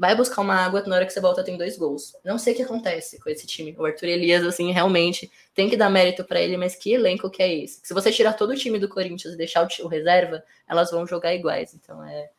[0.00, 2.16] Vai buscar uma água, na hora que você volta tem dois gols.
[2.24, 3.76] Não sei o que acontece com esse time.
[3.78, 7.42] O Arthur Elias, assim, realmente tem que dar mérito para ele, mas que elenco que
[7.42, 7.80] é esse?
[7.82, 11.34] Se você tirar todo o time do Corinthians e deixar o, reserva, elas vão jogar
[11.34, 11.74] iguais.
[11.74, 12.30] Então é.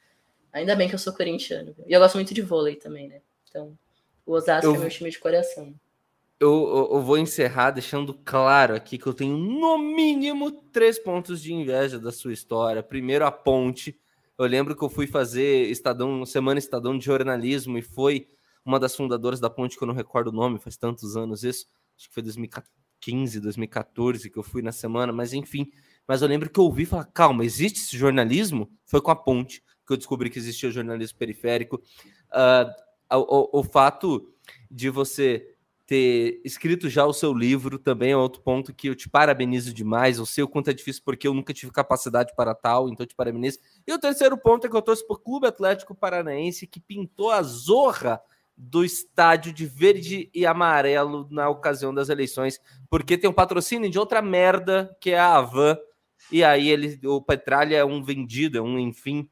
[0.52, 1.76] Ainda bem que eu sou corintiano.
[1.86, 3.22] E eu gosto muito de vôlei também, né?
[3.48, 3.78] Então,
[4.26, 4.76] o Osasco eu...
[4.76, 5.72] é meu time de coração.
[6.40, 11.54] Eu, eu, vou encerrar deixando claro aqui que eu tenho no mínimo três pontos de
[11.54, 12.82] inveja da sua história.
[12.82, 13.96] Primeiro, a ponte.
[14.44, 18.28] Eu lembro que eu fui fazer Estadão, Semana Estadão de Jornalismo e foi
[18.66, 21.68] uma das fundadoras da ponte, que eu não recordo o nome, faz tantos anos isso.
[21.96, 25.72] Acho que foi 2015, 2014 que eu fui na semana, mas enfim.
[26.08, 28.68] Mas eu lembro que eu ouvi falar: calma, existe esse jornalismo?
[28.86, 31.82] Foi com a ponte que eu descobri que existia o jornalismo periférico.
[32.32, 34.34] Uh, o, o, o fato
[34.72, 35.51] de você
[35.92, 40.20] ter escrito já o seu livro também é outro ponto que eu te parabenizo demais.
[40.20, 43.14] Eu sei o quanto é difícil porque eu nunca tive capacidade para tal, então te
[43.14, 43.60] parabenizo.
[43.86, 47.42] E o terceiro ponto é que eu torço o Clube Atlético Paranaense que pintou a
[47.44, 48.22] zorra
[48.56, 52.58] do estádio de verde e amarelo na ocasião das eleições,
[52.90, 55.78] porque tem um patrocínio de outra merda que é a Avan.
[56.32, 59.30] E aí ele, o Petralha é um vendido, é um enfim,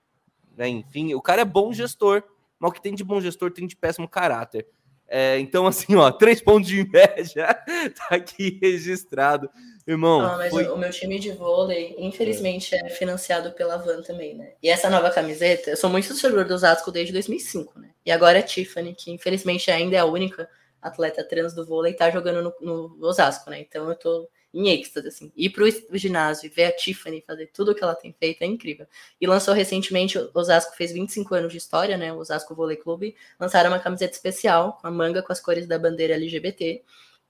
[0.57, 0.68] né?
[0.68, 2.22] Enfim, o cara é bom gestor,
[2.60, 4.68] mas o que tem de bom gestor tem de péssimo caráter.
[5.10, 9.49] É, então, assim, ó, três pontos de inveja tá aqui registrado.
[9.88, 10.22] Irmão.
[10.22, 10.68] Ah, mas foi...
[10.68, 12.86] o meu time de vôlei, infelizmente, é.
[12.86, 14.52] é financiado pela Van também, né?
[14.61, 17.90] E essa nova camiseta, eu sou muito torcedor do Osasco desde 2005, né?
[18.06, 20.48] E agora é Tiffany, que infelizmente ainda é a única
[20.80, 23.61] atleta trans do vôlei, tá jogando no, no Osasco, né?
[23.61, 25.31] Então eu tô em êxtase, assim.
[25.35, 28.45] Ir pro ginásio e ver a Tiffany fazer tudo o que ela tem feito é
[28.45, 28.88] incrível.
[29.19, 32.11] E lançou recentemente, o Osasco fez 25 anos de história, né?
[32.11, 33.15] O Osasco Vôlei Clube.
[33.39, 36.84] Lançaram uma camiseta especial, com a manga com as cores da bandeira LGBT.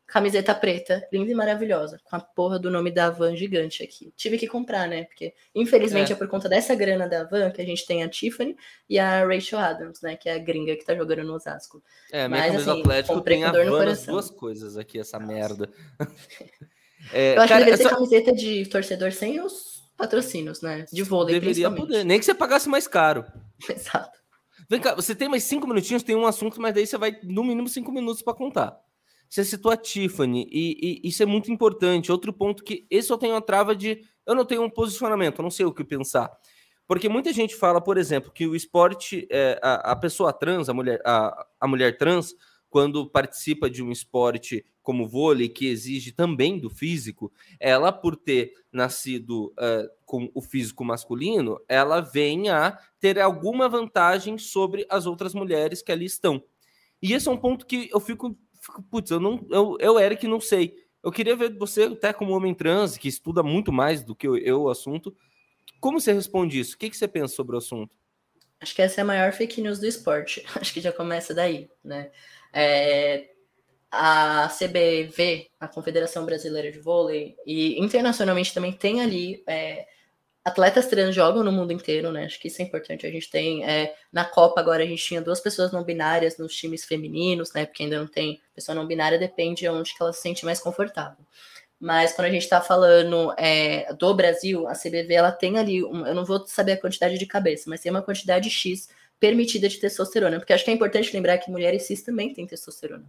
[0.08, 4.12] Camiseta preta, linda e maravilhosa, com a porra do nome da Van gigante aqui.
[4.18, 5.04] Tive que comprar, né?
[5.04, 6.16] Porque, infelizmente, é.
[6.16, 8.58] é por conta dessa grana da Van que a gente tem a Tiffany
[8.90, 10.16] e a Rachel Adams, né?
[10.16, 11.84] Que é a gringa que tá jogando no Osasco.
[12.12, 15.32] É, minha Mas, camisa assim, Atlético tem a Van as duas coisas aqui, essa Nossa.
[15.32, 15.70] merda.
[17.14, 17.84] É, eu acho cara, que deveria essa...
[17.84, 20.86] ser camiseta de torcedor sem os patrocínios, né?
[20.92, 23.26] De vôlei, Deveria poder, nem que você pagasse mais caro.
[23.70, 24.18] Exato.
[24.70, 27.44] Vem cá, você tem mais cinco minutinhos, tem um assunto, mas daí você vai no
[27.44, 28.80] mínimo cinco minutos para contar.
[29.28, 32.12] Você citou a Tiffany, e, e, isso é muito importante.
[32.12, 34.02] Outro ponto que esse eu tenho a trava de.
[34.26, 36.32] Eu não tenho um posicionamento, eu não sei o que pensar.
[36.88, 40.74] Porque muita gente fala, por exemplo, que o esporte, é, a, a pessoa trans, a
[40.74, 42.34] mulher, a, a mulher trans,
[42.70, 48.56] quando participa de um esporte como vôlei, que exige também do físico, ela, por ter
[48.72, 55.36] nascido uh, com o físico masculino, ela vem a ter alguma vantagem sobre as outras
[55.36, 56.44] mulheres que ali estão.
[56.99, 60.26] E esse é um ponto que eu fico, fico putz, eu não, eu, eu Eric,
[60.26, 60.74] não sei.
[61.03, 64.36] Eu queria ver você, até como homem trans, que estuda muito mais do que eu,
[64.38, 65.16] eu o assunto,
[65.80, 66.74] como você responde isso?
[66.74, 67.95] O que, que você pensa sobre o assunto?
[68.60, 70.44] Acho que essa é a maior fake news do esporte.
[70.60, 72.10] Acho que já começa daí, né?
[72.52, 73.36] É,
[73.91, 79.88] a CBV, a Confederação Brasileira de Vôlei, e internacionalmente também tem ali é,
[80.44, 82.26] atletas trans jogam no mundo inteiro, né?
[82.26, 83.06] Acho que isso é importante.
[83.06, 86.56] A gente tem é, na Copa agora a gente tinha duas pessoas não binárias nos
[86.56, 87.66] times femininos, né?
[87.66, 90.60] Porque ainda não tem pessoa não binária, depende de onde que ela se sente mais
[90.60, 91.26] confortável.
[91.80, 96.06] Mas quando a gente está falando é, do Brasil, a CBV ela tem ali, um,
[96.06, 99.78] eu não vou saber a quantidade de cabeça, mas tem uma quantidade X permitida de
[99.78, 103.06] testosterona, porque acho que é importante lembrar que mulheres cis também têm testosterona,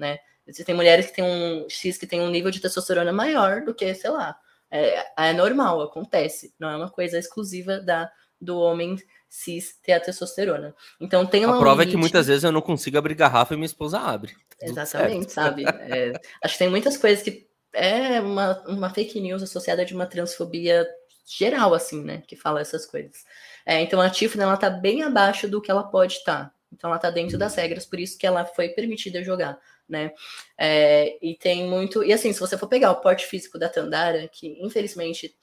[0.00, 0.18] né?
[0.46, 3.94] Existem mulheres que têm um X que tem um nível de testosterona maior do que,
[3.94, 4.36] sei lá,
[4.70, 8.10] é, é normal, acontece, não é uma coisa exclusiva da
[8.40, 8.96] do homem
[9.28, 10.74] cis ter a testosterona.
[11.00, 11.44] Então tem.
[11.44, 14.34] A prova é que muitas vezes eu não consigo abrir garrafa e minha esposa abre.
[14.60, 15.64] Exatamente, sabe?
[15.64, 16.12] É,
[16.42, 20.88] acho que tem muitas coisas que é uma, uma fake news associada de uma transfobia
[21.26, 22.22] geral, assim, né?
[22.26, 23.24] Que fala essas coisas.
[23.64, 26.46] É, então a Tiffany ela tá bem abaixo do que ela pode estar.
[26.46, 26.54] Tá.
[26.72, 29.58] Então ela tá dentro das regras, por isso que ela foi permitida jogar,
[29.90, 30.12] né?
[30.56, 32.02] É, e tem muito.
[32.04, 35.36] E assim, se você for pegar o porte físico da Tandara, que infelizmente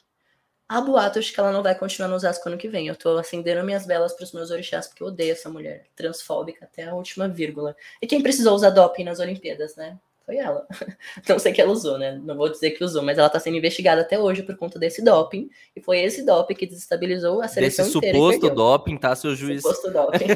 [0.68, 2.88] há boatos que ela não vai continuar no Osasco ano que vem.
[2.88, 6.66] Eu tô acendendo minhas velas para os meus orixás, porque eu odeio essa mulher, transfóbica
[6.66, 7.76] até a última vírgula.
[8.02, 9.98] E quem precisou usar doping nas Olimpíadas, né?
[10.28, 10.68] Foi ela.
[11.28, 12.20] Não sei que ela usou, né?
[12.22, 15.02] Não vou dizer que usou, mas ela tá sendo investigada até hoje por conta desse
[15.02, 15.50] doping.
[15.74, 18.18] E foi esse doping que desestabilizou a seleção Desse inteira.
[18.18, 19.62] suposto doping, tá, seu juiz?
[19.62, 20.28] Suposto doping.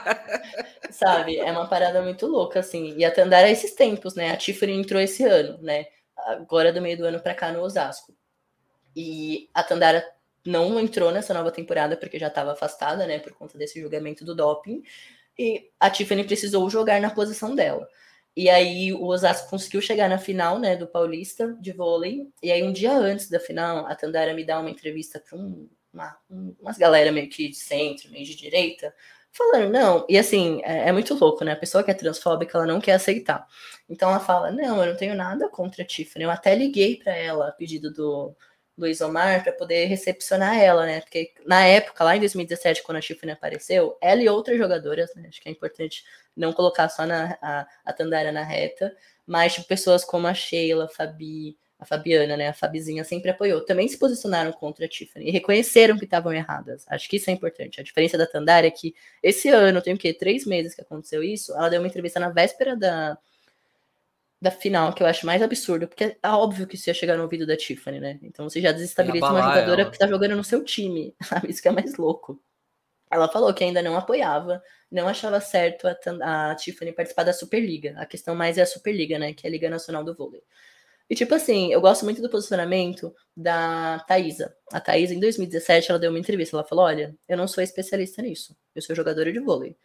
[0.90, 1.36] Sabe?
[1.36, 2.94] É uma parada muito louca, assim.
[2.96, 4.30] E a Tandara é esses tempos, né?
[4.30, 5.84] A Tiffany entrou esse ano, né?
[6.16, 8.14] Agora do meio do ano pra cá no Osasco.
[8.96, 10.02] E a Tandara
[10.46, 13.18] não entrou nessa nova temporada porque já estava afastada, né?
[13.18, 14.82] Por conta desse julgamento do doping.
[15.38, 17.86] E a Tiffany precisou jogar na posição dela.
[18.36, 22.28] E aí o Osasco conseguiu chegar na final, né, do Paulista de vôlei.
[22.42, 25.68] E aí um dia antes da final, a Tandara me dá uma entrevista para um,
[25.92, 26.16] uma,
[26.60, 28.94] umas galera meio que de centro, meio de direita,
[29.32, 31.52] falando, não, e assim, é, é, muito louco, né?
[31.52, 33.46] A pessoa que é transfóbica, ela não quer aceitar.
[33.88, 36.24] Então ela fala, não, eu não tenho nada contra a Tiffany.
[36.24, 38.34] Eu até liguei para ela a pedido do
[38.76, 41.00] Luiz Omar para poder recepcionar ela, né?
[41.00, 45.26] Porque na época, lá em 2017, quando a Tiffany apareceu, ela e outras jogadoras, né?
[45.28, 46.04] Acho que é importante
[46.36, 50.86] não colocar só na, a, a Tandara na reta, mas tipo, pessoas como a Sheila,
[50.86, 52.48] a Fabi, a Fabiana, né?
[52.48, 53.64] A Fabizinha sempre apoiou.
[53.64, 56.84] Também se posicionaram contra a Tiffany e reconheceram que estavam erradas.
[56.88, 57.80] Acho que isso é importante.
[57.80, 60.12] A diferença da Tandara é que esse ano, tem o quê?
[60.12, 61.52] Três meses que aconteceu isso.
[61.54, 63.18] Ela deu uma entrevista na véspera da,
[64.40, 67.24] da final, que eu acho mais absurdo, porque é óbvio que isso ia chegar no
[67.24, 68.18] ouvido da Tiffany, né?
[68.22, 69.90] Então você já desestabiliza uma jogadora ela.
[69.90, 71.50] que tá jogando no seu time, sabe?
[71.50, 72.42] Isso que é mais louco.
[73.10, 77.94] Ela falou que ainda não apoiava, não achava certo a, a Tiffany participar da Superliga.
[77.98, 79.34] A questão mais é a Superliga, né?
[79.34, 80.42] Que é a Liga Nacional do Vôlei.
[81.10, 84.54] E, tipo assim, eu gosto muito do posicionamento da Thaisa.
[84.72, 86.56] A Thaisa, em 2017, ela deu uma entrevista.
[86.56, 88.56] Ela falou: Olha, eu não sou especialista nisso.
[88.76, 89.76] Eu sou jogadora de vôlei.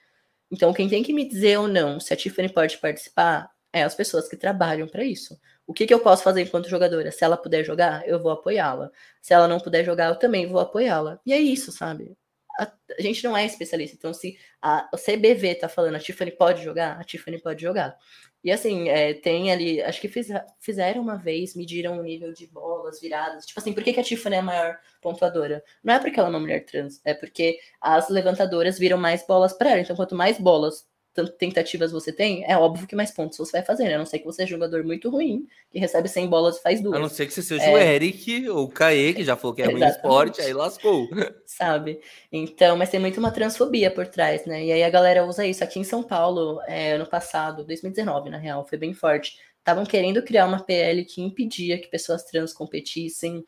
[0.51, 3.93] Então, quem tem que me dizer ou não se a Tiffany pode participar é as
[3.93, 5.37] pessoas que trabalham para isso.
[5.67, 7.11] O que, que eu posso fazer enquanto jogadora?
[7.11, 8.89] Se ela puder jogar, eu vou apoiá-la.
[9.21, 11.19] Se ela não puder jogar, eu também vou apoiá-la.
[11.25, 12.15] E é isso, sabe?
[12.57, 13.97] A, a, gente não é especialista.
[13.97, 17.97] Então, se a, CBV tá falando a Tiffany pode jogar, a Tiffany pode jogar.
[18.41, 20.29] E assim, é, tem ali, acho que fiz,
[20.61, 23.45] fizeram uma vez, mediram o nível de bolas viradas.
[23.45, 25.61] Tipo assim, por que, que a Tiffany é a maior pontuadora?
[25.83, 29.51] Não é porque ela é uma mulher trans, é porque as levantadoras viram mais bolas
[29.51, 29.81] para ela.
[29.81, 33.65] Então, quanto mais bolas tanto tentativas você tem, é óbvio que mais pontos você vai
[33.65, 33.95] fazer, né?
[33.95, 36.81] A não ser que você é jogador muito ruim, que recebe 100 bolas e faz
[36.81, 36.97] duas.
[36.97, 37.73] A não ser que você seja é...
[37.73, 41.07] o Eric ou o Caê, que já falou que é ruim esporte, aí lascou.
[41.47, 42.01] Sabe?
[42.29, 44.65] Então, mas tem muito uma transfobia por trás, né?
[44.65, 45.63] E aí a galera usa isso.
[45.63, 49.39] Aqui em São Paulo, é, ano passado, 2019, na real, foi bem forte.
[49.59, 53.43] Estavam querendo criar uma PL que impedia que pessoas trans competissem.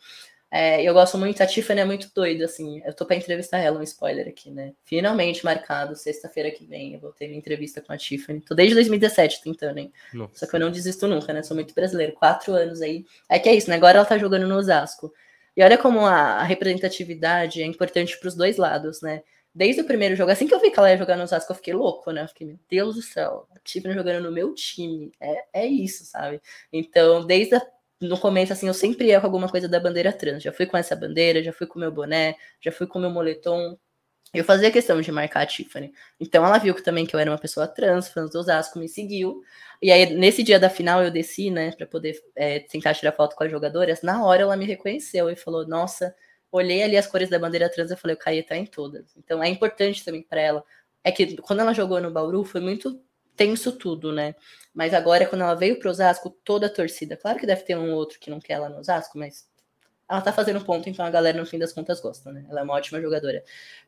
[0.49, 2.82] É, eu gosto muito, a Tiffany é muito doida, assim.
[2.86, 4.74] Eu tô pra entrevistar ela, um spoiler aqui, né?
[4.86, 8.40] Finalmente marcado, sexta-feira que vem, eu vou ter minha entrevista com a Tiffany.
[8.40, 9.91] Tô desde 2017 tentando, hein?
[10.14, 10.32] Nossa.
[10.36, 11.44] Só que eu não desisto nunca, né?
[11.44, 13.06] Sou muito brasileiro, quatro anos aí.
[13.28, 13.76] É que é isso, né?
[13.76, 15.14] Agora ela tá jogando no Osasco.
[15.56, 19.24] E olha como a, representatividade é importante pros dois lados, né?
[19.53, 21.56] Desde o primeiro jogo, assim que eu vi que ela ia jogar no Osasco, eu
[21.56, 22.24] fiquei louco, né?
[22.24, 25.11] Eu fiquei, meu Deus do céu, a Tiffany jogando no meu time.
[25.19, 26.40] É, é isso, sabe?
[26.72, 27.61] Então, desde a
[28.02, 30.44] no começo, assim, eu sempre ia com alguma coisa da bandeira trans.
[30.44, 33.78] Já fui com essa bandeira, já fui com meu boné, já fui com meu moletom.
[34.34, 35.91] Eu fazia questão de marcar a Tiffany.
[36.19, 38.90] Então ela viu que também que eu era uma pessoa trans, fãs do Osasco, me
[38.90, 39.41] seguiu.
[39.82, 43.36] E aí, nesse dia da final, eu desci, né, para poder é, tentar tirar foto
[43.36, 44.02] com as jogadoras.
[44.02, 46.14] Na hora ela me reconheceu e falou: Nossa,
[46.52, 49.15] olhei ali as cores da bandeira trans e falei: O Caia tá em todas.
[49.18, 50.64] Então é importante também para ela.
[51.03, 53.02] É que quando ela jogou no Bauru, foi muito
[53.38, 54.36] tenso tudo, né?
[54.74, 57.16] Mas agora, quando ela veio pro Osasco, toda a torcida.
[57.16, 59.48] Claro que deve ter um outro que não quer ela no Osasco, mas
[60.10, 62.46] ela tá fazendo ponto, então a galera, no fim das contas, gosta, né?
[62.50, 63.44] Ela é uma ótima jogadora.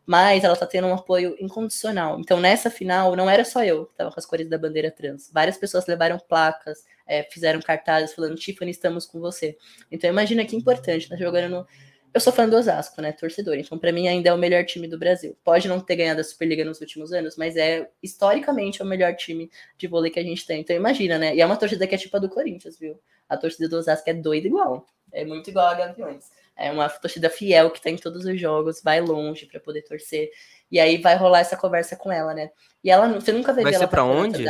[0.05, 2.19] Mas ela tá tendo um apoio incondicional.
[2.19, 5.31] Então, nessa final, não era só eu que tava com as cores da bandeira trans.
[5.33, 9.57] Várias pessoas levaram placas, é, fizeram cartazes falando, Tiffany, estamos com você.
[9.89, 11.67] Então, imagina que importante, tá jogando no
[12.13, 13.11] eu sou fã do Osasco, né?
[13.11, 13.55] Torcedor.
[13.55, 15.37] Então, para mim, ainda é o melhor time do Brasil.
[15.43, 19.49] Pode não ter ganhado a Superliga nos últimos anos, mas é historicamente o melhor time
[19.77, 20.61] de vôlei que a gente tem.
[20.61, 21.35] Então, imagina, né?
[21.35, 22.99] E é uma torcida que é tipo a do Corinthians, viu?
[23.27, 24.85] A torcida do Osasco é doida igual.
[25.11, 26.25] É muito igual a Gaviões.
[26.55, 30.29] É uma torcida fiel que tá em todos os jogos, vai longe para poder torcer.
[30.71, 32.51] E aí vai rolar essa conversa com ela, né?
[32.83, 34.43] E ela, você nunca vai ela ser pra onde?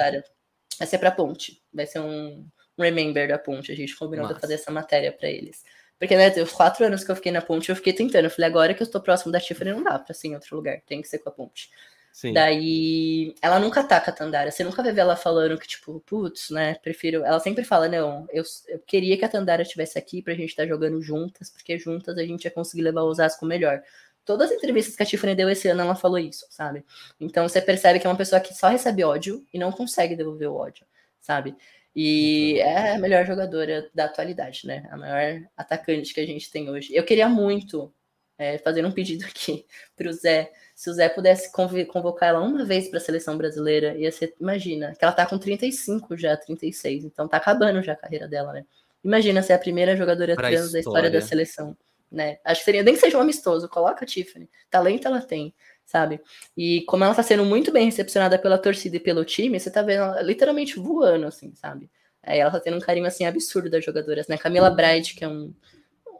[0.77, 1.61] Vai ser pra Ponte.
[1.73, 3.71] Vai ser um, um remember da Ponte.
[3.71, 4.35] A gente combinou Nossa.
[4.35, 5.63] de fazer essa matéria para eles.
[5.99, 8.25] Porque, né, os quatro anos que eu fiquei na ponte, eu fiquei tentando.
[8.25, 10.55] Eu falei, agora que eu estou próximo da Tiffany, não dá pra ser em outro
[10.55, 11.69] lugar, tem que ser com a ponte.
[12.11, 12.33] Sim.
[12.33, 14.49] Daí, ela nunca ataca a Tandara.
[14.49, 17.23] Você nunca vai ver ela falando que, tipo, putz, né, prefiro.
[17.23, 20.63] Ela sempre fala, não, eu, eu queria que a Tandara estivesse aqui pra gente estar
[20.63, 23.81] tá jogando juntas, porque juntas a gente ia conseguir levar o Osasco melhor.
[24.25, 26.85] Todas as entrevistas que a Tiffany deu esse ano, ela falou isso, sabe?
[27.19, 30.49] Então você percebe que é uma pessoa que só recebe ódio e não consegue devolver
[30.49, 30.85] o ódio,
[31.19, 31.55] sabe?
[31.95, 34.87] E é a melhor jogadora da atualidade, né?
[34.91, 36.93] A maior atacante que a gente tem hoje.
[36.93, 37.93] Eu queria muito
[38.37, 39.65] é, fazer um pedido aqui
[39.97, 40.51] para o Zé.
[40.73, 44.95] Se o Zé pudesse convocar ela uma vez para a seleção brasileira, ia ser, imagina,
[44.95, 48.65] que ela tá com 35 já, 36, então tá acabando já a carreira dela, né?
[49.03, 50.71] Imagina ser a primeira jogadora pra trans história.
[50.71, 51.77] da história da seleção,
[52.09, 52.39] né?
[52.45, 54.49] Acho que seria, nem que seja um amistoso, coloca a Tiffany.
[54.69, 55.53] Talento ela tem
[55.89, 56.21] sabe?
[56.55, 59.81] E como ela tá sendo muito bem recepcionada pela torcida e pelo time, você tá
[59.81, 61.89] vendo ela literalmente voando, assim, sabe?
[62.21, 64.37] Aí ela tá tendo um carinho, assim, absurdo das jogadoras, né?
[64.37, 65.51] Camila Bright, que é um,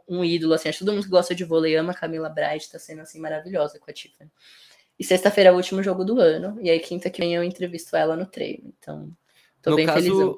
[0.08, 2.80] um ídolo, assim, acho que todo mundo que gosta de vôlei ama Camila Bright, tá
[2.80, 4.28] sendo, assim, maravilhosa com a Tiffany.
[4.98, 7.94] E sexta-feira é o último jogo do ano, e aí quinta que vem eu entrevisto
[7.94, 9.08] ela no treino, então
[9.62, 10.36] tô no bem caso, feliz.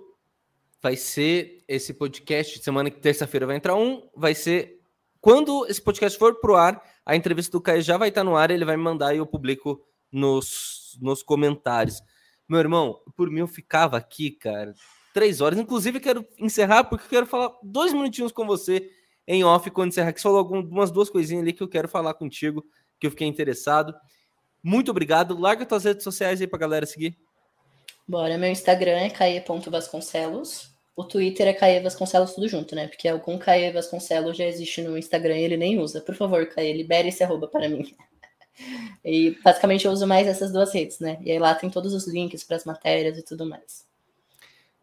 [0.82, 4.78] Vai ser esse podcast, semana que terça-feira vai entrar um, vai ser
[5.22, 8.50] quando esse podcast for pro ar, a entrevista do Caio já vai estar no ar,
[8.50, 12.02] ele vai me mandar e eu publico nos nos, comentários.
[12.48, 14.74] Meu irmão, por mim eu ficava aqui, cara,
[15.14, 15.58] três horas.
[15.58, 18.90] Inclusive, quero encerrar porque eu quero falar dois minutinhos com você
[19.26, 20.12] em off quando encerrar.
[20.12, 22.64] Que você falou algumas duas coisinhas ali que eu quero falar contigo,
[22.98, 23.94] que eu fiquei interessado.
[24.62, 25.38] Muito obrigado.
[25.38, 27.16] Larga tuas redes sociais aí pra galera seguir.
[28.06, 30.71] Bora, meu Instagram é caê.vasconcelos.
[30.94, 32.86] O Twitter é Caê Vasconcelos tudo junto, né?
[32.86, 36.00] Porque algum Caê Vasconcelos já existe no Instagram e ele nem usa.
[36.00, 37.94] Por favor, Caê, libere esse arroba para mim.
[39.02, 41.18] E basicamente eu uso mais essas duas redes, né?
[41.22, 43.86] E aí lá tem todos os links para as matérias e tudo mais.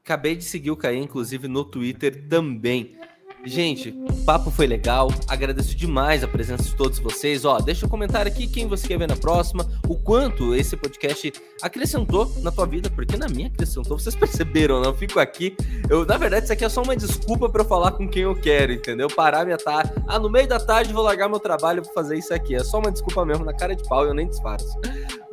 [0.03, 2.97] Acabei de seguir o Caê, inclusive, no Twitter também.
[3.45, 5.09] Gente, o papo foi legal.
[5.27, 7.45] Agradeço demais a presença de todos vocês.
[7.45, 11.33] Ó, deixa um comentário aqui quem você quer ver na próxima, o quanto esse podcast
[11.61, 13.97] acrescentou na tua vida, porque na minha acrescentou.
[13.97, 14.89] Vocês perceberam, não?
[14.89, 15.55] Eu fico aqui.
[15.89, 18.35] Eu, na verdade, isso aqui é só uma desculpa para eu falar com quem eu
[18.35, 19.07] quero, entendeu?
[19.07, 19.93] Parar minha tarde.
[20.07, 22.55] Ah, no meio da tarde vou largar meu trabalho para fazer isso aqui.
[22.55, 24.67] É só uma desculpa mesmo, na cara de pau, eu nem disfarço.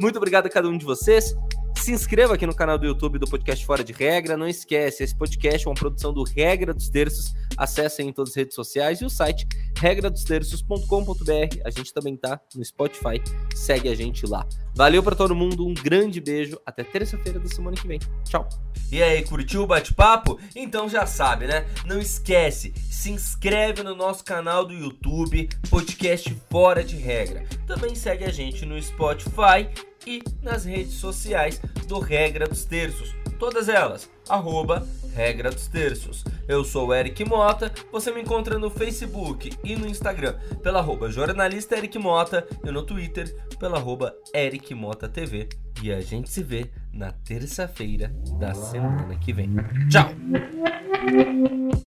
[0.00, 1.34] Muito obrigado a cada um de vocês.
[1.76, 4.36] Se inscreva aqui no canal do YouTube do Podcast Fora de Regra.
[4.36, 7.32] Não esquece, esse podcast é uma produção do Regra dos Terços.
[7.56, 9.46] Acessem em todas as redes sociais e o site
[9.78, 11.60] regradosterços.com.br.
[11.64, 13.22] A gente também tá no Spotify.
[13.54, 14.44] Segue a gente lá.
[14.74, 16.58] Valeu para todo mundo, um grande beijo.
[16.66, 18.00] Até terça-feira da semana que vem.
[18.24, 18.48] Tchau.
[18.90, 20.40] E aí, curtiu o bate-papo?
[20.56, 21.66] Então já sabe, né?
[21.86, 27.44] Não esquece, se inscreve no nosso canal do YouTube, Podcast Fora de Regra.
[27.66, 29.68] Também segue a gente no Spotify
[30.06, 33.14] e nas redes sociais do Regra dos Terços.
[33.38, 36.24] Todas elas, arroba Regra dos Terços.
[36.48, 41.10] Eu sou o Eric Mota, você me encontra no Facebook e no Instagram pela arroba
[41.10, 45.48] jornalista Eric Mota e no Twitter pela arroba Eric Mota TV.
[45.82, 49.50] E a gente se vê na terça-feira da semana que vem.
[49.90, 50.10] Tchau!